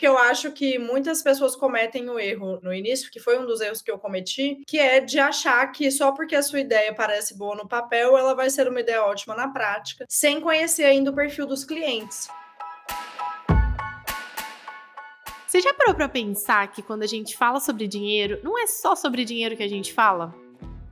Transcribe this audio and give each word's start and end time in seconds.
que 0.00 0.08
eu 0.08 0.16
acho 0.16 0.50
que 0.50 0.78
muitas 0.78 1.22
pessoas 1.22 1.54
cometem 1.54 2.08
o 2.08 2.18
erro 2.18 2.58
no 2.62 2.72
início, 2.72 3.10
que 3.10 3.20
foi 3.20 3.38
um 3.38 3.44
dos 3.44 3.60
erros 3.60 3.82
que 3.82 3.90
eu 3.90 3.98
cometi, 3.98 4.62
que 4.66 4.78
é 4.78 4.98
de 4.98 5.18
achar 5.18 5.70
que 5.72 5.90
só 5.90 6.10
porque 6.10 6.34
a 6.34 6.42
sua 6.42 6.60
ideia 6.60 6.94
parece 6.94 7.36
boa 7.36 7.54
no 7.54 7.68
papel, 7.68 8.16
ela 8.16 8.34
vai 8.34 8.48
ser 8.48 8.66
uma 8.66 8.80
ideia 8.80 9.04
ótima 9.04 9.36
na 9.36 9.48
prática, 9.48 10.06
sem 10.08 10.40
conhecer 10.40 10.84
ainda 10.84 11.10
o 11.10 11.14
perfil 11.14 11.46
dos 11.46 11.66
clientes. 11.66 12.28
Você 15.46 15.60
já 15.60 15.74
parou 15.74 15.94
para 15.94 16.08
pensar 16.08 16.72
que 16.72 16.80
quando 16.80 17.02
a 17.02 17.06
gente 17.06 17.36
fala 17.36 17.60
sobre 17.60 17.86
dinheiro, 17.86 18.40
não 18.42 18.58
é 18.58 18.66
só 18.66 18.96
sobre 18.96 19.22
dinheiro 19.22 19.54
que 19.54 19.62
a 19.62 19.68
gente 19.68 19.92
fala? 19.92 20.34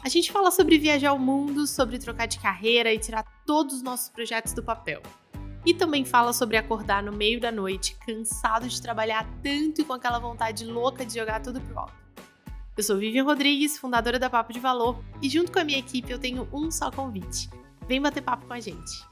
A 0.04 0.10
gente 0.10 0.30
fala 0.30 0.50
sobre 0.50 0.76
viajar 0.76 1.14
o 1.14 1.18
mundo, 1.18 1.66
sobre 1.66 1.98
trocar 1.98 2.26
de 2.26 2.38
carreira 2.38 2.92
e 2.92 2.98
tirar 2.98 3.24
todos 3.46 3.76
os 3.76 3.82
nossos 3.82 4.10
projetos 4.10 4.52
do 4.52 4.62
papel. 4.62 5.00
E 5.68 5.74
também 5.74 6.02
fala 6.02 6.32
sobre 6.32 6.56
acordar 6.56 7.02
no 7.02 7.12
meio 7.12 7.38
da 7.38 7.52
noite, 7.52 7.94
cansado 8.06 8.66
de 8.66 8.80
trabalhar 8.80 9.28
tanto 9.42 9.82
e 9.82 9.84
com 9.84 9.92
aquela 9.92 10.18
vontade 10.18 10.64
louca 10.64 11.04
de 11.04 11.18
jogar 11.18 11.42
tudo 11.42 11.60
pro 11.60 11.80
alto. 11.80 11.92
Eu 12.74 12.82
sou 12.82 12.96
Vivian 12.96 13.24
Rodrigues, 13.24 13.76
fundadora 13.76 14.18
da 14.18 14.30
Papo 14.30 14.50
de 14.50 14.60
Valor, 14.60 14.98
e 15.20 15.28
junto 15.28 15.52
com 15.52 15.58
a 15.58 15.64
minha 15.64 15.78
equipe 15.78 16.10
eu 16.10 16.18
tenho 16.18 16.48
um 16.54 16.70
só 16.70 16.90
convite. 16.90 17.50
Vem 17.86 18.00
bater 18.00 18.22
papo 18.22 18.46
com 18.46 18.54
a 18.54 18.60
gente. 18.60 19.06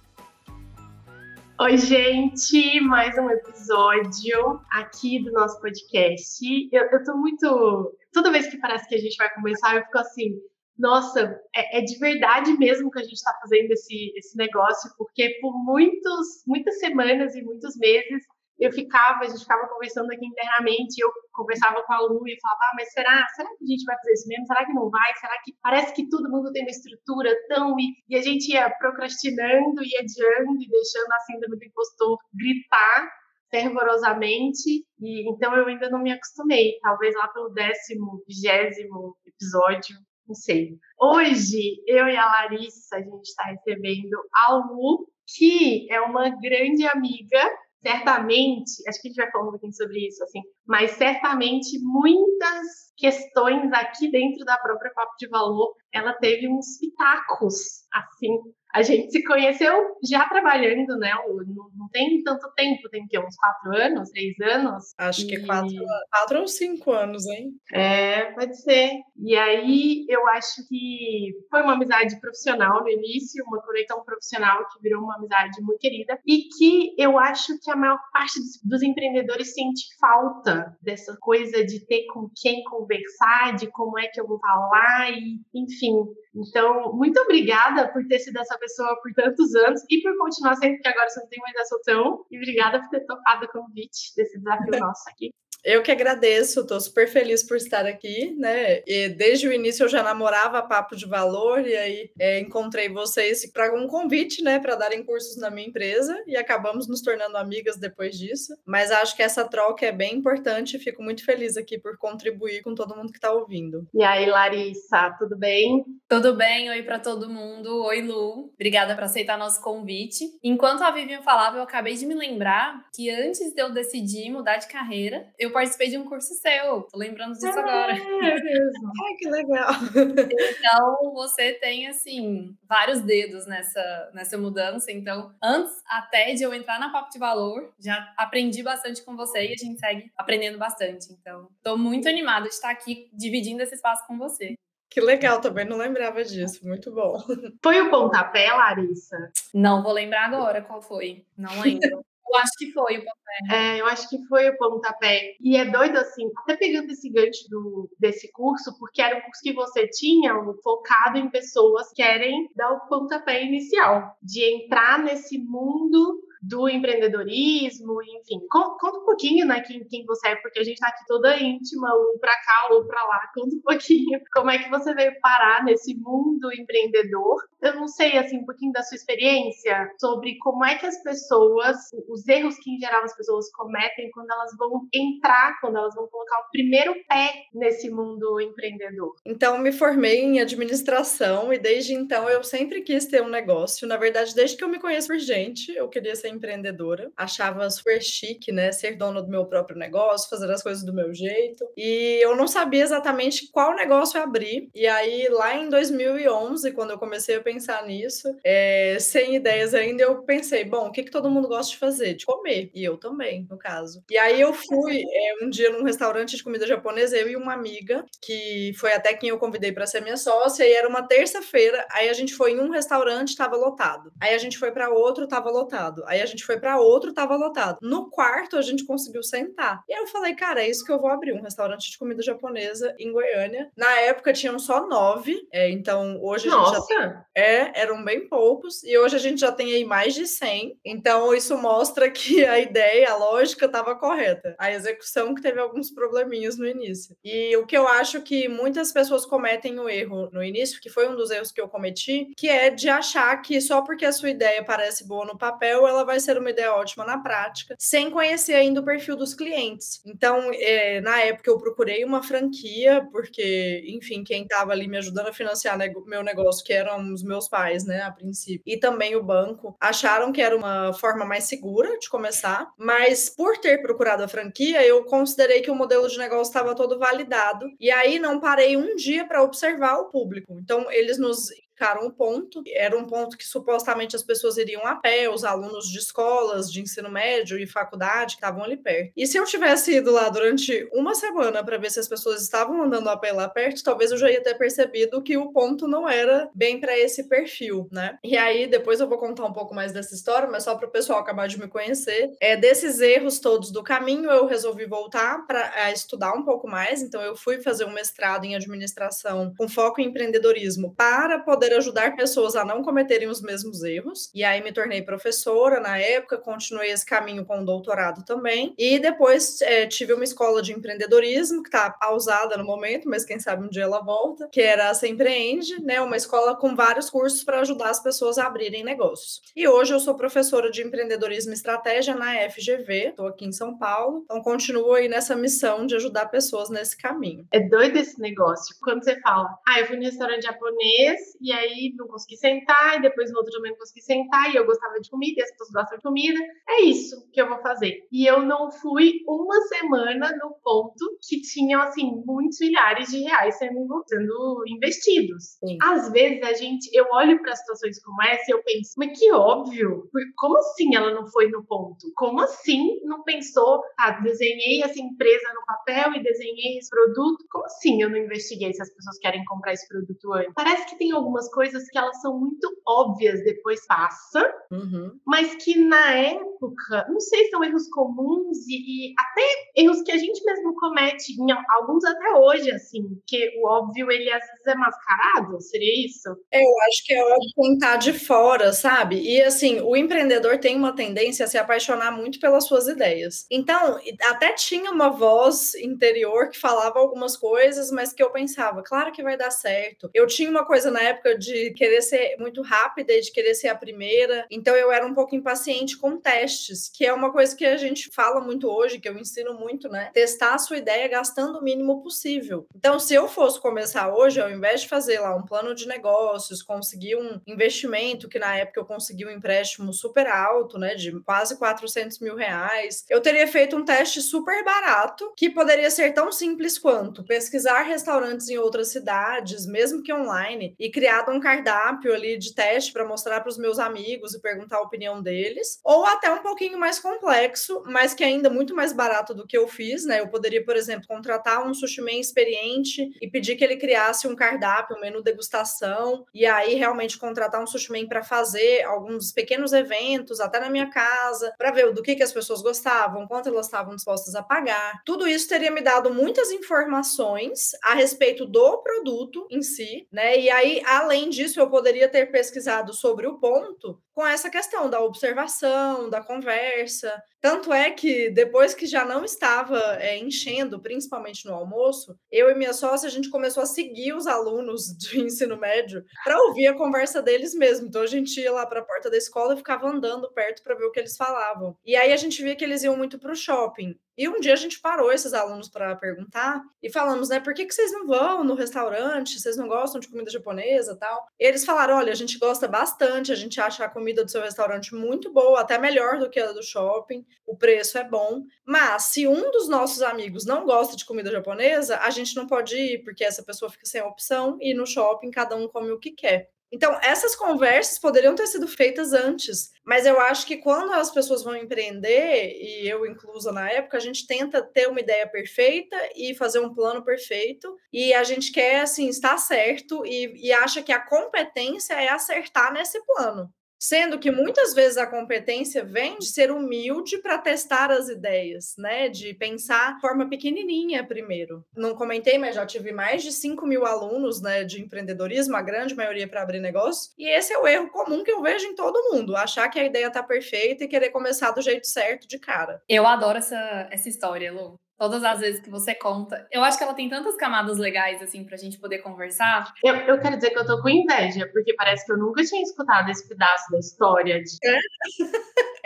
Oi, 1.61 1.77
gente! 1.77 2.81
Mais 2.81 3.19
um 3.19 3.29
episódio 3.29 4.59
aqui 4.73 5.23
do 5.23 5.33
nosso 5.33 5.61
podcast. 5.61 6.43
Eu, 6.73 6.85
eu 6.85 7.05
tô 7.05 7.19
muito. 7.19 7.95
Toda 8.15 8.33
vez 8.33 8.47
que 8.47 8.57
parece 8.57 8.89
que 8.89 8.95
a 8.95 8.99
gente 8.99 9.19
vai 9.19 9.29
conversar, 9.35 9.77
eu 9.77 9.85
fico 9.85 9.99
assim, 9.99 10.41
nossa, 10.79 11.41
é, 11.55 11.79
é, 11.79 11.81
de 11.83 11.99
verdade 11.99 12.57
mesmo 12.59 12.91
que 12.91 12.99
a 12.99 13.03
gente 13.03 13.15
está 13.15 13.33
fazendo 13.41 13.71
esse, 13.73 14.13
esse 14.17 14.37
negócio, 14.37 14.91
porque 14.99 15.39
por 15.41 15.53
muitos, 15.65 16.43
muitas 16.47 16.79
semanas 16.79 17.35
e 17.35 17.43
muitos 17.43 17.77
meses 17.79 18.23
eu 18.59 18.73
ficava, 18.73 19.21
a 19.21 19.29
gente 19.29 19.41
ficava 19.41 19.69
conversando 19.69 20.11
aqui 20.11 20.27
internamente, 20.27 20.99
eu 20.99 21.11
conversava 21.33 21.83
com 21.83 21.93
a 21.93 22.01
Lu 22.01 22.27
e 22.27 22.41
falava, 22.41 22.61
ah, 22.63 22.75
mas 22.75 22.91
será, 22.91 23.27
será 23.35 23.49
que 23.51 23.65
a 23.65 23.67
gente 23.67 23.85
vai 23.85 23.97
fazer 23.97 24.13
isso 24.13 24.29
mesmo? 24.29 24.47
Será 24.47 24.65
que 24.65 24.73
não 24.73 24.89
vai? 24.89 25.15
Será 25.21 25.35
que 25.45 25.53
parece 25.63 25.95
que 25.95 26.09
todo 26.09 26.31
mundo 26.31 26.51
tem 26.53 26.63
uma 26.63 26.71
estrutura 26.71 27.35
tão... 27.49 27.79
E, 27.79 27.93
e 28.09 28.17
a 28.17 28.23
gente 28.23 28.51
ia 28.51 28.71
procrastinando 28.71 29.83
e 29.83 29.97
adiando 29.99 30.57
e 30.59 30.69
deixando 30.69 31.13
a 31.13 31.21
síndrome 31.21 31.59
do 31.59 31.65
impostor 31.67 32.17
gritar 32.33 33.11
fervorosamente, 33.51 34.85
e 35.01 35.31
então 35.31 35.55
eu 35.55 35.67
ainda 35.67 35.91
não 35.91 36.03
me 36.03 36.13
acostumei. 36.13 36.79
Talvez 36.81 37.15
lá 37.15 37.29
pelo 37.29 37.51
décimo, 37.51 38.23
vigésimo 38.27 39.17
episódio 39.27 39.97
não 40.27 40.35
sei. 40.35 40.77
Hoje, 41.01 41.83
eu 41.87 42.07
e 42.07 42.17
a 42.17 42.27
Larissa, 42.27 42.97
a 42.97 43.01
gente 43.01 43.23
está 43.25 43.45
recebendo 43.45 44.17
a 44.35 44.55
Lu, 44.55 45.09
que 45.37 45.91
é 45.91 46.01
uma 46.01 46.31
grande 46.41 46.87
amiga, 46.87 47.41
certamente, 47.83 48.83
acho 48.89 49.01
que 49.01 49.09
a 49.09 49.11
gente 49.11 49.23
vai 49.23 49.31
falar 49.31 49.49
um 49.49 49.51
pouquinho 49.51 49.73
sobre 49.73 50.07
isso, 50.07 50.23
assim, 50.25 50.41
mas 50.67 50.93
certamente 50.93 51.79
muitas 51.81 52.93
questões 52.97 53.73
aqui 53.73 54.11
dentro 54.11 54.45
da 54.45 54.57
própria 54.59 54.93
Papo 54.93 55.13
de 55.19 55.29
Valor, 55.29 55.75
ela 55.93 56.13
teve 56.15 56.49
uns 56.49 56.79
pitacos, 56.79 57.87
assim, 57.93 58.39
a 58.77 58.83
gente 58.83 59.11
se 59.11 59.25
conheceu 59.25 59.73
já 60.07 60.29
trabalhando, 60.29 60.99
né? 60.99 61.11
Não, 61.27 61.71
não 61.75 61.89
tem 61.91 62.23
tanto 62.23 62.53
tempo, 62.55 62.91
tem 62.91 63.07
que 63.07 63.19
uns 63.19 63.35
quatro 63.35 63.75
anos, 63.75 64.11
três 64.11 64.39
anos. 64.41 64.93
Acho 64.99 65.23
e... 65.23 65.27
que 65.29 65.47
quatro, 65.47 65.75
quatro 66.11 66.41
ou 66.41 66.47
cinco 66.47 66.93
anos, 66.93 67.27
hein? 67.27 67.53
É, 67.73 68.33
pode 68.33 68.61
ser. 68.61 68.91
E 69.17 69.35
aí 69.35 70.05
eu 70.11 70.29
acho 70.29 70.69
que 70.69 71.33
foi 71.51 71.63
uma 71.63 71.73
amizade 71.73 72.21
profissional 72.21 72.83
no 72.83 72.89
início, 72.91 73.43
uma 73.47 73.63
conexão 73.63 74.05
profissional 74.05 74.59
que 74.69 74.83
virou 74.83 75.03
uma 75.03 75.17
amizade 75.17 75.59
muito 75.63 75.79
querida 75.79 76.21
e 76.27 76.43
que 76.59 76.95
eu 76.99 77.19
acho 77.19 77.59
que 77.63 77.71
a 77.71 77.77
maior 77.77 77.99
parte 78.13 78.39
dos, 78.39 78.61
dos 78.63 78.83
empreendedores 78.83 79.55
sente 79.55 79.87
falta 79.99 80.77
dessa 80.83 81.17
coisa 81.19 81.65
de 81.65 81.81
ter 81.87 82.05
com 82.13 82.29
quem 82.43 82.63
conversar, 82.65 83.57
de 83.57 83.69
como 83.69 83.99
é 83.99 84.07
que 84.09 84.21
eu 84.21 84.27
vou 84.27 84.39
falar 84.39 85.13
e, 85.13 85.41
enfim. 85.55 85.95
Então, 86.37 86.93
muito 86.93 87.19
obrigada 87.21 87.91
por 87.91 88.07
ter 88.07 88.19
sido 88.19 88.39
essa 88.39 88.59
pessoa 88.59 89.01
por 89.03 89.13
tantos 89.15 89.55
anos 89.55 89.83
e 89.91 90.03
por 90.03 90.17
continuar 90.19 90.55
sempre, 90.57 90.81
que 90.81 90.89
agora 90.89 91.09
você 91.09 91.21
não 91.21 91.29
tem 91.29 91.41
mais 91.41 91.57
essa 91.57 91.77
opção. 91.77 92.27
E 92.31 92.37
obrigada 92.37 92.81
por 92.81 92.91
ter 92.91 93.01
topado 93.07 93.47
o 93.47 93.49
convite 93.49 94.15
desse 94.15 94.39
desafio 94.39 94.67
nosso 94.79 95.09
aqui. 95.09 95.33
Eu 95.67 95.83
que 95.83 95.91
agradeço, 95.91 96.61
estou 96.61 96.81
super 96.81 97.09
feliz 97.09 97.43
por 97.43 97.57
estar 97.57 97.87
aqui, 97.87 98.33
né? 98.39 98.83
E 98.87 99.09
desde 99.09 99.49
o 99.49 99.53
início 99.53 99.83
eu 99.83 99.89
já 99.89 100.01
namorava 100.01 100.63
Papo 100.63 100.95
de 100.95 101.05
Valor 101.07 101.67
e 101.67 101.77
aí 101.77 102.11
é, 102.21 102.39
encontrei 102.39 102.89
vocês 102.89 103.51
para 103.51 103.75
um 103.75 103.89
convite, 103.89 104.45
né, 104.45 104.61
para 104.61 104.77
darem 104.77 105.03
cursos 105.03 105.37
na 105.37 105.51
minha 105.51 105.67
empresa 105.67 106.23
e 106.25 106.37
acabamos 106.37 106.87
nos 106.87 107.03
tornando 107.03 107.37
amigas 107.37 107.77
depois 107.79 108.17
disso. 108.17 108.57
Mas 108.65 108.93
acho 108.93 109.17
que 109.17 109.25
essa 109.25 109.45
troca 109.49 109.85
é 109.85 109.91
bem 109.91 110.15
importante 110.15 110.77
e 110.77 110.79
fico 110.79 111.03
muito 111.03 111.25
feliz 111.25 111.57
aqui 111.57 111.77
por 111.77 111.99
contribuir 111.99 112.63
com 112.63 112.73
todo 112.73 112.95
mundo 112.95 113.11
que 113.11 113.19
está 113.19 113.33
ouvindo. 113.33 113.89
E 113.93 114.05
aí, 114.05 114.25
Larissa, 114.25 115.17
tudo 115.19 115.37
bem? 115.37 115.85
Tudo 116.09 116.37
bem, 116.37 116.71
oi 116.71 116.85
para 116.85 117.01
todo 117.01 117.29
mundo. 117.29 117.83
Oi, 117.87 118.03
Lu. 118.03 118.53
Obrigada 118.55 118.95
por 118.95 119.03
aceitar 119.03 119.37
nosso 119.37 119.61
convite. 119.61 120.27
Enquanto 120.45 120.83
a 120.83 120.93
Vivian 120.93 121.23
falava, 121.23 121.57
eu 121.57 121.63
acabei 121.65 121.95
de 121.97 122.07
me 122.07 122.15
lembrar 122.15 122.87
que 122.95 123.11
antes 123.11 123.53
de 123.53 123.61
eu 123.61 123.73
decidir 123.73 124.31
mudar 124.31 124.59
de 124.59 124.69
carreira, 124.69 125.27
eu 125.37 125.56
participei 125.57 125.89
de 125.89 125.97
um 125.97 126.05
curso 126.05 126.35
seu. 126.35 126.83
Tô 126.83 126.99
lembrando 126.99 127.33
disso 127.33 127.47
ah, 127.47 127.61
agora. 127.61 127.93
É 127.97 128.41
mesmo. 128.43 128.93
Ai, 129.07 129.15
que 129.19 129.29
legal. 129.31 129.71
Então, 129.97 131.15
você 131.15 131.55
tem, 131.55 131.87
assim, 131.89 132.55
vários 132.69 133.01
dedos 133.01 133.47
nessa, 133.47 134.11
nessa 134.13 134.37
mudança. 134.37 134.93
Então, 134.93 135.35
antes 135.43 135.73
até 135.87 136.35
de 136.35 136.43
eu 136.43 136.53
entrar 136.53 136.79
na 136.79 136.91
Papo 136.91 137.11
de 137.11 137.19
Valor, 137.19 137.73
já 137.79 138.13
aprendi 138.19 138.63
bastante 138.63 139.03
com 139.03 139.17
você 139.17 139.47
e 139.47 139.55
a 139.55 139.57
gente 139.57 139.81
segue 139.81 140.13
aprendendo 140.17 140.59
bastante. 140.59 141.11
Então, 141.13 141.49
tô 141.63 141.77
muito 141.79 142.07
animada 142.07 142.49
de 142.49 142.55
estar 142.55 142.71
aqui 142.71 143.09
dividindo 143.15 143.63
esse 143.63 143.77
espaço 143.77 144.07
com 144.07 144.19
você. 144.19 144.55
Que 144.91 145.01
legal, 145.01 145.41
também 145.41 145.65
não 145.65 145.79
lembrava 145.79 146.23
disso. 146.23 146.67
Muito 146.67 146.93
bom. 146.93 147.19
Foi 147.63 147.81
o 147.81 147.91
pontapé, 147.91 148.53
Larissa? 148.53 149.31
Não 149.55 149.83
vou 149.83 149.93
lembrar 149.93 150.27
agora 150.27 150.61
qual 150.61 150.83
foi. 150.83 151.25
Não 151.37 151.61
lembro. 151.61 152.05
Eu 152.29 152.37
acho 152.39 152.53
que 152.59 152.73
foi 152.73 152.99
o 152.99 153.05
pontapé. 153.05 153.55
É, 153.55 153.81
eu 153.81 153.87
acho 153.87 154.09
que 154.09 154.27
foi 154.27 154.49
o 154.49 154.57
pontapé. 154.57 155.37
E 155.41 155.57
é 155.57 155.65
doido 155.65 155.97
assim, 155.99 156.31
até 156.39 156.57
pegando 156.57 156.91
esse 156.91 157.09
gancho 157.11 157.49
do, 157.49 157.89
desse 157.99 158.31
curso, 158.33 158.77
porque 158.79 159.01
era 159.01 159.17
um 159.17 159.21
curso 159.23 159.43
que 159.43 159.53
você 159.53 159.87
tinha 159.89 160.35
focado 160.63 161.19
em 161.19 161.31
pessoas 161.31 161.89
que 161.93 162.03
querem 162.03 162.49
dar 162.55 162.73
o 162.73 162.89
pontapé 162.89 163.45
inicial, 163.45 164.17
de 164.23 164.45
entrar 164.45 164.99
nesse 164.99 165.39
mundo 165.39 166.23
do 166.47 166.69
empreendedorismo, 166.69 168.03
enfim. 168.03 168.41
Conta 168.51 168.99
um 168.99 169.05
pouquinho, 169.05 169.47
né, 169.47 169.61
quem, 169.61 169.85
quem 169.89 170.05
você 170.05 170.29
é, 170.29 170.37
porque 170.37 170.61
a 170.61 170.65
gente 170.65 170.79
tá 170.79 170.89
aqui 170.89 171.05
toda 171.07 171.37
íntima, 171.37 171.89
um 171.89 172.19
para 172.19 172.33
cá, 172.33 172.75
um 172.75 172.87
para 172.87 173.03
lá. 173.05 173.21
Conta 173.35 173.57
um 173.57 173.61
pouquinho 173.61 174.21
como 174.33 174.51
é 174.51 174.59
que 174.59 174.71
você 174.71 174.95
veio 174.95 175.13
parar 175.21 175.65
nesse 175.65 175.95
mundo 175.95 176.53
empreendedor. 176.53 177.43
Eu 177.61 177.75
não 177.75 177.89
sei, 177.89 178.17
assim, 178.17 178.39
um 178.39 178.45
pouquinho 178.45 178.73
da 178.73 178.83
sua 178.83 178.97
experiência 178.97 179.91
sobre 179.99 180.37
como 180.39 180.65
é 180.65 180.77
que 180.77 180.87
as 180.87 181.03
pessoas, 181.03 181.77
os 182.09 182.27
erros 182.29 182.57
que 182.59 182.71
em 182.71 182.79
geral 182.79 183.03
as 183.03 183.17
pessoas 183.17 183.51
cometem 183.53 184.11
quando 184.13 184.31
elas 184.31 184.57
vão 184.57 184.87
entrar, 184.95 185.59
quando 185.61 185.77
elas 185.77 185.95
vão 185.95 186.07
colocar 186.09 186.39
o 186.41 186.51
primeiro 186.51 186.95
pé 187.09 187.47
nesse 187.53 187.91
mundo 187.91 188.41
empreendedor. 188.41 189.15
Então, 189.25 189.59
me 189.59 189.73
formei 189.73 190.21
em 190.21 190.41
administração 190.41 191.53
e 191.53 191.59
desde 191.59 191.95
então 191.95 192.29
eu 192.29 192.45
sempre 192.45 192.83
quis 192.83 193.07
ter 193.07 193.23
um 193.23 193.29
negócio. 193.29 193.87
Na 193.89 193.97
verdade, 193.97 194.35
desde 194.35 194.57
que 194.57 194.63
eu 194.63 194.69
me 194.69 194.79
conheço 194.79 195.09
por 195.09 195.19
gente, 195.19 195.73
eu 195.75 195.89
queria 195.89 196.15
ser 196.15 196.29
empreendedora. 196.37 197.11
Achava 197.17 197.69
super 197.71 198.01
chique, 198.03 198.53
né? 198.53 198.73
Ser 198.73 198.97
dona 198.97 199.23
do 199.23 199.29
meu 199.29 199.47
próprio 199.47 199.79
negócio, 199.79 200.29
fazer 200.29 200.51
as 200.51 200.63
coisas 200.63 200.85
do 200.85 200.95
meu 200.95 201.13
jeito. 201.15 201.65
E 201.77 202.19
eu 202.23 202.37
não 202.37 202.47
sabia 202.47 202.83
exatamente 202.83 203.51
qual 203.51 203.75
negócio 203.75 204.21
abrir. 204.21 204.69
E 204.75 204.87
aí, 204.87 205.29
lá 205.29 205.55
em 205.55 205.69
2011, 205.69 206.73
quando 206.73 206.91
eu 206.91 206.99
comecei 206.99 207.37
a 207.37 207.41
pensar 207.41 207.85
nisso, 207.87 208.35
é, 208.45 208.97
sem 209.01 209.37
ideias 209.37 209.75
ainda, 209.75 210.03
eu 210.03 210.23
pensei, 210.23 210.65
bom, 210.65 210.89
o 210.89 210.93
que, 210.93 211.03
que 211.03 211.11
todo 211.11 211.31
mundo 211.31 211.49
gosta 211.49 211.73
de 211.73 211.79
fazer? 211.79 212.15
De 212.15 212.27
comer. 212.27 212.71
E 212.75 212.85
eu 212.85 212.97
também, 212.97 213.47
no 213.51 213.59
caso. 213.59 214.03
E 214.11 214.17
aí 214.19 214.41
eu 214.41 214.53
fui 214.53 215.03
é, 215.03 215.45
um 215.45 215.51
dia 215.51 215.71
num 215.71 215.85
restaurante 215.85 216.37
de 216.37 216.43
comida 216.43 216.67
japonesa, 216.67 217.17
eu 217.17 217.29
e 217.29 217.37
uma 217.37 217.53
amiga, 217.53 218.05
que 218.23 218.73
foi 218.79 218.93
até 218.93 219.15
quem 219.15 219.31
eu 219.31 219.39
convidei 219.39 219.73
para 219.73 219.87
ser 219.87 220.01
minha 220.01 220.17
sócia, 220.17 220.65
e 220.65 220.73
era 220.73 220.89
uma 220.89 221.07
terça-feira. 221.07 221.87
Aí 221.91 222.09
a 222.09 222.13
gente 222.13 222.35
foi 222.35 222.53
em 222.53 222.61
um 222.61 222.71
restaurante, 222.71 223.31
estava 223.31 223.57
lotado. 223.57 224.13
Aí 224.21 224.35
a 224.35 224.39
gente 224.39 224.59
foi 224.59 224.71
para 224.71 224.91
outro, 224.91 225.25
estava 225.25 225.51
lotado. 225.51 226.03
Aí 226.07 226.21
a 226.21 226.26
gente 226.27 226.45
foi 226.45 226.59
para 226.59 226.79
outro, 226.79 227.13
tava 227.13 227.37
lotado. 227.37 227.79
No 227.81 228.11
quarto, 228.11 228.57
a 228.57 228.63
gente 228.63 228.85
conseguiu 228.85 229.23
sentar. 229.23 229.83
E 229.89 229.95
aí 229.95 230.01
eu 230.01 230.07
falei, 230.07 230.35
cara, 230.35 230.63
é 230.63 230.69
isso 230.69 230.85
que 230.85 230.93
eu 230.93 231.01
vou 231.01 231.11
abrir, 231.11 231.33
um 231.33 231.43
restaurante 231.43 231.91
de 231.91 231.99
comida 231.99 232.23
japonesa 232.23 232.95
em 232.99 233.13
Goiânia. 233.13 233.71
Na 233.77 234.01
época 234.01 234.33
tinham 234.33 234.59
só 234.59 234.87
nove, 234.87 235.47
é, 235.53 235.71
então 235.71 236.19
hoje 236.23 236.49
a 236.49 236.53
Nossa. 236.53 236.81
gente 236.81 236.89
já. 236.89 237.25
É, 237.35 237.81
eram 237.81 238.03
bem 238.05 238.29
poucos. 238.29 238.83
E 238.85 238.97
hoje 238.99 239.17
a 239.17 239.19
gente 239.19 239.41
já 239.41 239.53
tem 239.53 239.73
aí 239.75 239.85
mais 239.85 240.15
de 240.15 240.27
100. 240.27 240.79
Então 240.85 241.35
isso 241.35 241.57
mostra 241.59 242.11
que 242.11 242.45
a 242.45 242.59
ideia, 242.59 243.11
a 243.11 243.17
lógica 243.17 243.67
estava 243.67 243.95
correta. 243.95 244.55
A 244.59 244.73
execução 244.73 245.35
que 245.35 245.43
teve 245.43 245.61
alguns 245.61 245.91
probleminhas 245.91 246.57
no 246.57 246.67
início. 246.67 247.17
E 247.25 247.57
o 247.57 247.67
que 247.67 247.77
eu 247.77 247.87
acho 247.87 248.23
que 248.23 248.49
muitas 248.49 248.93
pessoas 248.93 249.27
cometem 249.27 249.79
o 249.79 249.89
erro 249.89 250.31
no 250.33 250.43
início, 250.43 250.81
que 250.81 250.91
foi 250.91 251.09
um 251.09 251.17
dos 251.17 251.31
erros 251.31 251.53
que 251.53 251.61
eu 251.61 251.69
cometi, 251.69 252.33
que 252.37 252.49
é 252.49 252.71
de 252.71 252.89
achar 252.89 253.37
que 253.43 253.61
só 253.61 253.83
porque 253.83 254.05
a 254.05 254.13
sua 254.13 254.31
ideia 254.31 254.65
parece 254.65 255.07
boa 255.07 255.25
no 255.25 255.39
papel, 255.39 255.87
ela 255.87 256.05
vai 256.07 256.21
ser 256.21 256.39
uma 256.39 256.51
ideia 256.51 256.73
ótima 256.73 257.05
na 257.05 257.19
prática, 257.19 257.75
sem 257.79 258.11
conhecer 258.11 258.55
ainda 258.55 258.81
o 258.81 258.85
perfil 258.85 259.17
dos 259.17 259.35
clientes. 259.35 260.01
Então, 260.07 260.51
é, 260.55 261.01
na 261.01 261.21
época, 261.21 261.51
eu 261.51 261.59
procurei 261.59 262.05
uma 262.05 262.23
franquia, 262.23 263.07
porque, 263.13 263.85
enfim, 263.89 264.25
quem 264.25 264.45
estava 264.45 264.73
ali 264.73 264.89
me 264.89 264.97
ajudando 264.97 265.29
a 265.29 265.33
financiar 265.33 265.77
meu 266.07 266.23
negócio, 266.23 266.65
que 266.65 266.73
eram 266.73 267.13
os 267.13 267.23
meus 267.23 267.49
pais, 267.49 267.85
né, 267.85 268.03
a 268.03 268.11
princípio, 268.11 268.63
e 268.65 268.79
também 268.79 269.17
o 269.17 269.23
banco, 269.23 269.77
acharam 269.81 270.33
que 270.33 270.41
era 270.41 270.57
uma 270.57 270.93
forma 270.93 271.25
mais 271.25 271.45
segura 271.45 271.99
de 271.99 272.09
começar, 272.09 272.69
mas 272.79 273.29
por 273.29 273.59
ter 273.59 273.83
procurado 273.83 274.23
a 274.23 274.29
franquia, 274.29 274.85
eu 274.87 275.05
considerei 275.05 275.61
que 275.61 275.71
o 275.71 275.75
modelo 275.75 276.09
de 276.09 276.19
negócio 276.19 276.51
estava 276.51 276.75
todo 276.75 276.99
validado, 276.99 277.67
e 277.81 277.91
aí 277.91 278.19
não 278.19 278.41
parei 278.41 278.77
um 278.77 278.95
dia 278.95 279.27
para 279.27 279.43
observar 279.43 279.99
o 279.99 280.11
público. 280.11 280.59
Então, 280.61 280.91
eles 280.91 281.19
nos 281.19 281.51
indicaram 281.77 282.07
um 282.07 282.11
ponto. 282.11 282.63
Era 282.67 282.97
um 282.97 283.05
ponto 283.05 283.37
que 283.37 283.47
supostamente 283.47 284.17
as 284.17 284.23
pessoas 284.23 284.57
iriam 284.57 284.85
a 284.87 284.97
pé, 284.97 285.29
os 285.29 285.45
alunos 285.45 285.89
de 285.91 285.99
escolas 285.99 286.73
de 286.73 286.81
ensino 286.81 287.11
médio 287.11 287.59
e 287.59 287.67
faculdade 287.67 288.37
que 288.37 288.43
estavam 288.43 288.65
ali 288.65 288.77
perto. 288.77 289.13
E 289.15 289.27
se 289.27 289.37
eu 289.37 289.45
tivesse 289.45 289.95
ido 289.95 290.11
lá 290.11 290.29
durante 290.29 290.89
uma 290.93 291.15
semana 291.15 291.63
para 291.63 291.77
ver 291.77 291.91
se 291.91 292.01
as 292.01 292.09
pessoas 292.09 292.43
estavam 292.43 292.83
andando 292.83 293.09
a 293.09 293.17
pé 293.17 293.33
lá 293.33 293.49
perto, 293.49 293.85
talvez 293.85 294.11
eu 294.11 294.19
já 294.19 294.31
ia 294.31 294.43
ter 294.43 294.55
percebido 294.55 295.23
que 295.23 295.37
o 295.37 295.53
ponto 295.53 295.87
não 295.87 296.09
era 296.09 296.51
bem 296.55 296.81
para 296.81 296.99
esse 296.99 297.25
perfil, 297.29 297.89
né? 297.93 298.19
E 298.25 298.37
aí 298.37 298.67
depois 298.67 299.01
eu 299.01 299.09
vou 299.09 299.19
contar 299.19 299.45
um 299.45 299.53
pouco 299.53 299.75
mais 299.75 299.93
dessa 299.93 300.15
história, 300.15 300.49
mas 300.49 300.65
só 300.65 300.75
para 300.75 300.89
o 300.89 300.91
pessoal 300.91 301.19
acabar 301.19 301.47
de 301.47 301.61
me 301.61 301.69
conhecer. 301.69 302.33
É 302.41 302.57
desses 302.57 303.01
erros 303.01 303.39
todos 303.39 303.71
do 303.71 303.83
caminho, 303.83 304.31
eu 304.31 304.47
resolvi 304.47 304.87
voltar 304.87 305.47
para 305.47 305.93
estudar 305.93 306.33
um 306.33 306.43
pouco 306.43 306.67
mais. 306.67 307.03
Então 307.03 307.21
eu 307.21 307.37
fui 307.37 307.61
fazer 307.61 307.85
um 307.85 307.93
mestrado 307.93 308.45
em 308.45 308.55
administração 308.55 309.53
com 309.57 309.69
foco 309.69 310.01
em 310.01 310.07
empreendedorismo 310.07 310.95
para 310.95 311.39
poder 311.41 311.66
poder 311.67 311.77
ajudar 311.77 312.17
pessoas 312.17 312.55
a 312.55 312.65
não 312.65 312.83
cometerem 312.83 313.29
os 313.29 313.43
mesmos 313.43 313.83
erros. 313.83 314.31
E 314.35 314.45
aí 314.45 314.63
me 314.63 314.73
tornei 314.73 315.03
professora 315.03 315.81
na 315.81 315.99
época, 315.99 316.39
continuei 316.39 316.91
esse 316.91 317.05
caminho 317.05 317.45
com 317.45 317.61
o 317.61 317.65
doutorado 317.65 318.25
também. 318.25 318.75
E 318.79 318.99
depois 318.99 319.61
é, 319.63 319.87
tive 319.87 320.13
uma 320.13 320.25
escola 320.25 320.63
de 320.63 320.73
empreendedorismo, 320.73 321.63
que 321.63 321.69
está 321.69 321.91
pausada 321.91 322.57
no 322.57 322.65
momento, 322.65 323.09
mas 323.09 323.25
quem 323.25 323.39
sabe 323.39 323.65
um 323.65 323.69
dia 323.69 323.83
ela 323.83 324.01
volta, 324.01 324.49
que 324.51 324.61
era 324.61 324.91
a 324.91 325.07
Empreende, 325.07 325.81
né? 325.83 326.01
Uma 326.01 326.17
escola 326.17 326.57
com 326.57 326.75
vários 326.75 327.09
cursos 327.09 327.45
para 327.45 327.61
ajudar 327.61 327.91
as 327.91 328.03
pessoas 328.03 328.39
a 328.39 328.47
abrirem 328.47 328.83
negócios. 328.83 329.41
E 329.55 329.69
hoje 329.69 329.95
eu 329.95 330.01
sou 330.01 330.17
professora 330.17 330.71
de 330.71 330.83
empreendedorismo 330.83 331.53
e 331.53 331.55
estratégia 331.55 332.15
na 332.15 332.49
FGV, 332.51 333.09
estou 333.09 333.29
aqui 333.29 333.45
em 333.45 333.53
São 333.53 333.79
Paulo, 333.79 334.23
então 334.25 334.43
continuo 334.43 334.95
aí 334.95 335.09
nessa 335.09 335.37
missão 335.37 335.87
de 335.87 335.95
ajudar 335.95 336.27
pessoas 336.27 336.69
nesse 336.71 336.97
caminho. 336.97 337.47
É 337.53 337.61
doido 337.61 337.97
esse 337.97 338.21
negócio. 338.21 338.75
Quando 338.83 339.05
você 339.05 339.21
fala, 339.21 339.49
ah, 339.69 339.81
eu 339.81 339.87
fui 339.87 339.97
no 339.97 340.03
restaurante 340.03 340.43
japonês 340.43 341.21
e 341.41 341.53
aí 341.57 341.93
não 341.97 342.07
consegui 342.07 342.37
sentar, 342.37 342.99
e 342.99 343.03
depois 343.03 343.31
no 343.31 343.39
outro 343.39 343.53
também 343.53 343.73
não 343.73 343.79
consegui 343.79 344.03
sentar, 344.03 344.53
e 344.53 344.57
eu 344.57 344.67
gostava 344.67 345.01
de 345.01 345.11
comida, 345.11 345.41
e 345.41 345.43
as 345.43 345.51
pessoas 345.51 345.71
gostam 345.71 345.99
de 345.99 346.03
comida. 346.03 346.41
É 346.69 346.83
isso 346.83 347.29
que 347.33 347.41
eu 347.41 347.49
vou 347.49 347.59
fazer. 347.59 348.07
E 348.13 348.27
eu 348.27 348.43
não 348.43 348.71
fui 348.71 349.21
uma 349.27 349.61
semana 349.63 350.31
no 350.43 350.55
ponto 350.63 351.19
que 351.27 351.41
tinham, 351.41 351.81
assim, 351.83 352.23
muitos 352.25 352.59
milhares 352.61 353.09
de 353.09 353.21
reais 353.23 353.59
sendo, 353.59 353.87
sendo 354.07 354.65
investidos. 354.67 355.57
Sim. 355.65 355.79
Às 355.83 356.11
vezes 356.13 356.43
a 356.43 356.53
gente, 356.53 356.89
eu 356.93 357.07
olho 357.13 357.41
para 357.41 357.57
situações 357.57 358.03
como 358.03 358.23
essa 358.23 358.45
e 358.49 358.55
eu 358.55 358.63
penso, 358.63 358.93
mas 358.97 359.19
que 359.19 359.33
óbvio, 359.33 360.09
como 360.37 360.59
assim 360.59 360.95
ela 360.95 361.13
não 361.13 361.27
foi 361.29 361.49
no 361.49 361.65
ponto? 361.65 362.11
Como 362.15 362.41
assim 362.41 363.01
não 363.05 363.23
pensou, 363.23 363.83
ah, 363.99 364.13
desenhei 364.21 364.83
essa 364.83 365.01
empresa 365.01 365.53
no 365.55 365.65
papel 365.67 366.15
e 366.15 366.23
desenhei 366.23 366.79
esse 366.79 366.91
produto? 366.91 367.45
Como 367.51 367.65
assim 367.65 368.03
eu 368.03 368.11
não 368.11 368.19
investiguei 368.19 368.73
se 368.73 368.83
as 368.83 368.93
pessoas 368.93 369.19
querem 369.19 369.45
comprar 369.45 369.73
esse 369.73 369.87
produto 369.89 370.33
antes? 370.33 370.53
Parece 370.55 370.87
que 370.87 370.99
tem 370.99 371.13
algumas 371.13 371.46
algumas 371.47 371.49
coisas 371.49 371.89
que 371.89 371.99
elas 371.99 372.21
são 372.21 372.39
muito 372.39 372.69
óbvias 372.87 373.43
depois 373.45 373.87
passa, 373.87 374.53
uhum. 374.71 375.19
mas 375.25 375.55
que 375.57 375.79
na 375.79 376.13
época, 376.13 377.07
não 377.09 377.21
sei 377.21 377.45
se 377.45 377.51
são 377.51 377.65
erros 377.65 377.89
comuns 377.89 378.67
e, 378.69 379.11
e, 379.11 379.15
até 379.19 379.43
erros 379.77 380.03
que 380.03 380.13
a 380.13 380.17
gente 380.17 380.45
mesmo 380.45 380.75
comete, 380.75 381.33
em, 381.33 381.47
alguns 381.71 382.05
até 382.05 382.33
hoje, 382.35 382.71
assim, 382.71 383.03
que 383.27 383.59
o 383.61 383.67
óbvio 383.67 384.11
ele 384.11 384.31
às 384.31 384.47
vezes 384.47 384.67
é 384.67 384.75
mascarado, 384.75 385.61
seria 385.61 386.07
isso? 386.07 386.29
Eu 386.53 386.81
acho 386.89 387.05
que 387.05 387.15
é 387.15 387.23
óbvio 387.23 387.51
quem 387.55 387.79
tá 387.79 387.97
de 387.97 388.13
fora, 388.13 388.73
sabe? 388.73 389.21
E 389.21 389.43
assim, 389.43 389.81
o 389.81 389.97
empreendedor 389.97 390.59
tem 390.59 390.77
uma 390.77 390.95
tendência 390.95 391.45
a 391.45 391.49
se 391.49 391.59
apaixonar 391.59 392.11
muito 392.11 392.41
pelas 392.41 392.65
suas 392.65 392.89
ideias. 392.89 393.47
Então, 393.51 393.99
até 394.23 394.53
tinha 394.53 394.91
uma 394.91 395.11
voz 395.11 395.75
interior 395.75 396.51
que 396.51 396.59
falava 396.59 396.99
algumas 396.99 397.37
coisas, 397.37 397.91
mas 397.91 398.13
que 398.13 398.23
eu 398.23 398.31
pensava, 398.31 398.83
claro 398.83 399.13
que 399.13 399.23
vai 399.23 399.37
dar 399.37 399.51
certo. 399.51 400.11
Eu 400.15 400.27
tinha 400.27 400.51
uma 400.51 400.65
coisa 400.65 400.91
na 400.91 401.01
época 401.01 401.36
de 401.39 401.71
querer 401.73 402.03
ser 402.03 402.37
muito 402.39 402.63
rápida 402.63 403.13
e 403.13 403.21
de 403.21 403.33
querer 403.33 403.55
ser 403.55 403.69
a 403.69 403.75
primeira. 403.75 404.47
Então 404.51 404.75
eu 404.75 404.91
era 404.91 405.07
um 405.07 405.15
pouco 405.15 405.35
impaciente 405.35 405.97
com 405.97 406.17
testes, 406.17 406.91
que 406.93 407.05
é 407.05 407.13
uma 407.13 407.33
coisa 407.33 407.55
que 407.55 407.65
a 407.65 407.77
gente 407.77 408.11
fala 408.13 408.41
muito 408.41 408.69
hoje, 408.69 408.99
que 408.99 409.09
eu 409.09 409.19
ensino 409.19 409.55
muito, 409.55 409.89
né? 409.89 410.11
Testar 410.13 410.55
a 410.55 410.59
sua 410.59 410.79
ideia 410.79 411.09
gastando 411.09 411.59
o 411.59 411.63
mínimo 411.63 412.03
possível. 412.03 412.67
Então, 412.75 412.99
se 412.99 413.15
eu 413.15 413.29
fosse 413.29 413.61
começar 413.61 414.13
hoje, 414.15 414.41
ao 414.41 414.51
invés 414.51 414.83
de 414.83 414.89
fazer 414.89 415.21
lá 415.21 415.35
um 415.35 415.45
plano 415.45 415.75
de 415.75 415.87
negócios, 415.87 416.63
conseguir 416.63 417.17
um 417.17 417.41
investimento, 417.47 418.29
que 418.29 418.39
na 418.39 418.57
época 418.57 418.81
eu 418.81 418.85
consegui 418.85 419.27
um 419.27 419.31
empréstimo 419.31 419.93
super 419.93 420.27
alto, 420.27 420.79
né? 420.79 420.95
De 420.95 421.13
quase 421.21 421.59
400 421.59 422.19
mil 422.21 422.35
reais, 422.35 423.05
eu 423.09 423.21
teria 423.21 423.47
feito 423.47 423.77
um 423.77 423.85
teste 423.85 424.21
super 424.21 424.65
barato, 424.65 425.33
que 425.37 425.51
poderia 425.51 425.91
ser 425.91 426.13
tão 426.13 426.31
simples 426.33 426.79
quanto 426.79 427.25
pesquisar 427.25 427.83
restaurantes 427.83 428.49
em 428.49 428.59
outras 428.59 428.89
cidades, 428.89 429.67
mesmo 429.67 430.03
que 430.03 430.13
online, 430.13 430.75
e 430.79 430.91
criar 430.91 431.25
um 431.33 431.41
cardápio 431.41 432.15
ali 432.15 432.37
de 432.37 432.55
teste 432.55 432.93
para 432.93 433.07
mostrar 433.07 433.41
para 433.41 433.51
os 433.51 433.59
meus 433.59 433.79
amigos 433.79 434.35
e 434.35 434.41
perguntar 434.41 434.79
a 434.79 434.83
opinião 434.83 435.23
deles, 435.23 435.81
ou 435.85 436.05
até 436.05 436.31
um 436.31 436.43
pouquinho 436.43 436.79
mais 436.79 436.99
complexo, 436.99 437.83
mas 437.87 438.15
que 438.15 438.25
ainda 438.25 438.51
muito 438.51 438.75
mais 438.75 438.93
barato 438.93 439.35
do 439.35 439.47
que 439.47 439.57
eu 439.57 439.67
fiz, 439.69 440.05
né? 440.05 440.21
Eu 440.21 440.29
poderia, 440.29 440.65
por 440.65 440.77
exemplo, 440.77 441.07
contratar 441.07 441.67
um 441.67 441.75
sushi 441.75 442.01
man 442.01 442.13
experiente 442.13 443.11
e 443.21 443.29
pedir 443.29 443.57
que 443.57 443.65
ele 443.65 443.77
criasse 443.77 444.27
um 444.27 444.37
cardápio, 444.37 444.97
um 444.97 445.01
menu 445.01 445.23
degustação, 445.23 446.25
e 446.35 446.45
aí 446.47 446.75
realmente 446.75 447.19
contratar 447.19 447.63
um 447.63 447.67
sushi 447.67 447.91
man 447.93 448.07
para 448.07 448.23
fazer 448.23 448.83
alguns 448.85 449.33
pequenos 449.33 449.73
eventos 449.73 450.41
até 450.41 450.61
na 450.61 450.71
minha 450.71 450.91
casa, 450.91 451.53
para 451.57 451.71
ver 451.71 451.93
do 451.93 452.03
que, 452.03 452.17
que 452.17 452.23
as 452.23 452.33
pessoas 452.33 452.63
gostavam, 452.63 453.27
quanto 453.27 453.49
elas 453.49 453.67
estavam 453.67 453.95
dispostas 453.95 454.35
a 454.35 454.43
pagar. 454.43 455.01
Tudo 455.05 455.27
isso 455.27 455.49
teria 455.49 455.71
me 455.71 455.81
dado 455.81 456.13
muitas 456.13 456.51
informações 456.51 457.71
a 457.83 457.95
respeito 457.95 458.45
do 458.45 458.79
produto 458.79 459.47
em 459.51 459.63
si, 459.63 460.07
né? 460.13 460.39
E 460.39 460.51
aí, 460.51 460.83
além 460.85 461.16
além 461.17 461.31
disso, 461.31 461.59
eu 461.59 461.71
poderia 461.71 462.09
ter 462.09 462.31
pesquisado 462.31 462.93
sobre 462.93 463.27
o 463.27 463.39
ponto 463.39 463.99
com 464.13 464.27
essa 464.27 464.51
questão 464.51 464.91
da 464.91 465.01
observação, 465.01 466.11
da 466.11 466.23
conversa. 466.23 467.23
Tanto 467.47 467.73
é 467.73 467.93
que 467.93 468.29
depois 468.29 468.75
que 468.75 468.87
já 468.87 469.05
não 469.05 469.25
estava 469.25 469.79
é, 470.01 470.19
enchendo, 470.19 470.81
principalmente 470.81 471.47
no 471.47 471.55
almoço, 471.55 472.19
eu 472.29 472.51
e 472.51 472.57
minha 472.57 472.73
sócia, 472.73 473.07
a 473.07 473.11
gente 473.11 473.31
começou 473.31 473.63
a 473.63 473.67
seguir 473.67 474.15
os 474.15 474.27
alunos 474.27 474.89
do 474.99 475.21
ensino 475.21 475.57
médio 475.57 476.05
para 476.25 476.37
ouvir 476.43 476.67
a 476.67 476.75
conversa 476.75 477.23
deles 477.23 477.55
mesmo. 477.55 477.87
Então 477.87 478.03
a 478.03 478.07
gente 478.09 478.41
ia 478.41 478.51
lá 478.51 478.67
para 478.67 478.81
a 478.81 478.85
porta 478.85 479.09
da 479.09 479.17
escola 479.17 479.55
e 479.55 479.59
ficava 479.59 479.87
andando 479.87 480.29
perto 480.33 480.61
para 480.65 480.75
ver 480.75 480.87
o 480.87 480.91
que 480.91 480.99
eles 480.99 481.17
falavam. 481.17 481.77
E 481.87 481.95
aí 481.95 482.13
a 482.13 482.17
gente 482.17 482.43
via 482.43 482.57
que 482.57 482.65
eles 482.65 482.83
iam 482.83 482.97
muito 482.97 483.17
para 483.17 483.31
o 483.31 483.37
shopping. 483.37 483.97
E 484.19 484.29
um 484.29 484.41
dia 484.41 484.55
a 484.55 484.57
gente 484.57 484.81
parou 484.81 485.13
esses 485.13 485.35
alunos 485.35 485.69
para 485.69 485.95
perguntar 485.95 486.63
e 486.83 486.91
falamos, 486.91 487.29
né, 487.29 487.39
por 487.39 487.53
que, 487.53 487.67
que 487.67 487.75
vocês 487.75 487.93
não 487.93 488.07
vão 488.07 488.43
no 488.43 488.55
restaurante? 488.55 489.39
Vocês 489.39 489.59
não 489.59 489.69
gostam 489.69 490.01
de 490.01 490.09
comida 490.09 490.31
japonesa 490.31 490.97
tal? 490.97 491.27
E 491.39 491.45
eles 491.45 491.67
falaram, 491.67 491.97
olha, 491.97 492.13
a 492.13 492.17
gente 492.17 492.39
gosta 492.39 492.67
bastante, 492.67 493.31
a 493.31 493.35
gente 493.35 493.61
acha 493.61 493.85
a 493.85 493.91
comida 493.91 494.25
do 494.25 494.31
seu 494.31 494.41
restaurante 494.41 494.95
muito 494.95 495.31
boa, 495.31 495.61
até 495.61 495.77
melhor 495.77 496.19
do 496.19 496.31
que 496.31 496.41
a 496.41 496.51
do 496.53 496.63
shopping, 496.63 497.27
o 497.47 497.57
preço 497.57 497.99
é 497.99 498.05
bom. 498.05 498.43
Mas 498.65 499.05
se 499.05 499.27
um 499.27 499.51
dos 499.51 499.69
nossos 499.69 500.03
amigos 500.03 500.45
não 500.45 500.65
gosta 500.65 500.97
de 500.97 501.05
comida 501.05 501.31
japonesa, 501.31 501.99
a 501.99 502.11
gente 502.11 502.35
não 502.37 502.47
pode 502.47 502.77
ir, 502.77 503.03
porque 503.05 503.25
essa 503.25 503.43
pessoa 503.43 503.71
fica 503.71 503.87
sem 503.87 504.03
opção 504.03 504.59
e 504.61 504.75
no 504.75 504.87
shopping 504.87 505.31
cada 505.31 505.57
um 505.57 505.69
come 505.69 505.91
o 505.91 505.99
que 505.99 506.13
quer. 506.13 506.51
Então, 506.73 506.99
essas 507.01 507.37
conversas 507.37 507.99
poderiam 507.99 508.35
ter 508.35 508.47
sido 508.49 508.67
feitas 508.67 509.13
antes, 509.13 509.71
mas 509.85 510.05
eu 510.05 510.19
acho 510.19 510.45
que 510.45 510.57
quando 510.57 510.93
as 510.93 511.13
pessoas 511.13 511.45
vão 511.45 511.55
empreender, 511.55 512.53
e 512.61 512.89
eu 512.89 513.07
inclusa 513.07 513.53
na 513.53 513.71
época, 513.71 513.97
a 513.97 514.01
gente 514.01 514.27
tenta 514.27 514.61
ter 514.61 514.89
uma 514.89 515.01
ideia 515.01 515.29
perfeita 515.29 515.97
e 516.17 516.35
fazer 516.35 516.59
um 516.59 516.75
plano 516.75 517.05
perfeito, 517.05 517.77
e 517.93 518.13
a 518.13 518.25
gente 518.25 518.51
quer, 518.51 518.81
assim, 518.81 519.09
estar 519.09 519.39
certo 519.39 520.05
e, 520.05 520.49
e 520.49 520.53
acha 520.53 520.83
que 520.83 520.93
a 520.93 521.01
competência 521.01 521.95
é 521.95 522.09
acertar 522.09 522.73
nesse 522.73 523.01
plano. 523.07 523.49
Sendo 523.79 524.19
que 524.19 524.31
muitas 524.31 524.75
vezes 524.75 524.97
a 524.97 525.07
competência 525.07 525.85
vem 525.85 526.19
de 526.19 526.27
ser 526.27 526.51
humilde 526.51 527.19
para 527.19 527.39
testar 527.39 527.91
as 527.91 528.09
ideias, 528.09 528.75
né? 528.79 529.09
De 529.09 529.35
pensar 529.35 529.95
de 529.95 530.01
forma 530.01 530.29
pequenininha 530.29 531.07
primeiro. 531.07 531.65
Não 531.77 531.95
comentei, 531.95 532.39
mas 532.39 532.55
já 532.55 532.65
tive 532.65 532.93
mais 532.93 533.23
de 533.23 533.33
5 533.33 533.67
mil 533.67 533.85
alunos 533.85 534.41
né, 534.41 534.65
de 534.65 534.81
empreendedorismo, 534.81 535.57
a 535.57 535.63
grande 535.63 535.95
maioria 535.95 536.29
para 536.29 536.43
abrir 536.43 536.61
negócio. 536.61 537.13
E 537.19 537.29
esse 537.29 537.53
é 537.53 537.59
o 537.59 537.67
erro 537.67 537.91
comum 537.91 538.25
que 538.25 538.33
eu 538.33 538.43
vejo 538.43 538.67
em 538.67 538.75
todo 538.75 539.13
mundo: 539.13 539.37
achar 539.37 539.69
que 539.69 539.79
a 539.79 539.85
ideia 539.85 540.07
está 540.07 540.23
perfeita 540.23 540.85
e 540.85 540.89
querer 540.89 541.11
começar 541.11 541.51
do 541.51 541.63
jeito 541.63 541.87
certo 541.87 542.27
de 542.27 542.39
cara. 542.39 542.83
Eu 542.89 543.07
adoro 543.07 543.39
essa, 543.39 543.89
essa 543.91 544.09
história, 544.09 544.53
Lu 544.53 544.79
todas 544.99 545.23
as 545.25 545.41
vezes 545.41 545.61
que 545.61 545.71
você 545.71 545.95
conta. 545.95 546.47
Eu 546.51 546.65
acho 546.65 546.79
que 546.79 546.85
ela 546.85 546.95
tem 546.95 547.09
tantas 547.09 547.37
camadas 547.37 547.79
legais, 547.79 548.23
assim, 548.23 548.45
pra 548.45 548.57
gente 548.57 548.79
poder 548.79 548.99
conversar. 548.99 549.73
Eu, 549.85 549.95
eu 549.95 550.21
quero 550.21 550.37
dizer 550.37 550.51
que 550.51 550.59
eu 550.59 550.67
tô 550.67 550.81
com 550.81 550.89
inveja, 550.89 551.49
porque 551.53 551.75
parece 551.75 552.05
que 552.07 552.13
eu 552.13 552.19
nunca 552.19 552.43
tinha 552.45 552.63
escutado 552.63 553.11
esse 553.11 553.29
pedaço 553.29 553.71
da 553.71 553.79
história. 553.79 554.43
De... 554.43 554.57
É, 554.65 554.79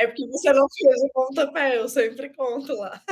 É 0.00 0.06
porque 0.06 0.26
você 0.28 0.50
não 0.52 0.66
fez 0.68 1.02
o 1.02 1.10
pontapé, 1.12 1.76
eu 1.76 1.86
sempre 1.86 2.30
conto 2.30 2.72
lá. 2.72 3.02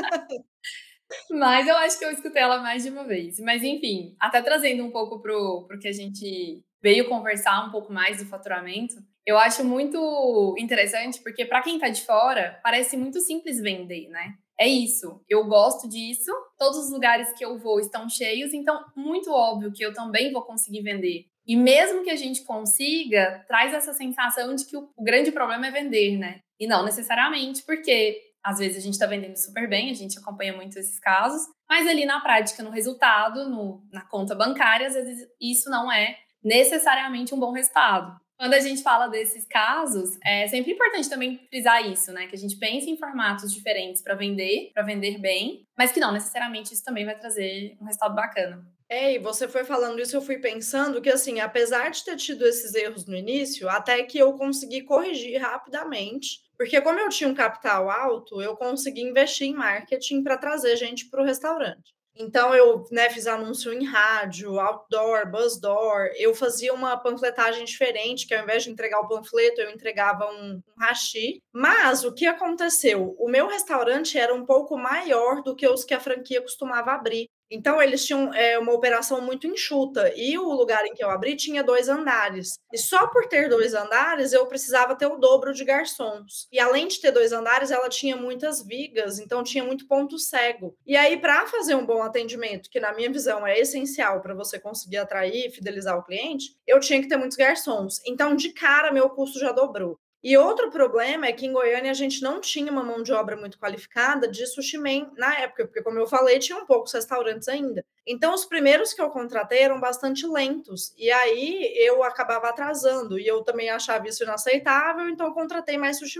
Mas 1.30 1.66
eu 1.66 1.76
acho 1.76 1.98
que 1.98 2.04
eu 2.04 2.10
escutei 2.10 2.40
ela 2.40 2.62
mais 2.62 2.82
de 2.82 2.90
uma 2.90 3.04
vez. 3.04 3.38
Mas 3.40 3.62
enfim, 3.62 4.16
até 4.18 4.40
trazendo 4.40 4.84
um 4.84 4.90
pouco 4.90 5.20
pro, 5.20 5.66
pro 5.66 5.78
que 5.78 5.88
a 5.88 5.92
gente 5.92 6.62
veio 6.82 7.08
conversar 7.08 7.66
um 7.66 7.70
pouco 7.70 7.92
mais 7.92 8.18
do 8.18 8.26
faturamento, 8.26 8.94
eu 9.26 9.36
acho 9.36 9.64
muito 9.64 10.54
interessante 10.58 11.20
porque 11.22 11.44
para 11.44 11.62
quem 11.62 11.74
está 11.74 11.88
de 11.88 12.02
fora, 12.04 12.58
parece 12.62 12.96
muito 12.96 13.20
simples 13.20 13.60
vender, 13.60 14.08
né? 14.08 14.34
É 14.60 14.66
isso, 14.66 15.22
eu 15.28 15.46
gosto 15.46 15.88
disso, 15.88 16.32
todos 16.58 16.78
os 16.78 16.90
lugares 16.90 17.32
que 17.32 17.44
eu 17.44 17.58
vou 17.58 17.78
estão 17.78 18.08
cheios, 18.08 18.52
então 18.52 18.84
muito 18.96 19.30
óbvio 19.30 19.72
que 19.72 19.84
eu 19.84 19.92
também 19.92 20.32
vou 20.32 20.42
conseguir 20.42 20.82
vender. 20.82 21.26
E 21.46 21.56
mesmo 21.56 22.02
que 22.02 22.10
a 22.10 22.16
gente 22.16 22.42
consiga, 22.42 23.44
traz 23.46 23.72
essa 23.72 23.94
sensação 23.94 24.54
de 24.54 24.66
que 24.66 24.76
o, 24.76 24.90
grande 24.98 25.30
problema 25.30 25.68
é 25.68 25.70
vender, 25.70 26.18
né? 26.18 26.40
E 26.58 26.66
não 26.66 26.84
necessariamente, 26.84 27.62
porque 27.62 28.20
às 28.44 28.58
vezes 28.58 28.78
a 28.78 28.80
gente 28.80 28.94
está 28.94 29.06
vendendo 29.06 29.36
super 29.36 29.68
bem, 29.68 29.90
a 29.90 29.94
gente 29.94 30.18
acompanha 30.18 30.54
muito 30.54 30.78
esses 30.78 30.98
casos, 30.98 31.42
mas 31.68 31.86
ali 31.86 32.04
na 32.04 32.20
prática, 32.20 32.62
no 32.62 32.70
resultado, 32.70 33.48
no, 33.48 33.82
na 33.92 34.02
conta 34.02 34.34
bancária, 34.34 34.88
às 34.88 34.94
vezes 34.94 35.26
isso 35.40 35.70
não 35.70 35.90
é 35.90 36.18
necessariamente 36.42 37.34
um 37.34 37.38
bom 37.38 37.52
resultado. 37.52 38.18
Quando 38.38 38.54
a 38.54 38.60
gente 38.60 38.84
fala 38.84 39.08
desses 39.08 39.44
casos, 39.46 40.16
é 40.24 40.46
sempre 40.46 40.72
importante 40.72 41.10
também 41.10 41.44
frisar 41.48 41.84
isso, 41.84 42.12
né? 42.12 42.28
Que 42.28 42.36
a 42.36 42.38
gente 42.38 42.56
pense 42.56 42.88
em 42.88 42.96
formatos 42.96 43.52
diferentes 43.52 44.00
para 44.00 44.14
vender, 44.14 44.70
para 44.72 44.84
vender 44.84 45.18
bem, 45.18 45.66
mas 45.76 45.90
que 45.90 45.98
não 45.98 46.12
necessariamente 46.12 46.72
isso 46.72 46.84
também 46.84 47.04
vai 47.04 47.18
trazer 47.18 47.76
um 47.80 47.84
resultado 47.84 48.14
bacana. 48.14 48.64
É, 48.88 49.14
e 49.14 49.18
você 49.18 49.48
foi 49.48 49.64
falando 49.64 50.00
isso, 50.00 50.16
eu 50.16 50.22
fui 50.22 50.38
pensando 50.38 51.02
que, 51.02 51.10
assim, 51.10 51.40
apesar 51.40 51.90
de 51.90 52.04
ter 52.04 52.16
tido 52.16 52.46
esses 52.46 52.74
erros 52.74 53.06
no 53.06 53.16
início, 53.16 53.68
até 53.68 54.02
que 54.04 54.16
eu 54.16 54.32
consegui 54.34 54.82
corrigir 54.82 55.42
rapidamente, 55.42 56.40
porque 56.56 56.80
como 56.80 56.98
eu 56.98 57.08
tinha 57.08 57.28
um 57.28 57.34
capital 57.34 57.90
alto, 57.90 58.40
eu 58.40 58.56
consegui 58.56 59.02
investir 59.02 59.48
em 59.48 59.52
marketing 59.52 60.22
para 60.22 60.38
trazer 60.38 60.76
gente 60.76 61.10
para 61.10 61.20
o 61.20 61.24
restaurante. 61.24 61.97
Então 62.18 62.52
eu 62.54 62.84
né, 62.90 63.08
fiz 63.10 63.28
anúncio 63.28 63.72
em 63.72 63.84
rádio, 63.84 64.58
outdoor, 64.58 65.30
bus 65.30 65.60
door. 65.60 66.10
Eu 66.16 66.34
fazia 66.34 66.74
uma 66.74 66.96
panfletagem 66.96 67.64
diferente, 67.64 68.26
que 68.26 68.34
ao 68.34 68.42
invés 68.42 68.64
de 68.64 68.70
entregar 68.70 69.00
o 69.00 69.08
panfleto, 69.08 69.60
eu 69.60 69.70
entregava 69.70 70.28
um, 70.30 70.54
um 70.54 70.80
hashi. 70.80 71.40
Mas 71.52 72.04
o 72.04 72.12
que 72.12 72.26
aconteceu? 72.26 73.14
O 73.18 73.28
meu 73.28 73.46
restaurante 73.46 74.18
era 74.18 74.34
um 74.34 74.44
pouco 74.44 74.76
maior 74.76 75.42
do 75.42 75.54
que 75.54 75.68
os 75.68 75.84
que 75.84 75.94
a 75.94 76.00
franquia 76.00 76.42
costumava 76.42 76.90
abrir. 76.92 77.30
Então, 77.50 77.80
eles 77.80 78.04
tinham 78.04 78.32
é, 78.34 78.58
uma 78.58 78.72
operação 78.72 79.20
muito 79.20 79.46
enxuta. 79.46 80.12
E 80.16 80.38
o 80.38 80.52
lugar 80.52 80.84
em 80.86 80.94
que 80.94 81.02
eu 81.02 81.10
abri 81.10 81.36
tinha 81.36 81.62
dois 81.62 81.88
andares. 81.88 82.58
E 82.72 82.78
só 82.78 83.06
por 83.06 83.26
ter 83.26 83.48
dois 83.48 83.74
andares, 83.74 84.32
eu 84.32 84.46
precisava 84.46 84.94
ter 84.96 85.06
o 85.06 85.16
dobro 85.16 85.52
de 85.52 85.64
garçons. 85.64 86.48
E 86.52 86.58
além 86.58 86.88
de 86.88 87.00
ter 87.00 87.10
dois 87.10 87.32
andares, 87.32 87.70
ela 87.70 87.88
tinha 87.88 88.16
muitas 88.16 88.62
vigas, 88.62 89.18
então 89.18 89.42
tinha 89.42 89.64
muito 89.64 89.86
ponto 89.86 90.18
cego. 90.18 90.76
E 90.86 90.96
aí, 90.96 91.16
para 91.16 91.46
fazer 91.46 91.74
um 91.74 91.86
bom 91.86 92.02
atendimento, 92.02 92.70
que 92.70 92.80
na 92.80 92.92
minha 92.92 93.10
visão 93.10 93.46
é 93.46 93.58
essencial 93.58 94.20
para 94.20 94.34
você 94.34 94.58
conseguir 94.58 94.98
atrair 94.98 95.46
e 95.46 95.50
fidelizar 95.50 95.98
o 95.98 96.04
cliente, 96.04 96.56
eu 96.66 96.80
tinha 96.80 97.00
que 97.00 97.08
ter 97.08 97.16
muitos 97.16 97.36
garçons. 97.36 98.00
Então, 98.06 98.34
de 98.36 98.52
cara, 98.52 98.92
meu 98.92 99.08
custo 99.10 99.38
já 99.38 99.52
dobrou. 99.52 99.98
E 100.22 100.36
outro 100.36 100.70
problema 100.70 101.26
é 101.26 101.32
que 101.32 101.46
em 101.46 101.52
Goiânia 101.52 101.90
a 101.90 101.94
gente 101.94 102.22
não 102.22 102.40
tinha 102.40 102.70
uma 102.72 102.82
mão 102.82 103.02
de 103.02 103.12
obra 103.12 103.36
muito 103.36 103.58
qualificada 103.58 104.28
de 104.28 104.46
sushi 104.46 104.76
man 104.78 105.10
na 105.16 105.38
época, 105.38 105.66
porque, 105.66 105.82
como 105.82 105.98
eu 105.98 106.06
falei, 106.06 106.38
tinham 106.38 106.66
poucos 106.66 106.92
restaurantes 106.92 107.48
ainda. 107.48 107.84
Então, 108.08 108.34
os 108.34 108.44
primeiros 108.44 108.92
que 108.94 109.02
eu 109.02 109.10
contratei 109.10 109.60
eram 109.60 109.78
bastante 109.78 110.26
lentos, 110.26 110.94
e 110.96 111.10
aí 111.10 111.72
eu 111.76 112.02
acabava 112.02 112.48
atrasando, 112.48 113.18
e 113.18 113.26
eu 113.26 113.42
também 113.42 113.68
achava 113.68 114.08
isso 114.08 114.24
inaceitável, 114.24 115.08
então 115.08 115.32
contratei 115.32 115.76
mais 115.76 115.98
sushi. 115.98 116.18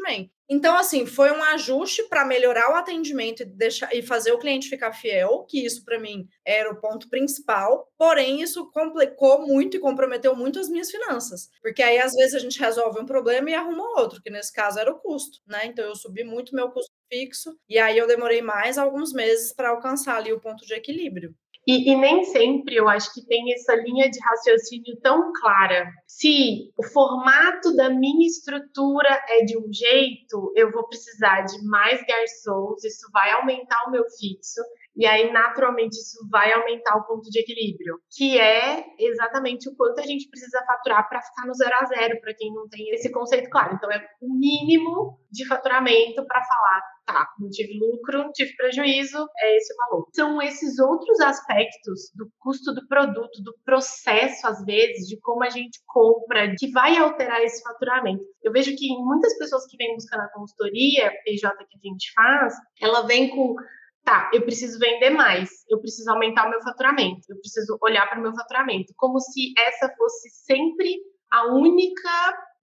Então, 0.51 0.77
assim, 0.77 1.05
foi 1.05 1.31
um 1.31 1.43
ajuste 1.43 2.03
para 2.09 2.25
melhorar 2.25 2.71
o 2.71 2.75
atendimento 2.75 3.43
e, 3.43 3.45
deixar, 3.47 3.95
e 3.95 4.01
fazer 4.03 4.33
o 4.33 4.39
cliente 4.39 4.69
ficar 4.69 4.93
fiel, 4.93 5.45
que 5.49 5.65
isso 5.65 5.85
para 5.85 5.99
mim 5.99 6.27
era 6.45 6.71
o 6.71 6.81
ponto 6.81 7.09
principal. 7.11 7.91
Porém, 7.99 8.41
isso 8.41 8.71
complicou 8.71 9.47
muito 9.47 9.77
e 9.77 9.81
comprometeu 9.81 10.35
muito 10.35 10.59
as 10.59 10.69
minhas 10.69 10.91
finanças. 10.91 11.51
Porque 11.61 11.83
aí, 11.83 11.99
às 11.99 12.15
vezes, 12.15 12.35
a 12.35 12.39
gente 12.39 12.59
resolve 12.59 12.99
um 13.01 13.07
problema 13.07 13.51
e 13.51 13.55
arruma 13.55 14.01
outro, 14.01 14.23
que 14.23 14.31
nesse 14.31 14.53
caso 14.53 14.79
era 14.79 14.91
o 14.91 14.99
custo, 14.99 15.39
né? 15.47 15.67
Então, 15.67 15.85
eu 15.85 15.95
subi 15.95 16.25
muito 16.25 16.55
meu 16.55 16.71
custo 16.71 16.93
fixo, 17.13 17.59
e 17.69 17.79
aí 17.79 17.99
eu 17.99 18.07
demorei 18.07 18.41
mais 18.43 18.79
alguns 18.79 19.13
meses 19.13 19.53
para 19.53 19.71
alcançar 19.71 20.17
ali 20.17 20.33
o 20.33 20.41
ponto 20.41 20.65
de 20.67 20.75
equilíbrio. 20.75 21.35
E, 21.69 21.93
e, 21.93 21.97
nem 21.97 22.25
sempre 22.25 22.77
eu 22.77 22.89
acho 22.89 23.13
que 23.13 23.27
tem 23.27 23.53
essa 23.53 23.75
linha 23.75 24.09
de 24.09 24.19
raciocínio 24.25 24.99
tão 25.03 25.31
clara. 25.39 25.87
Se 26.07 26.73
o 26.79 26.83
formato 26.83 27.77
da 27.77 27.91
minha 27.91 28.27
estrutura 28.27 29.23
é 29.29 29.45
de 29.45 29.59
um 29.59 29.71
jeito, 29.71 30.51
eu 30.57 30.73
vou 30.73 30.89
precisar 30.89 31.43
de 31.43 31.63
mais 31.67 32.01
garçons, 32.07 32.83
isso 32.83 33.07
vai 33.13 33.33
aumentar 33.33 33.85
o 33.87 33.91
meu 33.91 34.03
fixo. 34.19 34.63
E 34.97 35.05
aí, 35.05 35.31
naturalmente, 35.31 35.93
isso 35.93 36.27
vai 36.31 36.51
aumentar 36.55 36.97
o 36.97 37.05
ponto 37.05 37.29
de 37.29 37.39
equilíbrio, 37.39 38.01
que 38.17 38.39
é 38.39 38.87
exatamente 38.99 39.69
o 39.69 39.77
quanto 39.77 40.01
a 40.01 40.07
gente 40.07 40.27
precisa 40.31 40.65
faturar 40.67 41.07
para 41.07 41.21
ficar 41.21 41.47
no 41.47 41.53
zero 41.53 41.75
a 41.83 41.85
zero, 41.85 42.19
para 42.23 42.35
quem 42.35 42.51
não 42.53 42.67
tem 42.67 42.89
esse 42.95 43.13
conceito 43.13 43.51
claro. 43.51 43.75
Então, 43.75 43.93
é 43.93 44.03
o 44.23 44.33
mínimo 44.33 45.21
de 45.31 45.47
faturamento 45.47 46.27
para 46.27 46.43
falar, 46.43 46.83
tá, 47.09 47.27
não 47.41 47.49
tive 47.49 47.79
lucro, 47.79 48.19
não 48.19 48.33
tive 48.33 48.55
prejuízo, 48.55 49.27
é 49.39 49.57
esse 49.57 49.73
o 49.73 49.77
valor. 49.77 50.09
São 50.15 50.43
esses 50.43 50.79
outros 50.79 51.19
aspectos 51.21 52.13
do 52.15 52.31
custo 52.39 52.75
do 52.75 52.87
produto, 52.87 53.43
do 53.43 53.55
processo, 53.65 54.47
às 54.47 54.63
vezes, 54.65 55.09
de 55.09 55.19
como 55.21 55.43
a 55.43 55.49
gente 55.49 55.81
compra, 55.87 56.55
que 56.59 56.71
vai 56.71 56.99
alterar 56.99 57.43
esse 57.43 57.63
faturamento. 57.63 58.23
Eu 58.43 58.53
vejo 58.53 58.77
que 58.77 58.89
muitas 58.99 59.37
pessoas 59.39 59.67
que 59.67 59.79
vêm 59.79 59.95
buscando 59.95 60.21
a 60.21 60.33
consultoria, 60.33 61.11
PJ 61.25 61.57
que 61.57 61.79
a 61.79 61.89
gente 61.89 62.13
faz, 62.13 62.55
ela 62.81 63.07
vem 63.07 63.31
com 63.31 63.57
tá, 64.05 64.31
eu 64.33 64.43
preciso 64.43 64.79
vender 64.79 65.11
mais, 65.11 65.51
eu 65.69 65.81
preciso 65.81 66.11
aumentar 66.11 66.47
o 66.47 66.51
meu 66.51 66.63
faturamento, 66.63 67.21
eu 67.29 67.39
preciso 67.41 67.77
olhar 67.83 68.09
para 68.09 68.19
o 68.19 68.23
meu 68.23 68.35
faturamento, 68.35 68.93
como 68.97 69.21
se 69.21 69.53
essa 69.59 69.93
fosse 69.99 70.31
sempre 70.31 70.97
a 71.31 71.53
única 71.53 72.09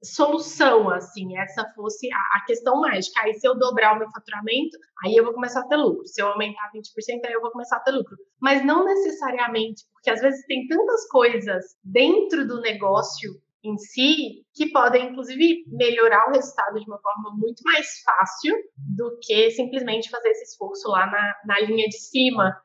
solução, 0.04 0.90
assim, 0.90 1.38
essa 1.38 1.66
fosse 1.76 2.12
a, 2.12 2.18
a, 2.38 2.46
questão 2.46 2.82
mágica. 2.82 3.22
Aí, 3.24 3.34
se 3.34 3.48
eu 3.48 3.58
dobrar 3.58 3.96
o 3.96 4.00
meu 4.00 4.10
faturamento, 4.12 4.78
aí 5.04 5.16
eu 5.16 5.24
vou 5.24 5.34
começar 5.34 5.62
a 5.62 5.68
ter 5.68 5.78
lucro. 5.78 6.06
Se 6.06 6.22
eu 6.22 6.28
aumentar 6.28 6.72
20%, 6.74 7.26
aí 7.26 7.34
eu 7.34 7.42
vou 7.42 7.52
começar 7.52 7.78
a 7.78 7.82
ter 7.82 7.92
lucro. 7.92 8.16
Mas 8.40 8.64
não 8.66 8.86
necessariamente, 8.86 9.84
porque 9.94 10.10
às 10.10 10.22
vezes 10.22 10.46
tem 10.46 10.68
tantas 10.68 11.08
coisas 11.10 11.64
dentro 11.84 12.48
do 12.48 12.62
negócio 12.62 13.32
em 13.64 13.78
si 13.78 14.46
que 14.54 14.70
podem, 14.72 15.10
inclusive, 15.10 15.64
melhorar 15.68 16.30
o 16.30 16.32
resultado 16.32 16.80
de 16.80 16.86
uma 16.86 17.00
forma 17.00 17.36
muito 17.36 17.62
mais 17.64 17.88
fácil 18.04 18.56
do 18.78 19.18
que 19.22 19.50
simplesmente 19.52 20.10
fazer 20.10 20.30
esse 20.30 20.44
esforço 20.44 20.88
lá 20.90 21.08
na, 21.08 21.36
na 21.46 21.60
linha 21.62 21.88
de 21.88 21.98
cima. 21.98 22.56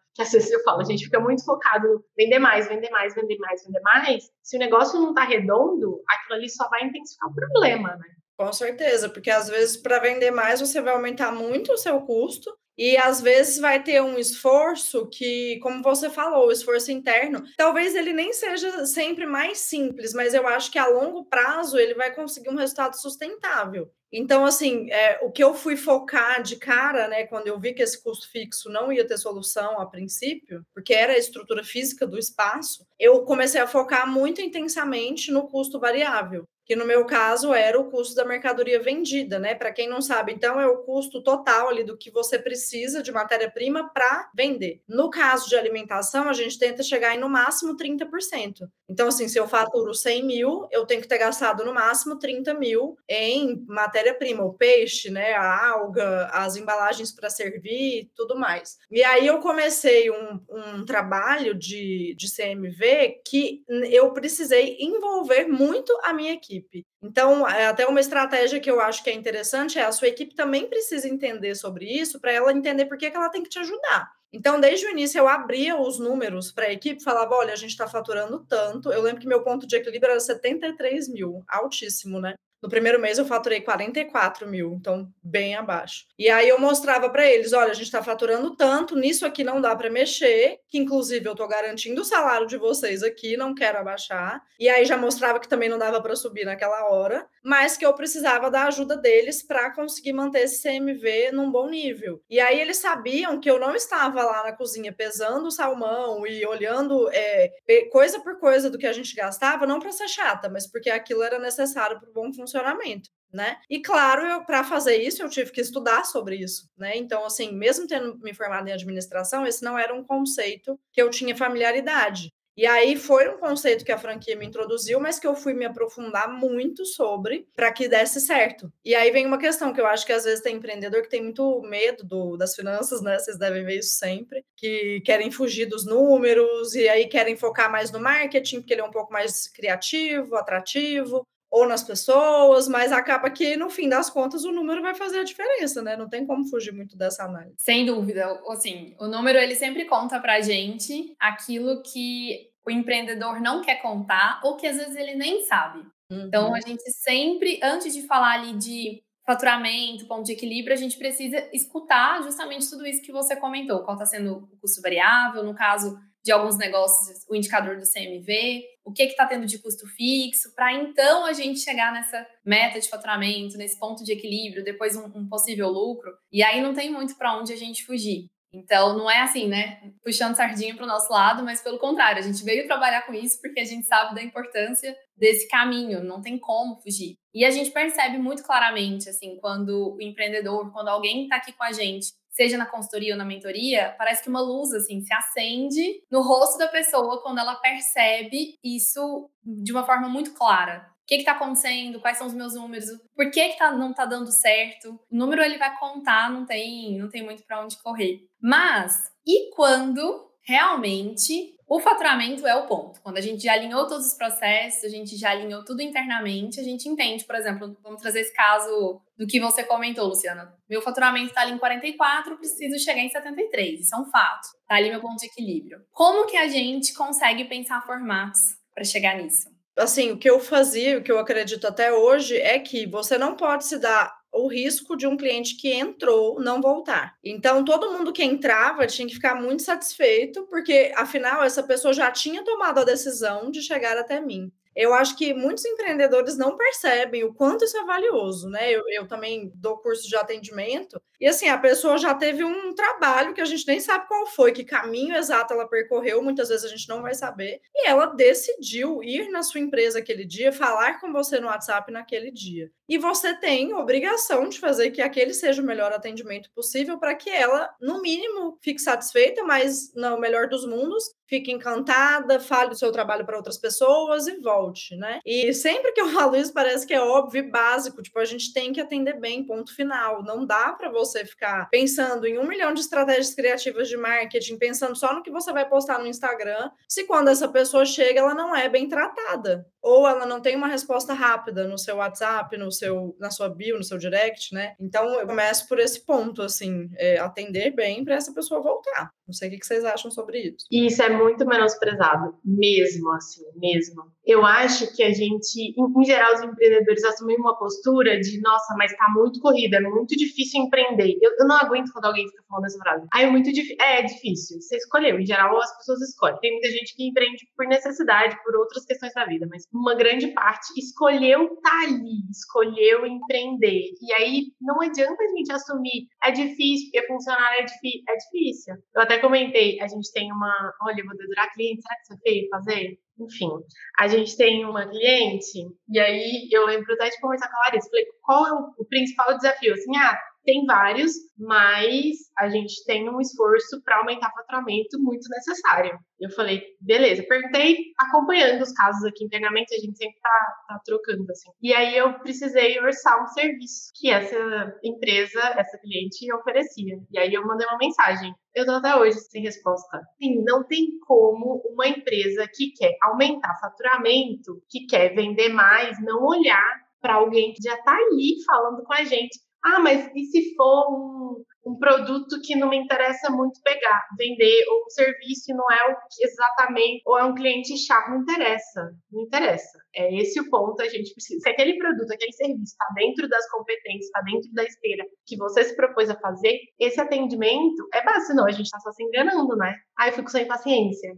Que 0.48 0.54
eu 0.54 0.62
falo, 0.62 0.80
a 0.80 0.84
gente 0.84 1.04
fica 1.04 1.20
muito 1.20 1.44
focado 1.44 1.86
em 2.18 2.24
vender 2.24 2.38
mais, 2.38 2.68
vender 2.68 2.90
mais, 2.90 3.14
vender 3.14 3.38
mais, 3.38 3.64
vender 3.64 3.80
mais. 3.80 4.30
Se 4.42 4.56
o 4.56 4.60
negócio 4.60 5.00
não 5.00 5.10
está 5.10 5.24
redondo, 5.24 6.02
aquilo 6.08 6.38
ali 6.38 6.48
só 6.48 6.68
vai 6.68 6.84
intensificar 6.84 7.30
o 7.30 7.34
problema, 7.34 7.96
né? 7.96 8.06
Com 8.38 8.52
certeza, 8.52 9.08
porque 9.08 9.30
às 9.30 9.48
vezes 9.48 9.76
para 9.76 9.98
vender 9.98 10.30
mais 10.30 10.60
você 10.60 10.80
vai 10.80 10.94
aumentar 10.94 11.30
muito 11.30 11.72
o 11.72 11.76
seu 11.76 12.00
custo 12.00 12.50
e 12.80 12.96
às 12.96 13.20
vezes 13.20 13.58
vai 13.58 13.82
ter 13.82 14.00
um 14.00 14.18
esforço 14.18 15.06
que, 15.08 15.58
como 15.58 15.82
você 15.82 16.08
falou, 16.08 16.46
o 16.46 16.50
esforço 16.50 16.90
interno, 16.90 17.44
talvez 17.54 17.94
ele 17.94 18.10
nem 18.14 18.32
seja 18.32 18.86
sempre 18.86 19.26
mais 19.26 19.58
simples, 19.58 20.14
mas 20.14 20.32
eu 20.32 20.48
acho 20.48 20.72
que 20.72 20.78
a 20.78 20.86
longo 20.86 21.26
prazo 21.26 21.78
ele 21.78 21.92
vai 21.92 22.10
conseguir 22.14 22.48
um 22.48 22.56
resultado 22.56 22.94
sustentável. 22.94 23.92
Então, 24.10 24.46
assim, 24.46 24.90
é, 24.90 25.20
o 25.22 25.30
que 25.30 25.44
eu 25.44 25.52
fui 25.52 25.76
focar 25.76 26.42
de 26.42 26.56
cara, 26.56 27.06
né, 27.06 27.26
quando 27.26 27.48
eu 27.48 27.60
vi 27.60 27.74
que 27.74 27.82
esse 27.82 28.02
custo 28.02 28.30
fixo 28.30 28.70
não 28.70 28.90
ia 28.90 29.06
ter 29.06 29.18
solução 29.18 29.78
a 29.78 29.84
princípio, 29.84 30.64
porque 30.72 30.94
era 30.94 31.12
a 31.12 31.18
estrutura 31.18 31.62
física 31.62 32.06
do 32.06 32.18
espaço, 32.18 32.86
eu 32.98 33.22
comecei 33.24 33.60
a 33.60 33.66
focar 33.66 34.10
muito 34.10 34.40
intensamente 34.40 35.30
no 35.30 35.46
custo 35.48 35.78
variável 35.78 36.48
que 36.70 36.76
no 36.76 36.86
meu 36.86 37.04
caso 37.04 37.52
era 37.52 37.80
o 37.80 37.90
custo 37.90 38.14
da 38.14 38.24
mercadoria 38.24 38.80
vendida, 38.80 39.40
né? 39.40 39.56
Para 39.56 39.72
quem 39.72 39.88
não 39.88 40.00
sabe, 40.00 40.32
então 40.32 40.60
é 40.60 40.68
o 40.68 40.84
custo 40.84 41.20
total 41.20 41.68
ali 41.68 41.82
do 41.82 41.96
que 41.96 42.12
você 42.12 42.38
precisa 42.38 43.02
de 43.02 43.10
matéria-prima 43.10 43.92
para 43.92 44.30
vender. 44.32 44.80
No 44.86 45.10
caso 45.10 45.48
de 45.48 45.56
alimentação, 45.56 46.28
a 46.28 46.32
gente 46.32 46.56
tenta 46.60 46.84
chegar 46.84 47.12
em 47.12 47.18
no 47.18 47.28
máximo 47.28 47.76
30%. 47.76 48.68
Então, 48.88 49.08
assim, 49.08 49.26
se 49.26 49.36
eu 49.36 49.48
faturo 49.48 49.92
100 49.92 50.24
mil, 50.24 50.68
eu 50.70 50.86
tenho 50.86 51.02
que 51.02 51.08
ter 51.08 51.18
gastado 51.18 51.64
no 51.64 51.74
máximo 51.74 52.16
30 52.16 52.54
mil 52.54 52.96
em 53.08 53.64
matéria-prima, 53.66 54.44
o 54.44 54.54
peixe, 54.54 55.10
né? 55.10 55.32
A 55.34 55.70
alga, 55.70 56.26
as 56.26 56.54
embalagens 56.54 57.10
para 57.10 57.28
servir, 57.28 58.12
tudo 58.14 58.38
mais. 58.38 58.78
E 58.92 59.02
aí 59.02 59.26
eu 59.26 59.40
comecei 59.40 60.08
um, 60.08 60.40
um 60.48 60.84
trabalho 60.84 61.52
de, 61.52 62.14
de 62.16 62.32
CMV 62.32 63.22
que 63.26 63.64
eu 63.90 64.12
precisei 64.12 64.76
envolver 64.78 65.48
muito 65.48 65.92
a 66.04 66.12
minha 66.12 66.32
equipe 66.32 66.59
equipe. 66.60 66.86
Então, 67.02 67.46
é 67.48 67.66
até 67.66 67.86
uma 67.86 68.00
estratégia 68.00 68.60
que 68.60 68.70
eu 68.70 68.80
acho 68.80 69.02
que 69.02 69.10
é 69.10 69.14
interessante 69.14 69.78
é 69.78 69.84
a 69.84 69.92
sua 69.92 70.08
equipe 70.08 70.34
também 70.34 70.68
precisa 70.68 71.08
entender 71.08 71.54
sobre 71.54 71.86
isso 71.86 72.20
para 72.20 72.32
ela 72.32 72.52
entender 72.52 72.86
por 72.86 72.96
que, 72.96 73.10
que 73.10 73.16
ela 73.16 73.28
tem 73.28 73.42
que 73.42 73.50
te 73.50 73.58
ajudar. 73.58 74.10
Então, 74.32 74.60
desde 74.60 74.86
o 74.86 74.90
início, 74.90 75.18
eu 75.18 75.26
abria 75.28 75.76
os 75.76 75.98
números 75.98 76.52
para 76.52 76.66
a 76.66 76.72
equipe, 76.72 77.02
falava: 77.02 77.34
olha, 77.34 77.52
a 77.52 77.56
gente 77.56 77.70
está 77.70 77.88
faturando 77.88 78.44
tanto. 78.46 78.92
Eu 78.92 79.02
lembro 79.02 79.20
que 79.20 79.26
meu 79.26 79.42
ponto 79.42 79.66
de 79.66 79.76
equilíbrio 79.76 80.12
era 80.12 80.20
73 80.20 81.08
mil, 81.08 81.42
altíssimo, 81.48 82.20
né? 82.20 82.34
No 82.62 82.68
primeiro 82.68 83.00
mês 83.00 83.18
eu 83.18 83.24
faturei 83.24 83.60
44 83.60 84.46
mil, 84.46 84.76
então 84.78 85.08
bem 85.22 85.54
abaixo. 85.54 86.04
E 86.18 86.28
aí 86.28 86.48
eu 86.48 86.60
mostrava 86.60 87.08
para 87.08 87.26
eles: 87.26 87.52
olha, 87.52 87.70
a 87.70 87.74
gente 87.74 87.86
está 87.86 88.02
faturando 88.02 88.54
tanto, 88.54 88.96
nisso 88.96 89.24
aqui 89.24 89.42
não 89.42 89.60
dá 89.60 89.74
para 89.74 89.88
mexer, 89.88 90.58
que 90.68 90.78
inclusive 90.78 91.26
eu 91.26 91.32
estou 91.32 91.48
garantindo 91.48 92.02
o 92.02 92.04
salário 92.04 92.46
de 92.46 92.56
vocês 92.56 93.02
aqui, 93.02 93.36
não 93.36 93.54
quero 93.54 93.78
abaixar. 93.78 94.42
E 94.58 94.68
aí 94.68 94.84
já 94.84 94.96
mostrava 94.96 95.40
que 95.40 95.48
também 95.48 95.68
não 95.68 95.78
dava 95.78 96.00
para 96.02 96.14
subir 96.14 96.44
naquela 96.44 96.90
hora, 96.90 97.26
mas 97.42 97.76
que 97.76 97.84
eu 97.84 97.94
precisava 97.94 98.50
da 98.50 98.64
ajuda 98.64 98.96
deles 98.96 99.42
para 99.42 99.72
conseguir 99.72 100.12
manter 100.12 100.40
esse 100.40 100.62
CMV 100.62 101.32
num 101.32 101.50
bom 101.50 101.68
nível. 101.68 102.22
E 102.28 102.38
aí 102.40 102.60
eles 102.60 102.78
sabiam 102.78 103.40
que 103.40 103.50
eu 103.50 103.58
não 103.58 103.74
estava 103.74 104.22
lá 104.22 104.44
na 104.44 104.52
cozinha 104.52 104.92
pesando 104.92 105.46
o 105.46 105.50
salmão 105.50 106.26
e 106.26 106.44
olhando 106.46 107.08
é, 107.12 107.50
coisa 107.90 108.20
por 108.20 108.38
coisa 108.38 108.70
do 108.70 108.78
que 108.78 108.86
a 108.86 108.92
gente 108.92 109.14
gastava, 109.14 109.66
não 109.66 109.80
para 109.80 109.92
ser 109.92 110.08
chata, 110.08 110.48
mas 110.48 110.66
porque 110.66 110.90
aquilo 110.90 111.22
era 111.22 111.38
necessário 111.38 111.98
para 111.98 112.10
o 112.10 112.12
bom 112.12 112.32
funcionamento. 112.32 113.08
Né? 113.32 113.58
E 113.70 113.80
claro, 113.80 114.44
para 114.44 114.64
fazer 114.64 114.96
isso 114.96 115.22
eu 115.22 115.28
tive 115.28 115.52
que 115.52 115.60
estudar 115.60 116.04
sobre 116.04 116.34
isso, 116.34 116.68
né? 116.76 116.96
Então, 116.96 117.24
assim, 117.24 117.52
mesmo 117.52 117.86
tendo 117.86 118.18
me 118.18 118.34
formado 118.34 118.66
em 118.66 118.72
administração, 118.72 119.46
esse 119.46 119.62
não 119.62 119.78
era 119.78 119.94
um 119.94 120.02
conceito 120.02 120.76
que 120.92 121.00
eu 121.00 121.08
tinha 121.10 121.36
familiaridade. 121.36 122.32
E 122.60 122.66
aí 122.66 122.94
foi 122.94 123.26
um 123.26 123.38
conceito 123.38 123.86
que 123.86 123.90
a 123.90 123.96
franquia 123.96 124.36
me 124.36 124.44
introduziu, 124.44 125.00
mas 125.00 125.18
que 125.18 125.26
eu 125.26 125.34
fui 125.34 125.54
me 125.54 125.64
aprofundar 125.64 126.30
muito 126.30 126.84
sobre 126.84 127.48
para 127.56 127.72
que 127.72 127.88
desse 127.88 128.20
certo. 128.20 128.70
E 128.84 128.94
aí 128.94 129.10
vem 129.10 129.24
uma 129.24 129.38
questão 129.38 129.72
que 129.72 129.80
eu 129.80 129.86
acho 129.86 130.04
que 130.04 130.12
às 130.12 130.24
vezes 130.24 130.42
tem 130.42 130.56
empreendedor 130.56 131.00
que 131.00 131.08
tem 131.08 131.22
muito 131.22 131.62
medo 131.62 132.04
do, 132.04 132.36
das 132.36 132.54
finanças, 132.54 133.00
né? 133.00 133.18
Vocês 133.18 133.38
devem 133.38 133.64
ver 133.64 133.78
isso 133.78 133.94
sempre, 133.94 134.44
que 134.58 135.00
querem 135.06 135.30
fugir 135.30 135.64
dos 135.64 135.86
números 135.86 136.74
e 136.74 136.86
aí 136.86 137.06
querem 137.06 137.34
focar 137.34 137.72
mais 137.72 137.90
no 137.90 137.98
marketing, 137.98 138.60
porque 138.60 138.74
ele 138.74 138.82
é 138.82 138.84
um 138.84 138.90
pouco 138.90 139.10
mais 139.10 139.48
criativo, 139.48 140.36
atrativo 140.36 141.26
ou 141.50 141.66
nas 141.66 141.82
pessoas, 141.82 142.68
mas 142.68 142.92
acaba 142.92 143.28
que 143.28 143.56
no 143.56 143.68
fim 143.68 143.88
das 143.88 144.08
contas 144.08 144.44
o 144.44 144.52
número 144.52 144.80
vai 144.80 144.94
fazer 144.94 145.18
a 145.18 145.24
diferença, 145.24 145.82
né? 145.82 145.96
Não 145.96 146.08
tem 146.08 146.24
como 146.24 146.46
fugir 146.46 146.72
muito 146.72 146.96
dessa 146.96 147.24
análise. 147.24 147.56
Sem 147.58 147.84
dúvida, 147.84 148.40
assim, 148.48 148.94
o 149.00 149.08
número 149.08 149.38
ele 149.38 149.56
sempre 149.56 149.84
conta 149.84 150.20
pra 150.20 150.40
gente 150.40 151.14
aquilo 151.18 151.82
que 151.82 152.49
o 152.66 152.70
empreendedor 152.70 153.40
não 153.40 153.62
quer 153.62 153.76
contar 153.76 154.40
ou 154.44 154.56
que 154.56 154.66
às 154.66 154.76
vezes 154.76 154.96
ele 154.96 155.14
nem 155.14 155.44
sabe. 155.44 155.80
Uhum. 156.10 156.26
Então 156.26 156.54
a 156.54 156.60
gente 156.60 156.82
sempre, 156.90 157.60
antes 157.62 157.92
de 157.94 158.06
falar 158.06 158.32
ali 158.32 158.56
de 158.56 159.02
faturamento, 159.26 160.06
ponto 160.06 160.24
de 160.24 160.32
equilíbrio, 160.32 160.74
a 160.74 160.78
gente 160.78 160.98
precisa 160.98 161.48
escutar 161.52 162.22
justamente 162.22 162.68
tudo 162.68 162.86
isso 162.86 163.02
que 163.02 163.12
você 163.12 163.36
comentou. 163.36 163.84
Qual 163.84 163.94
está 163.94 164.06
sendo 164.06 164.48
o 164.52 164.58
custo 164.58 164.82
variável, 164.82 165.44
no 165.44 165.54
caso 165.54 165.96
de 166.22 166.32
alguns 166.32 166.58
negócios, 166.58 167.24
o 167.28 167.34
indicador 167.34 167.78
do 167.78 167.90
CMV, 167.90 168.62
o 168.84 168.92
que 168.92 169.04
está 169.04 169.26
tendo 169.26 169.46
de 169.46 169.58
custo 169.58 169.86
fixo, 169.86 170.54
para 170.54 170.72
então 170.74 171.24
a 171.24 171.32
gente 171.32 171.60
chegar 171.60 171.92
nessa 171.92 172.26
meta 172.44 172.78
de 172.78 172.88
faturamento, 172.88 173.56
nesse 173.56 173.78
ponto 173.78 174.04
de 174.04 174.12
equilíbrio, 174.12 174.64
depois 174.64 174.96
um, 174.96 175.06
um 175.14 175.28
possível 175.28 175.68
lucro. 175.68 176.12
E 176.30 176.42
aí 176.42 176.60
não 176.60 176.74
tem 176.74 176.92
muito 176.92 177.16
para 177.16 177.38
onde 177.38 177.52
a 177.52 177.56
gente 177.56 177.84
fugir. 177.86 178.28
Então, 178.52 178.96
não 178.98 179.10
é 179.10 179.20
assim, 179.20 179.46
né? 179.46 179.80
Puxando 180.02 180.34
sardinha 180.34 180.74
para 180.74 180.84
o 180.84 180.88
nosso 180.88 181.12
lado, 181.12 181.44
mas 181.44 181.62
pelo 181.62 181.78
contrário, 181.78 182.18
a 182.18 182.26
gente 182.26 182.42
veio 182.44 182.66
trabalhar 182.66 183.02
com 183.02 183.14
isso 183.14 183.40
porque 183.40 183.60
a 183.60 183.64
gente 183.64 183.86
sabe 183.86 184.14
da 184.14 184.22
importância 184.22 184.96
desse 185.16 185.46
caminho, 185.48 186.02
não 186.02 186.20
tem 186.20 186.38
como 186.38 186.80
fugir. 186.80 187.16
E 187.32 187.44
a 187.44 187.50
gente 187.50 187.70
percebe 187.70 188.18
muito 188.18 188.42
claramente, 188.42 189.08
assim, 189.08 189.36
quando 189.40 189.94
o 189.94 190.02
empreendedor, 190.02 190.72
quando 190.72 190.88
alguém 190.88 191.24
está 191.24 191.36
aqui 191.36 191.52
com 191.52 191.62
a 191.62 191.72
gente, 191.72 192.08
seja 192.30 192.56
na 192.56 192.66
consultoria 192.66 193.12
ou 193.12 193.18
na 193.18 193.24
mentoria, 193.24 193.94
parece 193.98 194.22
que 194.22 194.28
uma 194.28 194.40
luz 194.40 194.72
assim 194.72 195.00
se 195.00 195.12
acende 195.12 196.02
no 196.10 196.22
rosto 196.22 196.58
da 196.58 196.68
pessoa 196.68 197.22
quando 197.22 197.38
ela 197.38 197.56
percebe 197.56 198.58
isso 198.64 199.30
de 199.44 199.72
uma 199.72 199.84
forma 199.84 200.08
muito 200.08 200.32
clara. 200.34 200.88
Que 201.10 201.22
está 201.22 201.32
acontecendo? 201.32 202.00
Quais 202.00 202.16
são 202.16 202.26
os 202.26 202.34
meus 202.34 202.54
números? 202.54 202.86
Por 203.16 203.30
que, 203.30 203.48
que 203.48 203.58
tá, 203.58 203.72
não 203.72 203.90
está 203.90 204.04
dando 204.04 204.30
certo? 204.30 205.00
O 205.10 205.16
número 205.16 205.42
ele 205.42 205.58
vai 205.58 205.76
contar, 205.78 206.30
não 206.30 206.46
tem, 206.46 206.96
não 206.96 207.08
tem 207.08 207.24
muito 207.24 207.42
para 207.44 207.64
onde 207.64 207.76
correr. 207.82 208.20
Mas 208.40 209.10
e 209.26 209.50
quando 209.54 210.30
realmente 210.44 211.54
o 211.68 211.78
faturamento 211.78 212.46
é 212.46 212.54
o 212.56 212.66
ponto. 212.66 213.00
Quando 213.00 213.18
a 213.18 213.20
gente 213.20 213.42
já 213.42 213.52
alinhou 213.52 213.86
todos 213.86 214.06
os 214.06 214.14
processos, 214.14 214.84
a 214.84 214.88
gente 214.88 215.16
já 215.16 215.30
alinhou 215.30 215.64
tudo 215.64 215.82
internamente, 215.82 216.58
a 216.58 216.64
gente 216.64 216.88
entende, 216.88 217.24
por 217.24 217.36
exemplo, 217.36 217.76
vamos 217.82 218.02
trazer 218.02 218.20
esse 218.20 218.32
caso 218.32 219.00
do 219.16 219.26
que 219.26 219.38
você 219.38 219.62
comentou, 219.62 220.08
Luciana. 220.08 220.52
Meu 220.68 220.82
faturamento 220.82 221.28
está 221.28 221.42
ali 221.42 221.52
em 221.52 221.58
44, 221.58 222.36
preciso 222.36 222.78
chegar 222.82 223.00
em 223.00 223.08
73. 223.08 223.80
Isso 223.80 223.94
é 223.94 223.98
um 223.98 224.10
fato. 224.10 224.48
Tá 224.66 224.76
ali 224.76 224.90
meu 224.90 225.00
ponto 225.00 225.18
de 225.18 225.26
equilíbrio. 225.26 225.80
Como 225.92 226.26
que 226.26 226.36
a 226.36 226.48
gente 226.48 226.92
consegue 226.94 227.44
pensar 227.44 227.84
formatos 227.86 228.40
para 228.74 228.84
chegar 228.84 229.16
nisso? 229.16 229.48
Assim, 229.80 230.10
o 230.12 230.18
que 230.18 230.28
eu 230.28 230.38
fazia, 230.38 230.98
o 230.98 231.02
que 231.02 231.10
eu 231.10 231.18
acredito 231.18 231.66
até 231.66 231.92
hoje 231.92 232.36
é 232.36 232.58
que 232.58 232.86
você 232.86 233.16
não 233.16 233.34
pode 233.34 233.64
se 233.64 233.78
dar 233.78 234.20
o 234.32 234.46
risco 234.46 234.96
de 234.96 235.06
um 235.06 235.16
cliente 235.16 235.56
que 235.56 235.72
entrou 235.72 236.38
não 236.40 236.60
voltar. 236.60 237.16
Então, 237.24 237.64
todo 237.64 237.90
mundo 237.90 238.12
que 238.12 238.22
entrava 238.22 238.86
tinha 238.86 239.08
que 239.08 239.14
ficar 239.14 239.34
muito 239.34 239.62
satisfeito, 239.62 240.46
porque 240.48 240.92
afinal 240.96 241.42
essa 241.42 241.62
pessoa 241.62 241.92
já 241.92 242.10
tinha 242.10 242.44
tomado 242.44 242.78
a 242.78 242.84
decisão 242.84 243.50
de 243.50 243.62
chegar 243.62 243.98
até 243.98 244.20
mim 244.20 244.52
eu 244.74 244.94
acho 244.94 245.16
que 245.16 245.34
muitos 245.34 245.64
empreendedores 245.64 246.36
não 246.36 246.56
percebem 246.56 247.24
o 247.24 247.34
quanto 247.34 247.64
isso 247.64 247.76
é 247.76 247.84
valioso, 247.84 248.48
né? 248.48 248.70
Eu, 248.70 248.82
eu, 248.88 249.06
também 249.06 249.50
dou 249.54 249.78
curso 249.78 250.08
de 250.08 250.16
atendimento, 250.16 251.00
e 251.20 251.26
assim, 251.26 251.48
a 251.48 251.58
pessoa 251.58 251.98
já 251.98 252.14
teve 252.14 252.42
um 252.42 252.74
trabalho 252.74 253.34
que 253.34 253.40
a 253.40 253.44
gente 253.44 253.66
nem 253.66 253.78
sabe 253.78 254.08
qual 254.08 254.26
foi, 254.26 254.52
que 254.52 254.64
caminho 254.64 255.14
exato 255.14 255.52
ela 255.52 255.68
percorreu, 255.68 256.22
muitas 256.22 256.48
vezes 256.48 256.64
a 256.64 256.68
gente 256.68 256.88
não 256.88 257.02
vai 257.02 257.14
saber, 257.14 257.60
e 257.74 257.88
ela 257.88 258.06
decidiu 258.06 259.02
ir 259.02 259.28
na 259.30 259.42
sua 259.42 259.60
empresa 259.60 259.98
aquele 259.98 260.24
dia, 260.24 260.52
falar 260.52 261.00
com 261.00 261.12
você 261.12 261.38
no 261.40 261.48
WhatsApp 261.48 261.92
naquele 261.92 262.30
dia. 262.30 262.70
E 262.88 262.98
você 262.98 263.34
tem 263.34 263.72
obrigação 263.74 264.48
de 264.48 264.58
fazer 264.58 264.90
que 264.90 265.00
aquele 265.00 265.32
seja 265.32 265.62
o 265.62 265.64
melhor 265.64 265.92
atendimento 265.92 266.50
possível 266.52 266.98
para 266.98 267.14
que 267.14 267.30
ela, 267.30 267.70
no 267.80 268.00
mínimo, 268.02 268.58
fique 268.62 268.80
satisfeita, 268.80 269.44
mas 269.44 269.94
no 269.94 270.18
melhor 270.18 270.48
dos 270.48 270.66
mundos, 270.66 271.04
fique 271.28 271.52
encantada, 271.52 272.40
fale 272.40 272.70
do 272.70 272.76
seu 272.76 272.90
trabalho 272.90 273.24
para 273.24 273.36
outras 273.36 273.56
pessoas 273.56 274.26
e 274.26 274.40
volte, 274.40 274.96
né? 274.96 275.20
E 275.24 275.52
sempre 275.54 275.92
que 275.92 276.00
eu 276.00 276.08
falo 276.08 276.34
isso, 276.34 276.52
parece 276.52 276.84
que 276.84 276.92
é 276.92 277.00
óbvio 277.00 277.44
e 277.44 277.48
básico, 277.48 278.02
tipo, 278.02 278.18
a 278.18 278.24
gente 278.24 278.52
tem 278.52 278.72
que 278.72 278.80
atender 278.80 279.20
bem, 279.20 279.46
ponto 279.46 279.72
final. 279.74 280.24
Não 280.24 280.44
dá 280.44 280.72
para 280.72 280.90
você 280.90 281.09
ficar 281.18 281.68
pensando 281.70 282.26
em 282.26 282.38
um 282.38 282.46
milhão 282.46 282.72
de 282.72 282.80
estratégias 282.80 283.34
criativas 283.34 283.88
de 283.88 283.96
marketing, 283.96 284.56
pensando 284.56 284.96
só 284.96 285.14
no 285.14 285.22
que 285.22 285.30
você 285.30 285.52
vai 285.52 285.68
postar 285.68 285.98
no 285.98 286.06
Instagram, 286.06 286.70
se 286.88 287.04
quando 287.04 287.28
essa 287.28 287.48
pessoa 287.48 287.84
chega, 287.84 288.20
ela 288.20 288.34
não 288.34 288.54
é 288.54 288.68
bem 288.68 288.88
tratada 288.88 289.66
ou 289.82 290.06
ela 290.06 290.26
não 290.26 290.40
tem 290.40 290.56
uma 290.56 290.66
resposta 290.66 291.14
rápida 291.14 291.66
no 291.66 291.78
seu 291.78 291.96
WhatsApp, 291.96 292.56
no 292.56 292.70
seu, 292.70 293.16
na 293.18 293.30
sua 293.30 293.48
bio, 293.48 293.76
no 293.76 293.84
seu 293.84 293.98
direct, 293.98 294.54
né? 294.54 294.74
Então 294.78 295.04
eu 295.18 295.26
começo 295.26 295.66
por 295.68 295.78
esse 295.78 296.04
ponto, 296.04 296.42
assim, 296.42 296.90
é, 296.96 297.18
atender 297.18 297.74
bem 297.74 298.04
para 298.04 298.14
essa 298.14 298.32
pessoa 298.32 298.62
voltar. 298.62 299.10
Não 299.26 299.32
sei 299.32 299.48
o 299.48 299.52
que 299.52 299.64
vocês 299.64 299.84
acham 299.84 300.10
sobre 300.10 300.40
isso. 300.40 300.66
Isso 300.70 301.02
é 301.02 301.08
muito 301.08 301.46
menosprezado, 301.46 302.36
mesmo 302.44 303.10
assim, 303.12 303.44
mesmo. 303.56 304.12
Eu 304.30 304.46
acho 304.46 304.94
que 304.94 305.02
a 305.02 305.12
gente, 305.12 305.74
em, 305.76 306.04
geral, 306.04 306.34
os 306.34 306.42
empreendedores 306.42 307.02
assumem 307.02 307.36
uma 307.36 307.58
postura 307.58 308.20
de, 308.20 308.40
nossa, 308.40 308.76
mas 308.78 308.94
tá 308.96 309.08
muito 309.12 309.40
corrida, 309.40 309.78
é 309.78 309.80
muito 309.80 310.16
difícil 310.16 310.62
empreender. 310.62 311.18
Eu, 311.20 311.32
eu 311.36 311.48
não 311.48 311.56
aguento 311.56 311.92
quando 311.92 312.04
alguém 312.04 312.28
fica 312.28 312.44
falando 312.48 312.66
essa 312.66 312.78
frase. 312.78 313.08
Ah, 313.12 313.22
é 313.22 313.26
muito 313.26 313.52
difícil. 313.52 313.76
É, 313.80 313.98
é 313.98 314.02
difícil. 314.04 314.60
Você 314.60 314.76
escolheu. 314.76 315.18
Em 315.18 315.26
geral, 315.26 315.58
as 315.58 315.76
pessoas 315.78 316.00
escolhem. 316.02 316.38
Tem 316.38 316.52
muita 316.52 316.70
gente 316.70 316.94
que 316.94 317.08
empreende 317.08 317.44
por 317.56 317.66
necessidade, 317.66 318.38
por 318.44 318.54
outras 318.54 318.84
questões 318.84 319.12
da 319.14 319.24
vida, 319.24 319.48
mas 319.50 319.64
uma 319.72 319.96
grande 319.96 320.28
parte 320.28 320.78
escolheu 320.78 321.46
estar 321.54 321.62
tá 321.62 321.82
ali, 321.82 322.30
escolheu 322.30 323.04
empreender. 323.04 323.90
E 324.00 324.12
aí 324.12 324.44
não 324.60 324.80
adianta 324.80 325.24
a 325.24 325.36
gente 325.36 325.50
assumir 325.50 326.06
é 326.22 326.30
difícil, 326.30 326.88
porque 326.92 327.06
funcionar 327.08 327.52
é, 327.54 327.62
é 327.62 328.16
difícil. 328.16 328.76
Eu 328.94 329.02
até 329.02 329.18
comentei, 329.18 329.80
a 329.80 329.88
gente 329.88 330.12
tem 330.12 330.30
uma. 330.30 330.72
Olha, 330.82 331.04
vou 331.04 331.16
dedurar 331.16 331.52
cliente, 331.52 331.82
será 331.82 331.96
que 331.96 332.02
isso 332.02 332.14
é 332.14 332.16
feio 332.18 332.48
fazer? 332.48 332.98
Enfim, 333.20 333.50
a 333.98 334.08
gente 334.08 334.36
tem 334.36 334.64
uma 334.64 334.88
cliente, 334.88 335.68
e 335.88 336.00
aí 336.00 336.48
eu 336.50 336.66
lembro 336.66 336.92
até 336.94 337.10
de 337.10 337.20
conversar 337.20 337.48
com 337.48 337.56
a 337.56 337.60
Larissa, 337.66 337.90
falei, 337.90 338.06
qual 338.22 338.46
é 338.46 338.52
o, 338.52 338.74
o 338.78 338.84
principal 338.86 339.36
desafio? 339.36 339.74
Assim, 339.74 339.94
ah, 339.96 340.18
tem 340.44 340.64
vários, 340.64 341.12
mas 341.38 342.16
a 342.38 342.48
gente 342.48 342.84
tem 342.84 343.08
um 343.08 343.20
esforço 343.20 343.82
para 343.82 343.98
aumentar 343.98 344.28
o 344.28 344.34
faturamento 344.34 344.98
muito 345.00 345.28
necessário. 345.28 345.98
Eu 346.18 346.30
falei, 346.30 346.62
beleza. 346.80 347.24
Perguntei, 347.28 347.78
acompanhando 347.98 348.62
os 348.62 348.72
casos 348.72 349.04
aqui 349.04 349.24
internamente, 349.24 349.74
a 349.74 349.78
gente 349.78 349.96
sempre 349.96 350.18
tá, 350.20 350.54
tá 350.68 350.80
trocando 350.84 351.24
assim. 351.30 351.50
E 351.62 351.72
aí 351.72 351.96
eu 351.96 352.18
precisei 352.20 352.78
orçar 352.80 353.22
um 353.22 353.26
serviço 353.28 353.90
que 353.94 354.10
essa 354.10 354.78
empresa, 354.82 355.40
essa 355.56 355.78
cliente 355.78 356.32
oferecia. 356.34 356.98
E 357.10 357.18
aí 357.18 357.32
eu 357.32 357.46
mandei 357.46 357.66
uma 357.66 357.78
mensagem. 357.78 358.34
Eu 358.54 358.66
tô 358.66 358.72
até 358.72 358.96
hoje 358.96 359.18
sem 359.20 359.42
resposta. 359.42 360.00
Sim, 360.20 360.42
não 360.44 360.66
tem 360.66 360.98
como 361.06 361.62
uma 361.72 361.86
empresa 361.86 362.46
que 362.52 362.72
quer 362.72 362.96
aumentar 363.02 363.58
faturamento, 363.60 364.62
que 364.68 364.86
quer 364.86 365.14
vender 365.14 365.50
mais, 365.50 366.02
não 366.02 366.24
olhar 366.26 366.90
para 367.00 367.14
alguém 367.14 367.52
que 367.54 367.62
já 367.62 367.74
está 367.74 367.92
ali 367.92 368.36
falando 368.44 368.82
com 368.84 368.92
a 368.92 369.04
gente 369.04 369.38
ah, 369.64 369.80
mas 369.80 370.10
e 370.14 370.24
se 370.24 370.54
for 370.54 370.90
um, 370.90 371.44
um 371.66 371.78
produto 371.78 372.40
que 372.42 372.56
não 372.56 372.68
me 372.70 372.78
interessa 372.78 373.30
muito 373.30 373.60
pegar, 373.62 374.06
vender, 374.18 374.64
ou 374.68 374.86
um 374.86 374.90
serviço 374.90 375.54
não 375.54 375.70
é 375.70 375.92
o 375.92 375.96
que 375.96 376.24
exatamente, 376.24 377.02
ou 377.04 377.18
é 377.18 377.24
um 377.24 377.34
cliente 377.34 377.76
chato, 377.76 378.10
não 378.10 378.22
interessa, 378.22 378.90
não 379.12 379.22
interessa. 379.22 379.78
É 379.94 380.14
esse 380.16 380.40
o 380.40 380.48
ponto, 380.48 380.80
a 380.80 380.88
gente 380.88 381.12
precisa. 381.12 381.40
Se 381.40 381.50
aquele 381.50 381.76
produto, 381.76 382.10
aquele 382.10 382.32
serviço 382.32 382.72
está 382.72 382.86
dentro 382.94 383.28
das 383.28 383.48
competências, 383.50 384.06
está 384.06 384.20
dentro 384.22 384.50
da 384.52 384.64
esteira 384.64 385.04
que 385.26 385.36
você 385.36 385.64
se 385.64 385.76
propôs 385.76 386.08
a 386.08 386.18
fazer, 386.18 386.58
esse 386.78 387.00
atendimento 387.00 387.88
é 387.92 388.02
básico, 388.02 388.34
não, 388.34 388.46
a 388.46 388.52
gente 388.52 388.66
está 388.66 388.78
só 388.80 388.90
se 388.92 389.02
enganando, 389.02 389.56
né? 389.56 389.74
Aí 389.98 390.10
eu 390.10 390.14
fico 390.14 390.30
sem 390.30 390.46
paciência. 390.46 391.12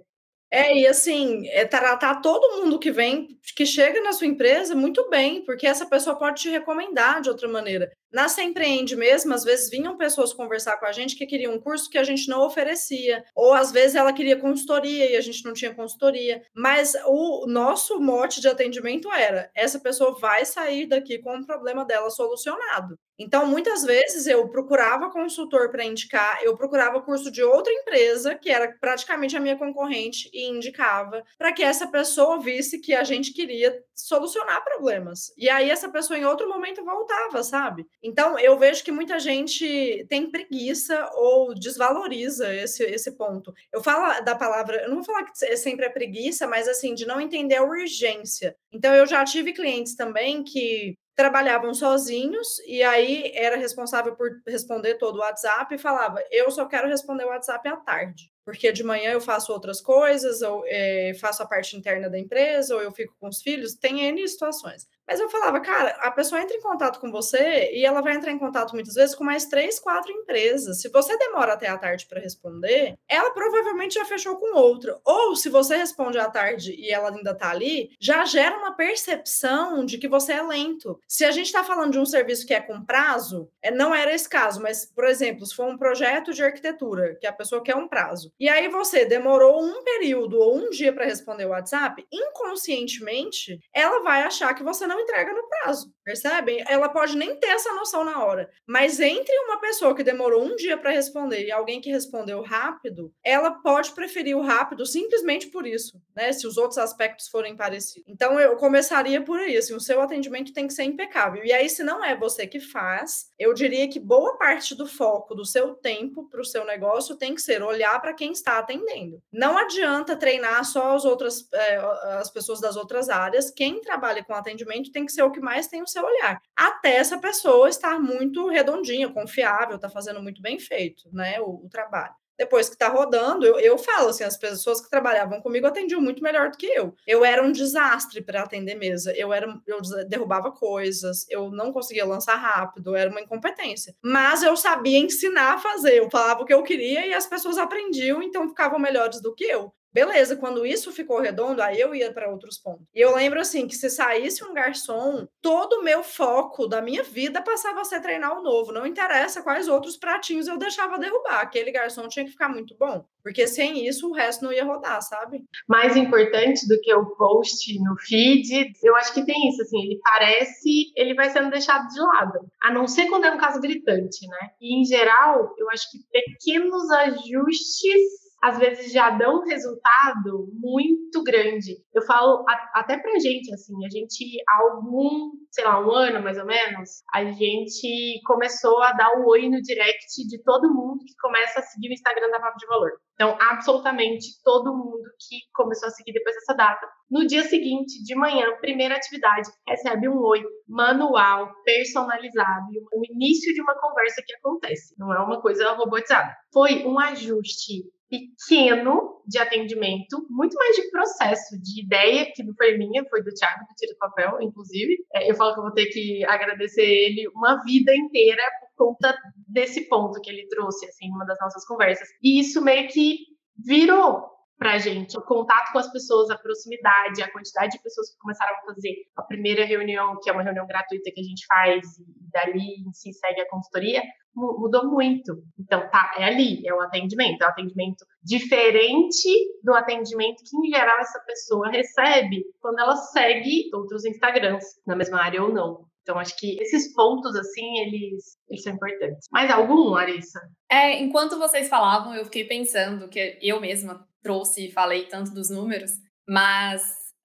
É, 0.50 0.76
e 0.76 0.86
assim, 0.86 1.48
é 1.48 1.64
tratar 1.64 2.20
todo 2.20 2.60
mundo 2.60 2.78
que 2.78 2.90
vem, 2.90 3.26
que 3.56 3.64
chega 3.64 4.02
na 4.02 4.12
sua 4.12 4.26
empresa 4.26 4.74
muito 4.74 5.08
bem, 5.08 5.42
porque 5.46 5.66
essa 5.66 5.86
pessoa 5.86 6.18
pode 6.18 6.42
te 6.42 6.50
recomendar 6.50 7.22
de 7.22 7.30
outra 7.30 7.48
maneira. 7.48 7.90
Na 8.12 8.28
Se 8.28 8.42
Empreende 8.42 8.94
mesmo, 8.94 9.32
às 9.32 9.42
vezes 9.42 9.70
vinham 9.70 9.96
pessoas 9.96 10.34
conversar 10.34 10.76
com 10.76 10.84
a 10.84 10.92
gente 10.92 11.16
que 11.16 11.26
queriam 11.26 11.54
um 11.54 11.60
curso 11.60 11.88
que 11.88 11.96
a 11.96 12.04
gente 12.04 12.28
não 12.28 12.44
oferecia, 12.44 13.24
ou 13.34 13.54
às 13.54 13.72
vezes 13.72 13.96
ela 13.96 14.12
queria 14.12 14.38
consultoria 14.38 15.10
e 15.10 15.16
a 15.16 15.20
gente 15.20 15.42
não 15.44 15.54
tinha 15.54 15.74
consultoria. 15.74 16.42
Mas 16.54 16.94
o 17.06 17.46
nosso 17.46 17.98
mote 17.98 18.40
de 18.40 18.48
atendimento 18.48 19.10
era: 19.10 19.50
essa 19.54 19.80
pessoa 19.80 20.18
vai 20.18 20.44
sair 20.44 20.86
daqui 20.86 21.18
com 21.18 21.38
o 21.38 21.46
problema 21.46 21.86
dela 21.86 22.10
solucionado. 22.10 22.98
Então, 23.18 23.46
muitas 23.46 23.84
vezes 23.84 24.26
eu 24.26 24.48
procurava 24.48 25.10
consultor 25.10 25.70
para 25.70 25.84
indicar, 25.84 26.40
eu 26.42 26.56
procurava 26.56 27.00
curso 27.00 27.30
de 27.30 27.42
outra 27.42 27.72
empresa, 27.72 28.34
que 28.34 28.50
era 28.50 28.74
praticamente 28.80 29.36
a 29.36 29.40
minha 29.40 29.56
concorrente, 29.56 30.28
e 30.32 30.48
indicava 30.48 31.22
para 31.38 31.52
que 31.52 31.62
essa 31.62 31.86
pessoa 31.86 32.40
visse 32.40 32.80
que 32.80 32.92
a 32.92 33.04
gente 33.04 33.32
queria 33.32 33.80
solucionar 34.06 34.64
problemas. 34.64 35.32
E 35.36 35.48
aí 35.48 35.70
essa 35.70 35.88
pessoa 35.88 36.18
em 36.18 36.24
outro 36.24 36.48
momento 36.48 36.84
voltava, 36.84 37.42
sabe? 37.42 37.86
Então, 38.02 38.38
eu 38.38 38.58
vejo 38.58 38.84
que 38.84 38.92
muita 38.92 39.18
gente 39.18 40.04
tem 40.08 40.30
preguiça 40.30 41.10
ou 41.14 41.54
desvaloriza 41.54 42.54
esse, 42.54 42.82
esse 42.84 43.12
ponto. 43.12 43.52
Eu 43.72 43.82
falo 43.82 44.22
da 44.24 44.34
palavra, 44.34 44.82
eu 44.82 44.88
não 44.88 44.96
vou 44.96 45.04
falar 45.04 45.24
que 45.24 45.56
sempre 45.56 45.86
é 45.86 45.90
preguiça, 45.90 46.46
mas 46.46 46.68
assim, 46.68 46.94
de 46.94 47.06
não 47.06 47.20
entender 47.20 47.56
a 47.56 47.64
urgência. 47.64 48.56
Então, 48.72 48.94
eu 48.94 49.06
já 49.06 49.24
tive 49.24 49.52
clientes 49.52 49.94
também 49.94 50.42
que 50.42 50.96
trabalhavam 51.14 51.74
sozinhos 51.74 52.58
e 52.66 52.82
aí 52.82 53.30
era 53.34 53.56
responsável 53.56 54.16
por 54.16 54.30
responder 54.46 54.94
todo 54.94 55.16
o 55.16 55.20
WhatsApp 55.20 55.74
e 55.74 55.78
falava: 55.78 56.22
Eu 56.30 56.50
só 56.50 56.66
quero 56.66 56.88
responder 56.88 57.24
o 57.24 57.28
WhatsApp 57.28 57.68
à 57.68 57.76
tarde 57.76 58.31
porque 58.44 58.72
de 58.72 58.82
manhã 58.82 59.12
eu 59.12 59.20
faço 59.20 59.52
outras 59.52 59.80
coisas, 59.80 60.42
ou 60.42 60.64
é, 60.66 61.12
faço 61.20 61.42
a 61.42 61.46
parte 61.46 61.76
interna 61.76 62.10
da 62.10 62.18
empresa, 62.18 62.74
ou 62.74 62.82
eu 62.82 62.92
fico 62.92 63.14
com 63.20 63.28
os 63.28 63.40
filhos, 63.40 63.74
tem 63.74 64.00
N 64.00 64.26
situações. 64.26 64.88
Mas 65.12 65.20
eu 65.20 65.28
falava, 65.28 65.60
cara, 65.60 65.90
a 66.00 66.10
pessoa 66.10 66.40
entra 66.40 66.56
em 66.56 66.60
contato 66.62 66.98
com 66.98 67.10
você 67.10 67.70
e 67.74 67.84
ela 67.84 68.00
vai 68.00 68.14
entrar 68.14 68.32
em 68.32 68.38
contato 68.38 68.72
muitas 68.72 68.94
vezes 68.94 69.14
com 69.14 69.22
mais 69.22 69.44
três, 69.44 69.78
quatro 69.78 70.10
empresas. 70.10 70.80
Se 70.80 70.88
você 70.88 71.18
demora 71.18 71.52
até 71.52 71.68
a 71.68 71.76
tarde 71.76 72.06
para 72.06 72.18
responder, 72.18 72.94
ela 73.06 73.30
provavelmente 73.32 73.96
já 73.96 74.06
fechou 74.06 74.38
com 74.38 74.56
outra. 74.56 74.98
Ou 75.04 75.36
se 75.36 75.50
você 75.50 75.76
responde 75.76 76.18
à 76.18 76.30
tarde 76.30 76.74
e 76.74 76.90
ela 76.90 77.10
ainda 77.10 77.32
está 77.32 77.50
ali, 77.50 77.90
já 78.00 78.24
gera 78.24 78.56
uma 78.56 78.74
percepção 78.74 79.84
de 79.84 79.98
que 79.98 80.08
você 80.08 80.32
é 80.32 80.42
lento. 80.42 80.98
Se 81.06 81.26
a 81.26 81.30
gente 81.30 81.44
está 81.44 81.62
falando 81.62 81.92
de 81.92 81.98
um 81.98 82.06
serviço 82.06 82.46
que 82.46 82.54
é 82.54 82.60
com 82.62 82.82
prazo, 82.82 83.50
é, 83.60 83.70
não 83.70 83.94
era 83.94 84.14
esse 84.14 84.26
caso, 84.26 84.62
mas, 84.62 84.86
por 84.86 85.04
exemplo, 85.04 85.44
se 85.44 85.54
for 85.54 85.66
um 85.66 85.76
projeto 85.76 86.32
de 86.32 86.42
arquitetura, 86.42 87.16
que 87.20 87.26
a 87.26 87.32
pessoa 87.34 87.62
quer 87.62 87.76
um 87.76 87.86
prazo, 87.86 88.32
e 88.40 88.48
aí 88.48 88.66
você 88.70 89.04
demorou 89.04 89.62
um 89.62 89.84
período 89.84 90.38
ou 90.38 90.56
um 90.56 90.70
dia 90.70 90.90
para 90.90 91.04
responder 91.04 91.44
o 91.44 91.50
WhatsApp, 91.50 92.02
inconscientemente, 92.10 93.60
ela 93.74 94.02
vai 94.02 94.22
achar 94.22 94.54
que 94.54 94.64
você 94.64 94.86
não 94.86 95.01
entrega 95.02 95.32
no 95.32 95.48
prazo, 95.48 95.92
percebem? 96.04 96.64
Ela 96.68 96.88
pode 96.88 97.16
nem 97.16 97.36
ter 97.36 97.48
essa 97.48 97.72
noção 97.74 98.04
na 98.04 98.24
hora, 98.24 98.50
mas 98.66 99.00
entre 99.00 99.34
uma 99.40 99.60
pessoa 99.60 99.94
que 99.94 100.02
demorou 100.02 100.42
um 100.42 100.56
dia 100.56 100.76
para 100.76 100.90
responder 100.90 101.44
e 101.44 101.52
alguém 101.52 101.80
que 101.80 101.90
respondeu 101.90 102.42
rápido, 102.42 103.12
ela 103.24 103.50
pode 103.50 103.92
preferir 103.92 104.36
o 104.36 104.42
rápido 104.42 104.86
simplesmente 104.86 105.48
por 105.48 105.66
isso, 105.66 106.00
né? 106.14 106.32
Se 106.32 106.46
os 106.46 106.56
outros 106.56 106.78
aspectos 106.78 107.28
forem 107.28 107.56
parecidos. 107.56 108.04
Então 108.08 108.38
eu 108.38 108.56
começaria 108.56 109.22
por 109.22 109.38
aí, 109.38 109.56
assim, 109.56 109.74
o 109.74 109.80
seu 109.80 110.00
atendimento 110.00 110.52
tem 110.52 110.66
que 110.66 110.72
ser 110.72 110.84
impecável. 110.84 111.44
E 111.44 111.52
aí, 111.52 111.68
se 111.68 111.82
não 111.82 112.04
é 112.04 112.16
você 112.16 112.46
que 112.46 112.60
faz, 112.60 113.30
eu 113.38 113.52
diria 113.52 113.88
que 113.88 114.00
boa 114.00 114.36
parte 114.36 114.74
do 114.74 114.86
foco 114.86 115.34
do 115.34 115.44
seu 115.44 115.74
tempo 115.74 116.28
para 116.28 116.40
o 116.40 116.44
seu 116.44 116.64
negócio 116.64 117.16
tem 117.16 117.34
que 117.34 117.42
ser 117.42 117.62
olhar 117.62 118.00
para 118.00 118.14
quem 118.14 118.32
está 118.32 118.58
atendendo. 118.58 119.22
Não 119.32 119.56
adianta 119.58 120.16
treinar 120.16 120.64
só 120.64 120.94
as 120.94 121.04
outras 121.04 121.48
é, 121.52 121.76
as 122.18 122.30
pessoas 122.30 122.60
das 122.60 122.76
outras 122.76 123.08
áreas. 123.08 123.50
Quem 123.50 123.80
trabalha 123.80 124.24
com 124.24 124.34
atendimento 124.34 124.81
tem 124.90 125.06
que 125.06 125.12
ser 125.12 125.22
o 125.22 125.30
que 125.30 125.40
mais 125.40 125.68
tem 125.68 125.82
o 125.82 125.86
seu 125.86 126.04
olhar. 126.04 126.40
Até 126.56 126.96
essa 126.96 127.18
pessoa 127.18 127.68
estar 127.68 128.00
muito 128.00 128.48
redondinha, 128.48 129.12
confiável, 129.12 129.76
está 129.76 129.88
fazendo 129.88 130.22
muito 130.22 130.40
bem 130.42 130.58
feito, 130.58 131.08
né? 131.12 131.40
O, 131.40 131.66
o 131.66 131.68
trabalho 131.68 132.14
depois 132.42 132.68
que 132.68 132.74
está 132.74 132.88
rodando, 132.88 133.46
eu, 133.46 133.58
eu 133.60 133.78
falo 133.78 134.08
assim, 134.08 134.24
as 134.24 134.36
pessoas 134.36 134.80
que 134.80 134.90
trabalhavam 134.90 135.40
comigo 135.40 135.66
atendiam 135.66 136.00
muito 136.00 136.22
melhor 136.22 136.50
do 136.50 136.56
que 136.56 136.66
eu. 136.66 136.94
Eu 137.06 137.24
era 137.24 137.42
um 137.42 137.52
desastre 137.52 138.20
para 138.20 138.42
atender 138.42 138.74
mesa. 138.74 139.12
Eu 139.16 139.32
era, 139.32 139.46
eu 139.66 139.80
derrubava 140.08 140.50
coisas, 140.50 141.24
eu 141.30 141.50
não 141.50 141.72
conseguia 141.72 142.04
lançar 142.04 142.36
rápido, 142.36 142.96
era 142.96 143.10
uma 143.10 143.20
incompetência. 143.20 143.94
Mas 144.02 144.42
eu 144.42 144.56
sabia 144.56 144.98
ensinar 144.98 145.54
a 145.54 145.58
fazer. 145.58 145.98
Eu 145.98 146.10
falava 146.10 146.42
o 146.42 146.44
que 146.44 146.54
eu 146.54 146.62
queria 146.62 147.06
e 147.06 147.14
as 147.14 147.26
pessoas 147.26 147.58
aprendiam, 147.58 148.22
então 148.22 148.48
ficavam 148.48 148.78
melhores 148.78 149.20
do 149.20 149.34
que 149.34 149.44
eu. 149.44 149.72
Beleza, 149.92 150.36
quando 150.36 150.64
isso 150.64 150.90
ficou 150.90 151.20
redondo, 151.20 151.62
aí 151.62 151.78
eu 151.78 151.94
ia 151.94 152.12
para 152.12 152.30
outros 152.30 152.58
pontos. 152.58 152.86
E 152.94 153.00
eu 153.00 153.14
lembro 153.14 153.40
assim 153.40 153.66
que 153.66 153.74
se 153.74 153.90
saísse 153.90 154.42
um 154.42 154.54
garçom, 154.54 155.26
todo 155.40 155.74
o 155.74 155.84
meu 155.84 156.02
foco 156.02 156.66
da 156.66 156.80
minha 156.80 157.02
vida 157.02 157.42
passava 157.42 157.82
a 157.82 157.84
ser 157.84 158.00
treinar 158.00 158.38
o 158.38 158.42
novo. 158.42 158.72
Não 158.72 158.86
interessa 158.86 159.42
quais 159.42 159.68
outros 159.68 159.98
pratinhos 159.98 160.48
eu 160.48 160.56
deixava 160.56 160.98
derrubar. 160.98 161.40
Aquele 161.40 161.70
garçom 161.70 162.08
tinha 162.08 162.24
que 162.24 162.30
ficar 162.30 162.48
muito 162.48 162.74
bom, 162.78 163.04
porque 163.22 163.46
sem 163.46 163.86
isso 163.86 164.08
o 164.08 164.14
resto 164.14 164.44
não 164.44 164.52
ia 164.52 164.64
rodar, 164.64 165.02
sabe? 165.02 165.44
Mais 165.68 165.94
importante 165.94 166.66
do 166.66 166.80
que 166.80 166.94
o 166.94 167.14
post 167.16 167.78
no 167.80 167.94
feed, 167.98 168.72
eu 168.82 168.96
acho 168.96 169.12
que 169.12 169.26
tem 169.26 169.48
isso 169.50 169.60
assim, 169.60 169.82
ele 169.82 170.00
parece, 170.02 170.92
ele 170.96 171.14
vai 171.14 171.28
sendo 171.28 171.50
deixado 171.50 171.86
de 171.88 172.00
lado. 172.00 172.40
A 172.62 172.72
não 172.72 172.86
ser 172.86 173.08
quando 173.08 173.24
é 173.24 173.30
um 173.30 173.38
caso 173.38 173.60
gritante, 173.60 174.26
né? 174.26 174.50
E 174.58 174.80
em 174.80 174.84
geral, 174.84 175.54
eu 175.58 175.68
acho 175.70 175.90
que 175.90 175.98
pequenos 176.10 176.90
ajustes 176.90 178.21
às 178.42 178.58
vezes 178.58 178.92
já 178.92 179.10
dão 179.10 179.36
um 179.36 179.44
resultado 179.44 180.48
muito 180.52 181.22
grande. 181.22 181.76
Eu 181.94 182.02
falo 182.02 182.44
a, 182.48 182.80
até 182.80 182.98
pra 182.98 183.18
gente, 183.20 183.54
assim, 183.54 183.74
a 183.86 183.88
gente, 183.88 184.42
há 184.48 184.62
algum, 184.62 185.30
sei 185.48 185.64
lá, 185.64 185.80
um 185.80 185.92
ano 185.92 186.20
mais 186.20 186.36
ou 186.36 186.44
menos, 186.44 187.04
a 187.14 187.24
gente 187.24 188.20
começou 188.26 188.82
a 188.82 188.92
dar 188.92 189.16
o 189.20 189.28
oi 189.28 189.48
no 189.48 189.62
direct 189.62 190.26
de 190.26 190.42
todo 190.42 190.74
mundo 190.74 191.04
que 191.06 191.14
começa 191.20 191.60
a 191.60 191.62
seguir 191.62 191.90
o 191.90 191.92
Instagram 191.92 192.30
da 192.30 192.40
Papo 192.40 192.58
de 192.58 192.66
Valor. 192.66 192.90
Então, 193.14 193.38
absolutamente 193.40 194.26
todo 194.42 194.76
mundo 194.76 195.08
que 195.28 195.36
começou 195.54 195.86
a 195.86 195.92
seguir 195.92 196.12
depois 196.12 196.34
dessa 196.34 196.54
data. 196.54 196.84
No 197.08 197.24
dia 197.24 197.44
seguinte, 197.44 198.02
de 198.02 198.16
manhã, 198.16 198.46
primeira 198.60 198.96
atividade, 198.96 199.48
recebe 199.68 200.08
um 200.08 200.18
oi 200.18 200.42
manual, 200.66 201.48
personalizado, 201.64 202.66
o 202.92 203.02
início 203.14 203.54
de 203.54 203.62
uma 203.62 203.78
conversa 203.78 204.20
que 204.26 204.34
acontece. 204.34 204.94
Não 204.98 205.14
é 205.14 205.20
uma 205.20 205.40
coisa 205.40 205.72
robotizada. 205.74 206.34
Foi 206.52 206.84
um 206.84 206.98
ajuste 206.98 207.84
pequeno 208.12 209.22
de 209.26 209.38
atendimento, 209.38 210.26
muito 210.28 210.54
mais 210.54 210.76
de 210.76 210.90
processo, 210.90 211.56
de 211.62 211.82
ideia, 211.82 212.30
que 212.34 212.42
não 212.42 212.54
foi 212.54 212.76
minha, 212.76 213.02
foi 213.08 213.22
do 213.22 213.32
Thiago, 213.32 213.60
do 213.60 213.74
Tira 213.74 213.96
Papel, 213.98 214.42
inclusive. 214.42 214.98
É, 215.14 215.30
eu 215.30 215.34
falo 215.34 215.54
que 215.54 215.60
eu 215.60 215.64
vou 215.64 215.72
ter 215.72 215.86
que 215.86 216.22
agradecer 216.26 216.84
ele 216.84 217.26
uma 217.34 217.62
vida 217.64 217.94
inteira 217.96 218.42
por 218.76 218.86
conta 218.86 219.16
desse 219.48 219.88
ponto 219.88 220.20
que 220.20 220.30
ele 220.30 220.46
trouxe, 220.48 220.84
assim, 220.86 221.08
numa 221.08 221.24
das 221.24 221.38
nossas 221.40 221.64
conversas. 221.64 222.06
E 222.22 222.38
isso 222.38 222.62
meio 222.62 222.86
que 222.88 223.16
virou 223.56 224.31
para 224.58 224.74
a 224.74 224.78
gente. 224.78 225.18
O 225.18 225.22
contato 225.22 225.72
com 225.72 225.78
as 225.78 225.90
pessoas, 225.90 226.30
a 226.30 226.38
proximidade, 226.38 227.22
a 227.22 227.30
quantidade 227.30 227.72
de 227.72 227.82
pessoas 227.82 228.10
que 228.10 228.18
começaram 228.18 228.54
a 228.54 228.60
fazer 228.66 228.94
a 229.16 229.22
primeira 229.22 229.64
reunião, 229.64 230.18
que 230.22 230.30
é 230.30 230.32
uma 230.32 230.42
reunião 230.42 230.66
gratuita 230.66 231.10
que 231.12 231.20
a 231.20 231.24
gente 231.24 231.44
faz, 231.46 231.98
e 231.98 232.30
dali 232.32 232.84
si 232.92 233.12
segue 233.12 233.40
a 233.40 233.48
consultoria, 233.48 234.02
mudou 234.34 234.90
muito. 234.90 235.42
Então, 235.58 235.88
tá, 235.90 236.14
é 236.16 236.24
ali, 236.24 236.66
é 236.66 236.72
o 236.72 236.80
atendimento, 236.80 237.42
é 237.42 237.46
o 237.46 237.50
atendimento 237.50 238.04
diferente 238.22 239.28
do 239.62 239.74
atendimento 239.74 240.42
que, 240.44 240.56
em 240.56 240.70
geral, 240.70 240.98
essa 241.00 241.20
pessoa 241.26 241.68
recebe 241.68 242.44
quando 242.60 242.80
ela 242.80 242.96
segue 242.96 243.68
outros 243.74 244.04
Instagrams 244.04 244.64
na 244.86 244.96
mesma 244.96 245.20
área 245.22 245.42
ou 245.42 245.52
não. 245.52 245.84
Então, 246.02 246.18
acho 246.18 246.36
que 246.36 246.60
esses 246.60 246.92
pontos, 246.94 247.36
assim, 247.36 247.78
eles, 247.78 248.36
eles 248.48 248.62
são 248.62 248.72
importantes. 248.72 249.28
Mais 249.30 249.50
algum, 249.50 249.90
Larissa? 249.90 250.40
É, 250.68 250.98
enquanto 251.00 251.38
vocês 251.38 251.68
falavam, 251.68 252.14
eu 252.14 252.24
fiquei 252.24 252.44
pensando 252.44 253.08
que 253.08 253.38
eu 253.40 253.60
mesma 253.60 254.04
trouxe 254.22 254.66
e 254.66 254.72
falei 254.72 255.06
tanto 255.06 255.32
dos 255.32 255.50
números, 255.50 255.92
mas 256.28 256.82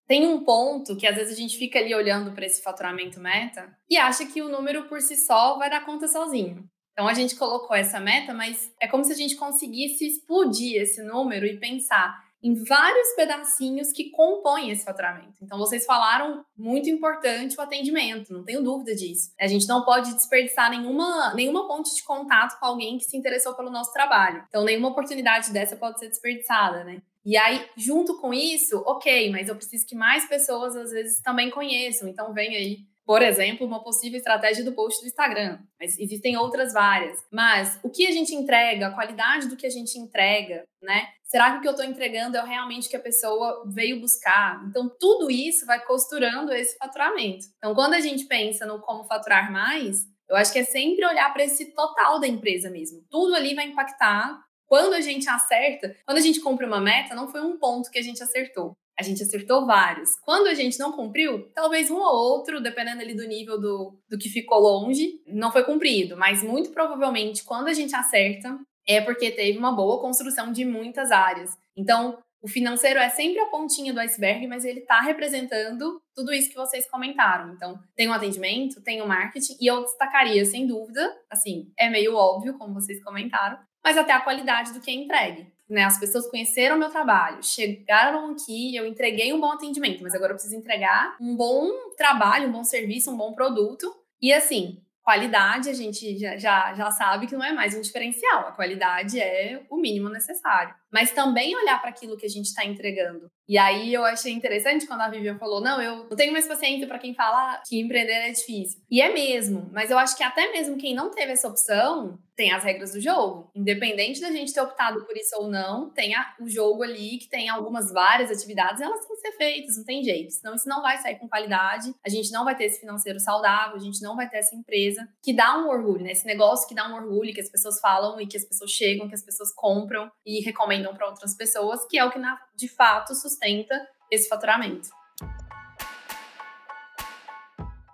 tem 0.07 0.25
um 0.25 0.43
ponto 0.43 0.95
que 0.95 1.05
às 1.05 1.15
vezes 1.15 1.33
a 1.33 1.39
gente 1.39 1.57
fica 1.57 1.79
ali 1.79 1.93
olhando 1.93 2.31
para 2.31 2.45
esse 2.45 2.61
faturamento 2.61 3.19
meta 3.19 3.77
e 3.89 3.97
acha 3.97 4.25
que 4.25 4.41
o 4.41 4.49
número 4.49 4.87
por 4.87 5.01
si 5.01 5.17
só 5.17 5.57
vai 5.57 5.69
dar 5.69 5.85
conta 5.85 6.07
sozinho. 6.07 6.67
Então 6.93 7.07
a 7.07 7.13
gente 7.13 7.35
colocou 7.35 7.75
essa 7.75 7.99
meta, 7.99 8.33
mas 8.33 8.73
é 8.81 8.87
como 8.87 9.03
se 9.03 9.11
a 9.11 9.15
gente 9.15 9.35
conseguisse 9.35 10.07
explodir 10.07 10.81
esse 10.81 11.03
número 11.03 11.45
e 11.45 11.59
pensar: 11.59 12.26
em 12.41 12.53
vários 12.63 13.09
pedacinhos 13.15 13.91
que 13.91 14.11
compõem 14.11 14.69
esse 14.69 14.85
faturamento. 14.85 15.35
Então, 15.41 15.57
vocês 15.57 15.85
falaram 15.85 16.45
muito 16.55 16.89
importante 16.89 17.57
o 17.57 17.61
atendimento, 17.61 18.31
não 18.31 18.43
tenho 18.43 18.63
dúvida 18.63 18.95
disso. 18.95 19.31
A 19.39 19.47
gente 19.47 19.67
não 19.67 19.83
pode 19.83 20.13
desperdiçar 20.13 20.69
nenhuma, 20.69 21.33
nenhuma 21.33 21.67
ponte 21.67 21.93
de 21.95 22.03
contato 22.03 22.59
com 22.59 22.65
alguém 22.65 22.97
que 22.97 23.05
se 23.05 23.17
interessou 23.17 23.55
pelo 23.55 23.71
nosso 23.71 23.91
trabalho. 23.91 24.43
Então, 24.47 24.63
nenhuma 24.63 24.89
oportunidade 24.89 25.51
dessa 25.51 25.75
pode 25.75 25.99
ser 25.99 26.09
desperdiçada, 26.09 26.83
né? 26.83 27.01
E 27.25 27.35
aí, 27.35 27.67
junto 27.75 28.21
com 28.21 28.33
isso, 28.33 28.81
ok, 28.85 29.29
mas 29.31 29.49
eu 29.49 29.55
preciso 29.55 29.85
que 29.85 29.95
mais 29.95 30.25
pessoas 30.29 30.75
às 30.77 30.91
vezes 30.91 31.21
também 31.21 31.49
conheçam. 31.49 32.07
Então, 32.07 32.33
vem 32.33 32.55
aí 32.55 32.77
por 33.07 33.21
exemplo, 33.21 33.65
uma 33.65 33.81
possível 33.81 34.17
estratégia 34.17 34.65
do 34.65 34.73
post 34.73 34.99
do 35.01 35.07
Instagram, 35.07 35.59
mas 35.79 35.97
existem 35.97 36.35
outras 36.35 36.73
várias. 36.73 37.23
Mas 37.31 37.79
o 37.81 37.89
que 37.89 38.05
a 38.05 38.11
gente 38.11 38.35
entrega, 38.35 38.87
a 38.87 38.93
qualidade 38.93 39.47
do 39.47 39.55
que 39.55 39.65
a 39.65 39.69
gente 39.69 39.97
entrega, 39.97 40.65
né? 40.81 41.07
Será 41.23 41.51
que 41.51 41.57
o 41.59 41.61
que 41.61 41.67
eu 41.69 41.71
estou 41.71 41.85
entregando 41.85 42.35
é 42.35 42.45
realmente 42.45 42.87
o 42.87 42.89
que 42.89 42.97
a 42.97 43.01
pessoa 43.01 43.63
veio 43.65 44.01
buscar? 44.01 44.61
Então, 44.67 44.91
tudo 44.99 45.31
isso 45.31 45.65
vai 45.65 45.79
costurando 45.85 46.51
esse 46.51 46.77
faturamento. 46.77 47.45
Então, 47.57 47.73
quando 47.73 47.93
a 47.93 48.01
gente 48.01 48.25
pensa 48.25 48.65
no 48.65 48.81
como 48.81 49.05
faturar 49.05 49.49
mais, 49.53 50.05
eu 50.29 50.35
acho 50.35 50.51
que 50.51 50.59
é 50.59 50.65
sempre 50.65 51.05
olhar 51.05 51.31
para 51.31 51.45
esse 51.45 51.73
total 51.73 52.19
da 52.19 52.27
empresa 52.27 52.69
mesmo. 52.69 53.05
Tudo 53.09 53.35
ali 53.35 53.55
vai 53.55 53.67
impactar. 53.67 54.37
Quando 54.65 54.93
a 54.93 54.99
gente 54.99 55.29
acerta, 55.29 55.95
quando 56.05 56.17
a 56.17 56.21
gente 56.21 56.41
cumpre 56.41 56.65
uma 56.65 56.81
meta, 56.81 57.15
não 57.15 57.29
foi 57.29 57.39
um 57.39 57.57
ponto 57.57 57.89
que 57.89 57.99
a 57.99 58.03
gente 58.03 58.21
acertou. 58.21 58.75
A 58.99 59.03
gente 59.03 59.21
acertou 59.21 59.65
vários. 59.65 60.15
Quando 60.23 60.47
a 60.47 60.53
gente 60.53 60.79
não 60.79 60.91
cumpriu, 60.91 61.49
talvez 61.53 61.91
um 61.91 61.97
ou 61.97 62.15
outro, 62.15 62.61
dependendo 62.61 63.01
ali 63.01 63.13
do 63.13 63.27
nível 63.27 63.59
do, 63.59 63.99
do 64.09 64.17
que 64.17 64.29
ficou 64.29 64.59
longe, 64.59 65.21
não 65.27 65.51
foi 65.51 65.63
cumprido. 65.63 66.17
Mas 66.17 66.41
muito 66.41 66.71
provavelmente, 66.71 67.43
quando 67.43 67.67
a 67.67 67.73
gente 67.73 67.95
acerta, 67.95 68.57
é 68.87 68.99
porque 69.01 69.29
teve 69.29 69.57
uma 69.57 69.71
boa 69.71 70.01
construção 70.01 70.51
de 70.51 70.65
muitas 70.65 71.11
áreas. 71.11 71.55
Então, 71.75 72.17
o 72.41 72.47
financeiro 72.47 72.99
é 72.99 73.09
sempre 73.09 73.39
a 73.39 73.47
pontinha 73.47 73.93
do 73.93 73.99
iceberg, 73.99 74.47
mas 74.47 74.63
ele 74.63 74.79
está 74.79 75.01
representando 75.01 76.01
tudo 76.15 76.33
isso 76.33 76.49
que 76.49 76.55
vocês 76.55 76.89
comentaram. 76.89 77.53
Então, 77.53 77.79
tem 77.95 78.07
o 78.07 78.13
atendimento, 78.13 78.81
tem 78.81 79.01
o 79.01 79.07
marketing, 79.07 79.57
e 79.59 79.67
eu 79.67 79.83
destacaria, 79.83 80.45
sem 80.45 80.65
dúvida, 80.65 81.15
assim, 81.29 81.71
é 81.77 81.89
meio 81.89 82.15
óbvio, 82.15 82.57
como 82.57 82.73
vocês 82.73 83.03
comentaram, 83.03 83.59
mas 83.83 83.97
até 83.97 84.13
a 84.13 84.21
qualidade 84.21 84.73
do 84.73 84.81
que 84.81 84.89
é 84.89 84.93
entregue 84.93 85.56
né? 85.69 85.83
As 85.83 85.99
pessoas 85.99 86.27
conheceram 86.29 86.77
meu 86.77 86.89
trabalho, 86.89 87.43
chegaram 87.43 88.31
aqui, 88.31 88.75
eu 88.75 88.85
entreguei 88.85 89.33
um 89.33 89.39
bom 89.39 89.51
atendimento, 89.51 90.01
mas 90.01 90.15
agora 90.15 90.31
eu 90.31 90.35
preciso 90.35 90.55
entregar 90.55 91.15
um 91.19 91.35
bom 91.35 91.69
trabalho, 91.97 92.49
um 92.49 92.51
bom 92.51 92.63
serviço, 92.63 93.11
um 93.11 93.17
bom 93.17 93.33
produto. 93.33 93.93
E 94.21 94.33
assim, 94.33 94.81
qualidade 95.03 95.69
a 95.69 95.73
gente 95.73 96.17
já, 96.17 96.37
já, 96.37 96.73
já 96.73 96.91
sabe 96.91 97.27
que 97.27 97.35
não 97.35 97.43
é 97.43 97.53
mais 97.53 97.73
um 97.73 97.81
diferencial, 97.81 98.47
a 98.47 98.51
qualidade 98.51 99.19
é 99.19 99.63
o 99.69 99.77
mínimo 99.77 100.09
necessário. 100.09 100.75
Mas 100.91 101.11
também 101.11 101.55
olhar 101.55 101.79
para 101.79 101.89
aquilo 101.89 102.17
que 102.17 102.25
a 102.25 102.29
gente 102.29 102.45
está 102.45 102.65
entregando. 102.65 103.29
E 103.47 103.57
aí 103.57 103.93
eu 103.93 104.03
achei 104.03 104.33
interessante 104.33 104.85
quando 104.85 105.01
a 105.01 105.09
Vivian 105.09 105.37
falou: 105.37 105.61
não, 105.61 105.81
eu 105.81 106.07
não 106.09 106.17
tenho 106.17 106.33
mais 106.33 106.47
paciência 106.47 106.87
para 106.87 106.99
quem 106.99 107.13
fala 107.13 107.61
que 107.67 107.79
empreender 107.79 108.11
é 108.11 108.31
difícil. 108.31 108.81
E 108.89 109.01
é 109.01 109.11
mesmo, 109.11 109.69
mas 109.71 109.89
eu 109.89 109.97
acho 109.97 110.17
que 110.17 110.23
até 110.23 110.51
mesmo 110.51 110.77
quem 110.77 110.93
não 110.93 111.11
teve 111.11 111.31
essa 111.31 111.47
opção 111.47 112.19
tem 112.37 112.51
as 112.51 112.63
regras 112.63 112.91
do 112.91 113.01
jogo. 113.01 113.49
Independente 113.55 114.21
da 114.21 114.31
gente 114.31 114.53
ter 114.53 114.61
optado 114.61 115.03
por 115.05 115.17
isso 115.17 115.35
ou 115.37 115.49
não, 115.49 115.89
tem 115.89 116.13
a, 116.13 116.35
o 116.39 116.47
jogo 116.47 116.83
ali 116.83 117.17
que 117.17 117.27
tem 117.27 117.49
algumas 117.49 117.91
várias 117.91 118.29
atividades, 118.29 118.79
elas 118.79 118.99
têm 118.99 119.15
que 119.15 119.21
ser 119.21 119.31
feitas, 119.31 119.77
não 119.77 119.83
tem 119.83 120.03
jeito. 120.03 120.31
Senão 120.33 120.53
isso 120.53 120.69
não 120.69 120.83
vai 120.83 120.99
sair 120.99 121.15
com 121.15 121.27
qualidade, 121.27 121.91
a 122.05 122.09
gente 122.09 122.31
não 122.31 122.45
vai 122.45 122.55
ter 122.55 122.65
esse 122.65 122.79
financeiro 122.79 123.19
saudável, 123.19 123.75
a 123.75 123.79
gente 123.79 124.01
não 124.03 124.15
vai 124.15 124.29
ter 124.29 124.37
essa 124.37 124.55
empresa 124.55 125.07
que 125.23 125.33
dá 125.33 125.57
um 125.57 125.67
orgulho, 125.67 126.03
né? 126.03 126.11
Esse 126.11 126.27
negócio 126.27 126.67
que 126.67 126.75
dá 126.75 126.87
um 126.87 126.95
orgulho, 126.95 127.33
que 127.33 127.41
as 127.41 127.49
pessoas 127.49 127.79
falam 127.79 128.21
e 128.21 128.27
que 128.27 128.37
as 128.37 128.45
pessoas 128.45 128.69
chegam, 128.69 129.07
que 129.07 129.15
as 129.15 129.25
pessoas 129.25 129.51
compram 129.55 130.11
e 130.23 130.39
recomendam 130.41 130.76
para 130.93 131.07
outras 131.07 131.35
pessoas, 131.35 131.85
que 131.85 131.97
é 131.97 132.05
o 132.05 132.11
que 132.11 132.19
na, 132.19 132.39
de 132.55 132.67
fato 132.67 133.15
sustenta 133.15 133.87
esse 134.11 134.27
faturamento. 134.29 134.89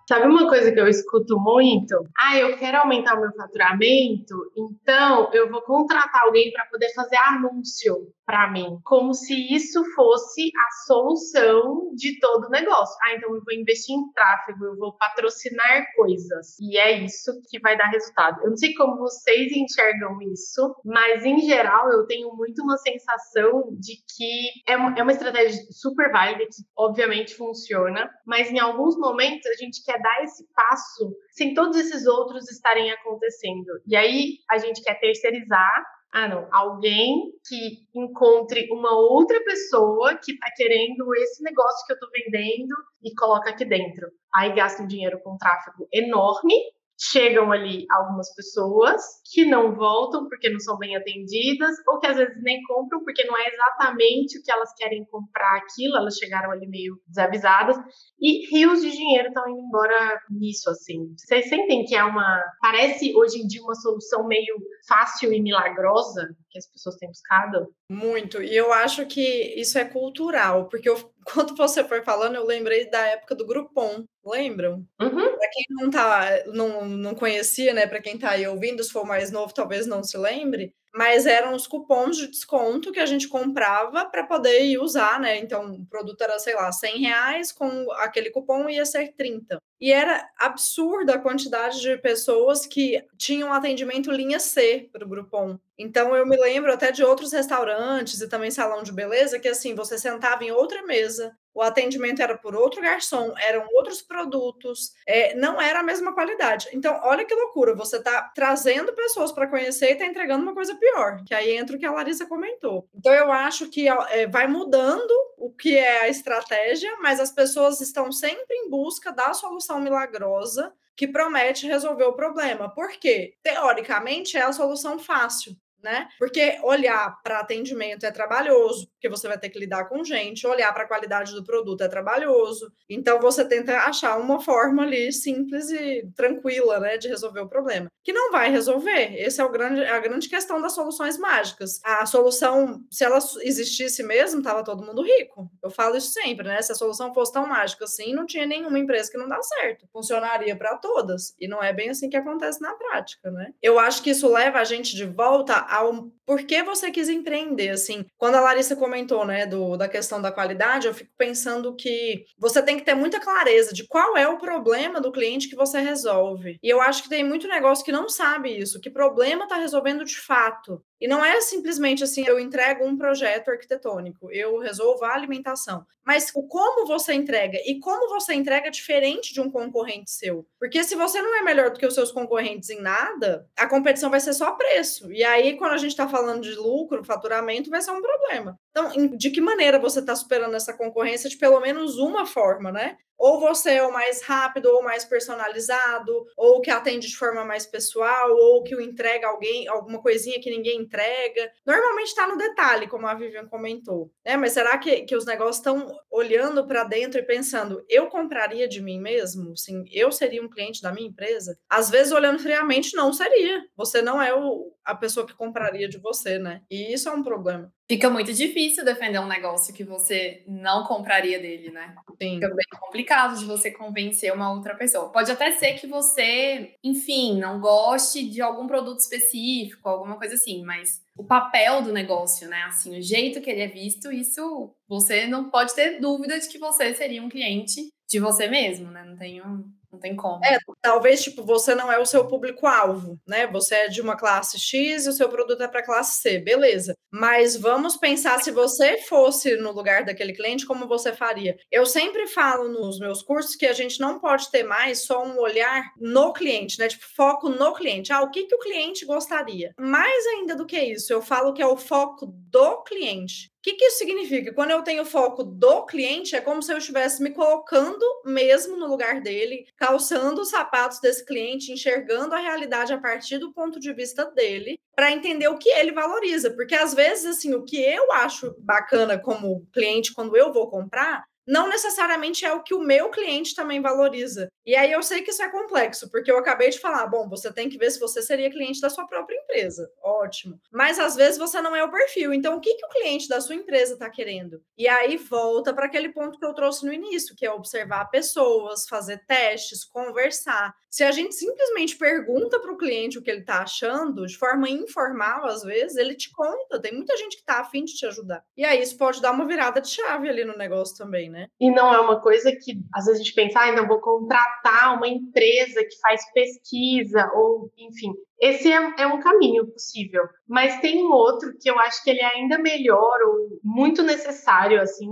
Sabe 0.08 0.28
uma 0.28 0.50
coisa 0.50 0.72
que 0.72 0.80
eu 0.80 0.88
escuto 0.88 1.40
muito? 1.40 1.96
Ah, 2.18 2.38
eu 2.38 2.58
quero 2.58 2.80
aumentar 2.80 3.18
o 3.18 3.22
meu 3.22 3.32
faturamento, 3.34 4.36
então 4.56 5.32
eu 5.34 5.50
vou 5.50 5.62
contratar 5.62 6.24
alguém 6.24 6.52
para 6.52 6.66
poder 6.66 6.94
fazer 6.94 7.16
anúncio 7.18 8.12
para 8.26 8.50
mim, 8.52 8.80
como 8.84 9.14
se 9.14 9.34
isso 9.54 9.84
fosse 9.96 10.48
a 10.48 10.86
solução 10.86 11.92
de 11.96 12.20
todo 12.20 12.48
o 12.48 12.50
negócio. 12.50 12.96
Ah, 13.04 13.16
então 13.16 13.34
eu 13.34 13.42
vou 13.44 13.54
investir 13.54 13.96
em 13.96 14.12
tráfego, 14.14 14.66
eu 14.66 14.78
vou 14.78 14.94
patrocinar 14.98 15.86
coisas. 15.96 16.58
E 16.60 16.78
é 16.78 17.04
isso 17.04 17.32
que 17.50 17.60
vai 17.60 17.78
dar 17.78 17.90
resultado. 17.90 18.42
Eu 18.44 18.50
não 18.50 18.58
sei 18.58 18.74
como 18.74 18.98
vocês 18.98 19.52
enxergam 19.52 20.22
isso, 20.22 20.76
mas 20.86 21.26
em 21.26 21.40
geral 21.42 21.92
eu 21.92 22.06
tenho 22.08 22.34
muito 22.36 22.62
uma 22.64 22.78
sensação 22.78 23.70
de 23.80 23.96
que 24.16 24.72
é 24.72 24.78
uma, 24.78 24.98
é 24.98 25.14
estratégia 25.14 25.62
super 25.72 26.12
válida, 26.12 26.46
que 26.46 26.64
obviamente 26.78 27.36
funciona, 27.36 28.10
mas 28.26 28.50
em 28.50 28.60
alguns 28.60 28.98
momentos 28.98 29.46
a 29.48 29.64
gente 29.64 29.84
quer 29.84 29.93
dar 29.98 30.24
esse 30.24 30.48
passo 30.54 31.16
sem 31.32 31.54
todos 31.54 31.78
esses 31.78 32.06
outros 32.06 32.50
estarem 32.50 32.92
acontecendo. 32.92 33.82
E 33.86 33.96
aí 33.96 34.38
a 34.50 34.58
gente 34.58 34.82
quer 34.82 35.00
terceirizar 35.00 35.84
ah, 36.14 36.28
não, 36.28 36.48
alguém 36.52 37.32
que 37.48 37.88
encontre 37.96 38.68
uma 38.72 38.96
outra 38.96 39.44
pessoa 39.44 40.16
que 40.24 40.34
está 40.34 40.46
querendo 40.56 41.12
esse 41.16 41.42
negócio 41.42 41.84
que 41.88 41.94
eu 41.94 41.96
estou 41.96 42.10
vendendo 42.12 42.76
e 43.04 43.16
coloca 43.16 43.50
aqui 43.50 43.66
dentro. 43.66 44.08
Aí 44.32 44.54
gasta 44.54 44.84
um 44.84 44.88
dinheiro 44.88 45.20
com 45.24 45.38
tráfego 45.38 45.88
enorme 45.92 46.54
chegam 47.00 47.52
ali 47.52 47.86
algumas 47.90 48.34
pessoas 48.36 49.02
que 49.32 49.46
não 49.46 49.76
voltam 49.76 50.28
porque 50.28 50.50
não 50.50 50.60
são 50.60 50.78
bem 50.78 50.96
atendidas, 50.96 51.76
ou 51.88 52.00
que 52.00 52.08
às 52.08 52.18
vezes 52.18 52.36
nem 52.42 52.62
compram 52.64 53.04
porque 53.04 53.24
não 53.26 53.38
é 53.38 53.48
exatamente 53.48 54.38
o 54.38 54.44
que 54.44 54.52
elas 54.52 54.74
querem 54.76 55.06
comprar 55.06 55.58
aquilo, 55.58 55.98
elas 55.98 56.16
chegaram 56.16 56.52
ali 56.52 56.68
meio 56.68 56.96
desavisadas, 57.08 57.78
e 58.20 58.48
rios 58.56 58.82
de 58.82 58.92
dinheiro 58.92 59.28
estão 59.28 59.48
indo 59.50 59.60
embora 59.60 60.20
nisso, 60.30 60.70
assim. 60.70 61.14
Vocês 61.18 61.50
sentem 61.50 61.84
que 61.86 61.96
é 61.96 62.04
uma. 62.04 62.42
Parece 62.62 63.16
hoje 63.16 63.40
em 63.40 63.48
dia 63.48 63.62
uma 63.64 63.76
solução 63.76 64.28
meio 64.28 64.56
fácil 64.88 65.34
e 65.34 65.42
milagrosa 65.42 66.36
que 66.54 66.60
as 66.60 66.68
pessoas 66.68 66.96
têm 66.96 67.10
buscado? 67.10 67.76
Muito, 67.90 68.42
e 68.42 68.56
eu 68.56 68.72
acho 68.72 69.06
que 69.08 69.22
isso 69.60 69.78
é 69.78 69.84
cultural, 69.84 70.70
porque 70.70 70.88
eu, 70.88 70.96
quando 71.26 71.56
você 71.56 71.84
foi 71.84 72.04
falando, 72.04 72.36
eu 72.36 72.46
lembrei 72.46 72.90
da 72.90 73.06
época 73.08 73.34
do 73.36 73.46
Groupon, 73.46 74.06
lembram? 74.24 74.88
Uhum. 75.02 75.38
Para 75.38 75.50
quem 75.52 75.66
não, 75.72 75.90
tá, 75.90 76.44
não, 76.46 76.86
não 76.86 77.16
conhecia, 77.16 77.74
né, 77.74 77.88
para 77.88 78.02
quem 78.02 78.16
está 78.16 78.30
aí 78.32 78.48
ouvindo, 78.48 78.84
se 78.84 78.92
for 78.92 79.06
mais 79.06 79.32
novo, 79.32 79.54
talvez 79.54 79.88
não 79.88 80.04
se 80.04 80.18
lembre, 80.18 80.74
mas 80.94 81.26
eram 81.26 81.54
os 81.56 81.66
cupons 81.68 82.18
de 82.18 82.28
desconto 82.28 82.92
que 82.92 83.00
a 83.00 83.06
gente 83.06 83.28
comprava 83.28 84.06
para 84.06 84.24
poder 84.26 84.62
ir 84.64 84.78
usar, 84.80 85.20
né? 85.20 85.38
Então, 85.40 85.74
o 85.74 85.86
produto 85.86 86.22
era, 86.22 86.38
sei 86.40 86.56
lá, 86.56 86.72
100 86.72 87.00
reais, 87.00 87.52
com 87.52 87.92
aquele 87.94 88.30
cupom 88.30 88.70
ia 88.70 88.86
ser 88.86 89.14
30. 89.14 89.58
E 89.82 89.92
era 89.92 90.30
absurda 90.38 91.16
a 91.16 91.20
quantidade 91.20 91.82
de 91.82 91.98
pessoas 91.98 92.66
que 92.66 93.04
tinham 93.18 93.52
atendimento 93.52 94.12
linha 94.12 94.40
C 94.40 94.88
para 94.92 95.04
o 95.06 95.08
Groupon. 95.10 95.58
Então, 95.78 96.16
eu 96.16 96.26
me 96.26 96.38
lembro 96.38 96.72
até 96.72 96.92
de 96.92 97.04
outros 97.04 97.34
restaurantes 97.34 98.22
e 98.22 98.30
também 98.30 98.52
salão 98.52 98.84
de 98.84 98.92
beleza 98.94 99.40
que, 99.40 99.48
assim, 99.48 99.76
você 99.76 99.98
sentava 99.98 100.44
em 100.44 100.52
outra 100.52 100.84
mesa, 100.84 101.36
o 101.54 101.62
atendimento 101.62 102.22
era 102.22 102.38
por 102.38 102.56
outro 102.56 102.82
garçom, 102.82 103.34
eram 103.38 103.68
outros 103.74 104.02
produtos, 104.02 104.94
é, 105.08 105.36
não 105.36 105.62
era 105.62 105.80
a 105.80 105.84
mesma 105.84 106.14
qualidade. 106.14 106.68
Então, 106.74 107.00
olha 107.04 107.26
que 107.26 107.34
loucura, 107.34 107.76
você 107.76 107.98
está 107.98 108.32
trazendo 108.36 108.94
pessoas 108.94 109.32
para 109.32 109.48
conhecer 109.48 109.90
e 109.90 109.92
está 109.94 110.06
entregando 110.06 110.44
uma 110.44 110.54
coisa 110.54 110.76
pior, 110.76 111.24
que 111.26 111.34
aí 111.34 111.56
entra 111.56 111.76
o 111.76 111.80
que 111.80 111.86
a 111.86 111.92
Larissa 111.92 112.26
comentou. 112.26 112.88
Então, 112.94 113.14
eu 113.14 113.32
acho 113.32 113.70
que 113.70 113.88
é, 113.88 114.28
vai 114.28 114.48
mudando 114.48 115.12
o 115.38 115.52
que 115.52 115.78
é 115.78 116.02
a 116.02 116.10
estratégia, 116.10 116.98
mas 117.02 117.20
as 117.20 117.32
pessoas 117.32 117.82
estão 117.82 118.12
sempre 118.12 118.56
em 118.56 118.70
busca 118.70 119.12
da 119.12 119.34
solução 119.34 119.80
milagrosa 119.80 120.74
que 120.96 121.08
promete 121.08 121.68
resolver 121.68 122.04
o 122.04 122.14
problema. 122.14 122.70
Por 122.70 122.92
quê? 122.92 123.36
Teoricamente, 123.42 124.38
é 124.38 124.42
a 124.42 124.54
solução 124.54 125.00
fácil 125.00 125.56
né? 125.84 126.08
Porque 126.18 126.58
olhar 126.64 127.22
para 127.22 127.40
atendimento 127.40 128.06
é 128.06 128.12
trabalhoso, 128.12 128.88
porque 128.92 129.10
você 129.10 129.28
vai 129.28 129.38
ter 129.38 129.50
que 129.50 129.60
lidar 129.60 129.86
com 129.86 130.04
gente, 130.04 130.48
olhar 130.48 130.74
para 130.74 130.84
a 130.84 130.88
qualidade 130.88 131.34
do 131.34 131.44
produto 131.44 131.82
é 131.82 131.88
trabalhoso. 131.88 132.72
Então 132.90 133.20
você 133.20 133.46
tenta 133.46 133.78
achar 133.80 134.18
uma 134.18 134.40
forma 134.40 134.84
ali 134.84 135.12
simples 135.12 135.70
e 135.70 136.08
tranquila, 136.16 136.80
né, 136.80 136.98
de 136.98 137.08
resolver 137.08 137.42
o 137.42 137.50
problema. 137.50 137.88
Que 138.04 138.14
não 138.14 138.32
vai 138.32 138.50
resolver. 138.50 139.16
Esse 139.16 139.42
é 139.42 139.44
o 139.44 139.52
grande 139.52 139.84
a 139.84 140.00
grande 140.00 140.30
questão 140.30 140.62
das 140.62 140.74
soluções 140.74 141.18
mágicas. 141.18 141.80
A 141.84 142.06
solução, 142.06 142.82
se 142.90 143.04
ela 143.04 143.20
existisse 143.42 144.04
mesmo, 144.04 144.42
tava 144.42 144.64
todo 144.64 144.86
mundo 144.86 145.04
rico. 145.04 145.50
Eu 145.62 145.70
falo 145.70 145.98
isso 145.98 146.12
sempre, 146.12 146.48
né? 146.48 146.62
Se 146.62 146.72
a 146.72 146.76
solução 146.76 147.14
fosse 147.14 147.34
tão 147.34 147.48
mágica 147.48 147.86
assim, 147.86 148.14
não 148.14 148.26
tinha 148.26 148.46
nenhuma 148.46 148.80
empresa 148.80 149.12
que 149.12 149.18
não 149.18 149.28
dá 149.28 149.42
certo. 149.42 149.88
Funcionaria 149.92 150.56
para 150.56 150.78
todas. 150.78 151.36
E 151.40 151.48
não 151.48 151.62
é 151.62 151.74
bem 151.74 151.90
assim 151.90 152.10
que 152.10 152.18
acontece 152.18 152.62
na 152.62 152.74
prática, 152.74 153.32
né? 153.32 153.52
Eu 153.62 153.80
acho 153.80 154.02
que 154.02 154.12
isso 154.12 154.32
leva 154.32 154.60
a 154.60 154.64
gente 154.64 154.96
de 154.96 155.06
volta 155.06 155.54
ao 155.74 156.12
por 156.26 156.44
que 156.44 156.64
você 156.64 156.90
quis 156.90 157.10
empreender, 157.10 157.70
assim. 157.70 158.06
Quando 158.18 158.36
a 158.36 158.42
Larissa 158.42 158.76
comentou, 158.76 159.26
né, 159.26 159.46
do, 159.46 159.76
da 159.76 159.90
questão 159.90 160.22
da 160.22 160.32
qualidade, 160.32 160.88
eu 160.88 160.94
fico 160.94 161.12
pensando 161.18 161.76
que 161.76 162.26
você 162.38 162.62
tem 162.62 162.78
que 162.78 162.86
ter 162.86 162.94
muita 162.94 163.20
clareza 163.20 163.74
de 163.74 163.86
qual 163.88 164.16
é 164.16 164.28
o 164.28 164.38
problema 164.38 165.02
do 165.02 165.12
cliente 165.12 165.50
que 165.50 165.56
você 165.56 165.80
resolve. 165.80 166.58
E 166.64 166.70
eu 166.70 166.80
acho 166.82 167.04
que 167.04 167.10
tem 167.10 167.24
muito 167.24 167.48
negócio 167.48 167.84
que 167.84 167.92
não 167.92 168.08
sabe 168.08 168.58
isso, 168.58 168.80
que 168.80 168.90
problema 168.90 169.44
está 169.44 169.58
resolvendo 169.58 170.06
de 170.06 170.18
fato. 170.18 170.82
E 171.04 171.08
não 171.08 171.24
é 171.24 171.42
simplesmente 171.42 172.02
assim, 172.02 172.24
eu 172.26 172.40
entrego 172.40 172.86
um 172.86 172.96
projeto 172.96 173.50
arquitetônico, 173.50 174.32
eu 174.32 174.58
resolvo 174.60 175.04
a 175.04 175.14
alimentação. 175.14 175.86
Mas 176.02 176.32
o 176.34 176.44
como 176.44 176.88
você 176.88 177.14
entrega 177.14 177.60
e 177.66 177.78
como 177.78 178.08
você 178.08 178.34
entrega 178.34 178.68
é 178.68 178.72
diferente 178.72 179.34
de 179.34 179.42
um 179.42 179.52
concorrente 179.52 180.12
seu. 180.12 180.48
Porque 180.58 180.82
se 180.82 180.96
você 180.96 181.22
não 181.22 181.36
é 181.36 181.42
melhor 181.42 181.72
do 181.72 181.78
que 181.78 181.86
os 181.86 181.94
seus 181.94 182.10
concorrentes 182.10 182.70
em 182.70 182.80
nada, 182.80 183.46
a 183.58 183.68
competição 183.68 184.10
vai 184.10 184.22
ser 184.22 184.32
só 184.32 184.52
preço. 184.52 185.12
E 185.12 185.26
aí, 185.26 185.58
quando 185.58 185.74
a 185.74 185.78
gente 185.78 185.92
está 185.92 186.08
falando 186.08 186.44
de 186.44 186.56
lucro, 186.56 187.04
faturamento, 187.04 187.70
vai 187.70 187.82
ser 187.82 187.92
um 187.92 188.02
problema. 188.02 188.58
Então, 188.76 189.16
de 189.16 189.30
que 189.30 189.40
maneira 189.40 189.78
você 189.78 190.00
está 190.00 190.16
superando 190.16 190.56
essa 190.56 190.74
concorrência 190.74 191.30
de 191.30 191.38
pelo 191.38 191.60
menos 191.60 192.00
uma 192.00 192.26
forma, 192.26 192.72
né? 192.72 192.98
Ou 193.24 193.40
você 193.40 193.76
é 193.76 193.84
o 193.84 193.94
mais 193.94 194.22
rápido, 194.24 194.66
ou 194.66 194.84
mais 194.84 195.06
personalizado, 195.06 196.26
ou 196.36 196.60
que 196.60 196.72
atende 196.72 197.08
de 197.08 197.16
forma 197.16 197.46
mais 197.46 197.66
pessoal, 197.66 198.32
ou 198.32 198.64
que 198.64 198.76
o 198.76 198.82
entrega 198.82 199.28
alguém, 199.28 199.68
alguma 199.68 200.02
coisinha 200.02 200.42
que 200.42 200.50
ninguém 200.50 200.82
entrega. 200.82 201.52
Normalmente 201.66 202.08
está 202.08 202.28
no 202.28 202.36
detalhe, 202.36 202.88
como 202.88 203.08
a 203.08 203.14
Vivian 203.14 203.48
comentou. 203.48 204.12
Né? 204.26 204.36
Mas 204.36 204.52
será 204.52 204.78
que, 204.78 205.04
que 205.04 205.16
os 205.16 205.26
negócios 205.26 205.58
estão 205.58 205.88
olhando 206.12 206.68
para 206.68 206.84
dentro 206.84 207.20
e 207.20 207.24
pensando, 207.24 207.86
eu 207.88 208.08
compraria 208.08 208.68
de 208.68 208.82
mim 208.82 209.00
mesmo? 209.00 209.56
Sim, 209.56 209.86
eu 209.92 210.12
seria 210.12 210.44
um 210.44 210.50
cliente 210.50 210.82
da 210.82 210.92
minha 210.92 211.08
empresa? 211.08 211.58
Às 211.70 211.90
vezes, 211.90 212.12
olhando 212.12 212.40
friamente, 212.40 212.96
não 212.96 213.14
seria. 213.14 213.64
Você 213.78 214.02
não 214.02 214.22
é 214.22 214.34
o, 214.34 214.73
a 214.86 214.96
pessoa 214.96 215.26
que 215.26 215.34
compraria 215.34 215.88
de 215.88 215.98
você, 215.98 216.38
né? 216.38 216.62
E 216.70 216.94
isso 216.94 217.08
é 217.08 217.12
um 217.12 217.24
problema. 217.24 217.72
Fica 217.88 218.10
muito 218.10 218.34
difícil 218.34 218.84
defender 218.84 219.20
um 219.20 219.28
negócio 219.28 219.74
que 219.74 219.84
você 219.84 220.44
não 220.48 220.84
compraria 220.86 221.40
dele, 221.40 221.70
né? 221.72 221.96
Sim. 222.22 222.36
Fica 222.36 222.48
bem 222.48 222.66
complicado 222.80 223.38
de 223.38 223.46
você 223.46 223.72
convencer 223.72 224.34
uma 224.34 224.54
outra 224.54 224.76
pessoa. 224.76 225.12
Pode 225.12 225.32
até 225.32 225.52
ser 225.52 225.74
que 225.74 225.88
você, 225.88 226.76
enfim, 226.84 227.40
não 227.40 227.60
goste 227.60 228.28
de 228.28 228.42
algum 228.42 228.68
produto 228.68 229.00
específico, 229.00 229.88
alguma 229.88 230.18
coisa 230.18 230.36
assim, 230.36 230.64
mas 230.64 231.02
o 231.18 231.24
papel 231.24 231.82
do 231.82 231.94
negócio, 231.94 232.48
né? 232.48 232.64
Assim, 232.64 232.98
o 232.98 233.02
jeito 233.02 233.42
que 233.42 233.50
ele 233.50 233.62
é 233.62 233.68
visto, 233.68 234.12
isso 234.12 234.74
você 234.88 235.28
não 235.28 235.50
pode 235.50 235.74
ter 235.76 236.00
dúvida 236.00 236.40
de 236.40 236.48
que 236.48 236.58
você 236.58 236.94
seria 236.94 237.22
um 237.22 237.30
cliente 237.30 237.90
de 238.10 238.20
você 238.20 238.48
mesmo, 238.48 238.90
né? 238.92 239.04
Não 239.04 239.18
tenho 239.18 239.66
não 239.94 240.00
tem 240.00 240.16
como. 240.16 240.44
É, 240.44 240.58
talvez, 240.82 241.24
tipo, 241.24 241.44
você 241.44 241.76
não 241.76 241.92
é 241.92 242.00
o 242.00 242.06
seu 242.06 242.26
público-alvo, 242.26 243.20
né? 243.28 243.46
Você 243.48 243.76
é 243.76 243.88
de 243.88 244.02
uma 244.02 244.18
classe 244.18 244.60
X 244.60 245.06
e 245.06 245.10
o 245.10 245.14
seu 245.14 245.30
produto 245.30 245.62
é 245.62 245.68
para 245.68 245.84
classe 245.84 246.22
C, 246.22 246.40
beleza. 246.40 246.96
Mas 247.12 247.56
vamos 247.56 247.96
pensar 247.96 248.42
se 248.42 248.52
você 248.52 248.98
fosse 249.04 249.56
no 249.58 249.72
lugar 249.72 250.04
daquele 250.04 250.34
cliente, 250.34 250.66
como 250.66 250.88
você 250.88 251.14
faria. 251.14 251.56
Eu 251.72 251.86
sempre 251.86 252.28
falo 252.28 252.68
nos 252.70 253.00
meus 253.00 253.22
cursos 253.22 253.56
que 253.56 253.68
a 253.68 253.74
gente 253.74 254.00
não 254.00 254.20
pode 254.20 254.50
ter 254.50 254.64
mais 254.64 255.06
só 255.06 255.24
um 255.24 255.40
olhar 255.40 255.92
no 255.98 256.34
cliente, 256.34 256.80
né? 256.80 256.88
Tipo, 256.88 257.06
foco 257.16 257.50
no 257.50 257.74
cliente. 257.74 258.12
Ah, 258.12 258.22
o 258.22 258.32
que, 258.32 258.46
que 258.46 258.56
o 258.56 258.60
cliente 258.60 259.06
gostaria? 259.06 259.74
Mais 259.80 260.26
ainda 260.28 260.56
do 260.56 260.66
que 260.66 260.80
isso, 260.80 261.14
eu 261.14 261.22
falo 261.22 261.54
que 261.54 261.62
é 261.62 261.68
o 261.68 261.78
foco 261.78 262.26
do 262.26 262.82
cliente 262.84 263.53
que, 263.64 263.76
que 263.76 263.86
isso 263.86 264.00
significa? 264.00 264.54
Quando 264.54 264.72
eu 264.72 264.84
tenho 264.84 265.06
foco 265.06 265.42
do 265.42 265.86
cliente, 265.86 266.36
é 266.36 266.42
como 266.42 266.62
se 266.62 266.72
eu 266.72 266.78
estivesse 266.78 267.24
me 267.24 267.32
colocando 267.32 268.06
mesmo 268.26 268.76
no 268.76 268.88
lugar 268.88 269.22
dele, 269.22 269.66
calçando 269.78 270.42
os 270.42 270.50
sapatos 270.50 271.00
desse 271.00 271.26
cliente, 271.26 271.72
enxergando 271.72 272.36
a 272.36 272.40
realidade 272.40 272.92
a 272.92 273.00
partir 273.00 273.38
do 273.38 273.54
ponto 273.54 273.80
de 273.80 273.94
vista 273.94 274.26
dele, 274.32 274.78
para 274.94 275.14
entender 275.14 275.48
o 275.48 275.58
que 275.58 275.70
ele 275.70 275.94
valoriza. 275.94 276.52
Porque 276.52 276.76
às 276.76 276.94
vezes, 276.94 277.26
assim, 277.26 277.54
o 277.54 277.64
que 277.64 277.78
eu 277.82 278.12
acho 278.12 278.54
bacana 278.60 279.18
como 279.18 279.66
cliente 279.72 280.14
quando 280.14 280.36
eu 280.36 280.52
vou 280.52 280.70
comprar, 280.70 281.24
não 281.48 281.68
necessariamente 281.68 282.46
é 282.46 282.54
o 282.54 282.64
que 282.64 282.74
o 282.74 282.82
meu 282.82 283.10
cliente 283.10 283.56
também 283.56 283.82
valoriza. 283.82 284.50
E 284.66 284.76
aí 284.76 284.92
eu 284.92 285.04
sei 285.04 285.22
que 285.22 285.32
isso 285.32 285.44
é 285.44 285.50
complexo, 285.50 286.10
porque 286.10 286.32
eu 286.32 286.38
acabei 286.38 286.70
de 286.70 286.80
falar, 286.80 287.06
bom, 287.08 287.28
você 287.28 287.52
tem 287.52 287.70
que 287.70 287.78
ver 287.78 287.92
se 287.92 288.00
você 288.00 288.22
seria 288.22 288.50
cliente 288.50 288.80
da 288.80 288.90
sua 288.90 289.06
própria 289.06 289.36
empresa. 289.36 289.90
Ótimo. 290.02 290.60
Mas 290.72 291.00
às 291.00 291.16
vezes 291.16 291.38
você 291.38 291.62
não 291.62 291.76
é 291.76 291.84
o 291.84 291.92
perfil. 291.92 292.34
Então, 292.34 292.56
o 292.56 292.62
que, 292.62 292.74
que 292.76 292.86
o 292.86 292.90
cliente 292.90 293.28
da 293.28 293.42
sua 293.42 293.56
empresa 293.56 293.94
está 293.94 294.10
querendo? 294.10 294.62
E 294.78 294.88
aí 294.88 295.18
volta 295.18 295.74
para 295.74 295.86
aquele 295.86 296.10
ponto 296.10 296.40
que 296.40 296.46
eu 296.46 296.54
trouxe 296.54 296.86
no 296.86 296.94
início, 296.94 297.36
que 297.36 297.46
é 297.46 297.52
observar 297.52 298.06
pessoas, 298.06 298.88
fazer 298.88 299.24
testes, 299.26 299.84
conversar. 299.84 300.74
Se 300.94 301.04
a 301.04 301.12
gente 301.12 301.34
simplesmente 301.34 301.98
pergunta 301.98 302.60
para 302.60 302.72
o 302.72 302.78
cliente 302.78 303.18
o 303.18 303.24
que 303.24 303.32
ele 303.32 303.40
está 303.40 303.64
achando, 303.64 304.28
de 304.28 304.38
forma 304.38 304.70
informal, 304.70 305.44
às 305.44 305.64
vezes, 305.64 305.98
ele 305.98 306.14
te 306.14 306.32
conta. 306.32 306.80
Tem 306.80 306.94
muita 306.94 307.18
gente 307.18 307.36
que 307.36 307.42
está 307.42 307.62
afim 307.62 307.84
de 307.84 307.96
te 307.96 308.06
ajudar. 308.06 308.44
E 308.56 308.64
aí 308.64 308.80
isso 308.80 308.96
pode 308.96 309.20
dar 309.20 309.32
uma 309.32 309.48
virada 309.48 309.82
de 309.82 309.90
chave 309.90 310.30
ali 310.30 310.46
no 310.46 310.56
negócio 310.56 310.96
também, 310.96 311.32
né? 311.32 311.48
E 311.60 311.72
não 311.72 311.92
é 311.92 312.00
uma 312.00 312.22
coisa 312.22 312.52
que 312.52 312.74
às 312.94 313.06
vezes 313.06 313.22
a 313.22 313.24
gente 313.24 313.34
pensa, 313.34 313.62
ah, 313.62 313.72
não 313.72 313.88
vou 313.88 314.00
contratar 314.02 314.96
uma 314.96 315.08
empresa 315.08 315.84
que 315.84 316.00
faz 316.00 316.32
pesquisa, 316.32 317.28
ou 317.34 317.72
enfim. 317.76 318.14
Esse 318.40 318.72
é, 318.72 318.94
é 319.00 319.08
um 319.08 319.20
caminho 319.20 319.66
possível. 319.66 320.22
Mas 320.48 320.80
tem 320.80 321.04
um 321.04 321.12
outro 321.12 321.58
que 321.60 321.72
eu 321.72 321.80
acho 321.80 322.04
que 322.04 322.12
ele 322.12 322.20
é 322.20 322.36
ainda 322.36 322.60
melhor, 322.60 323.18
ou 323.26 323.60
muito 323.64 324.04
necessário, 324.04 324.80
assim, 324.80 325.10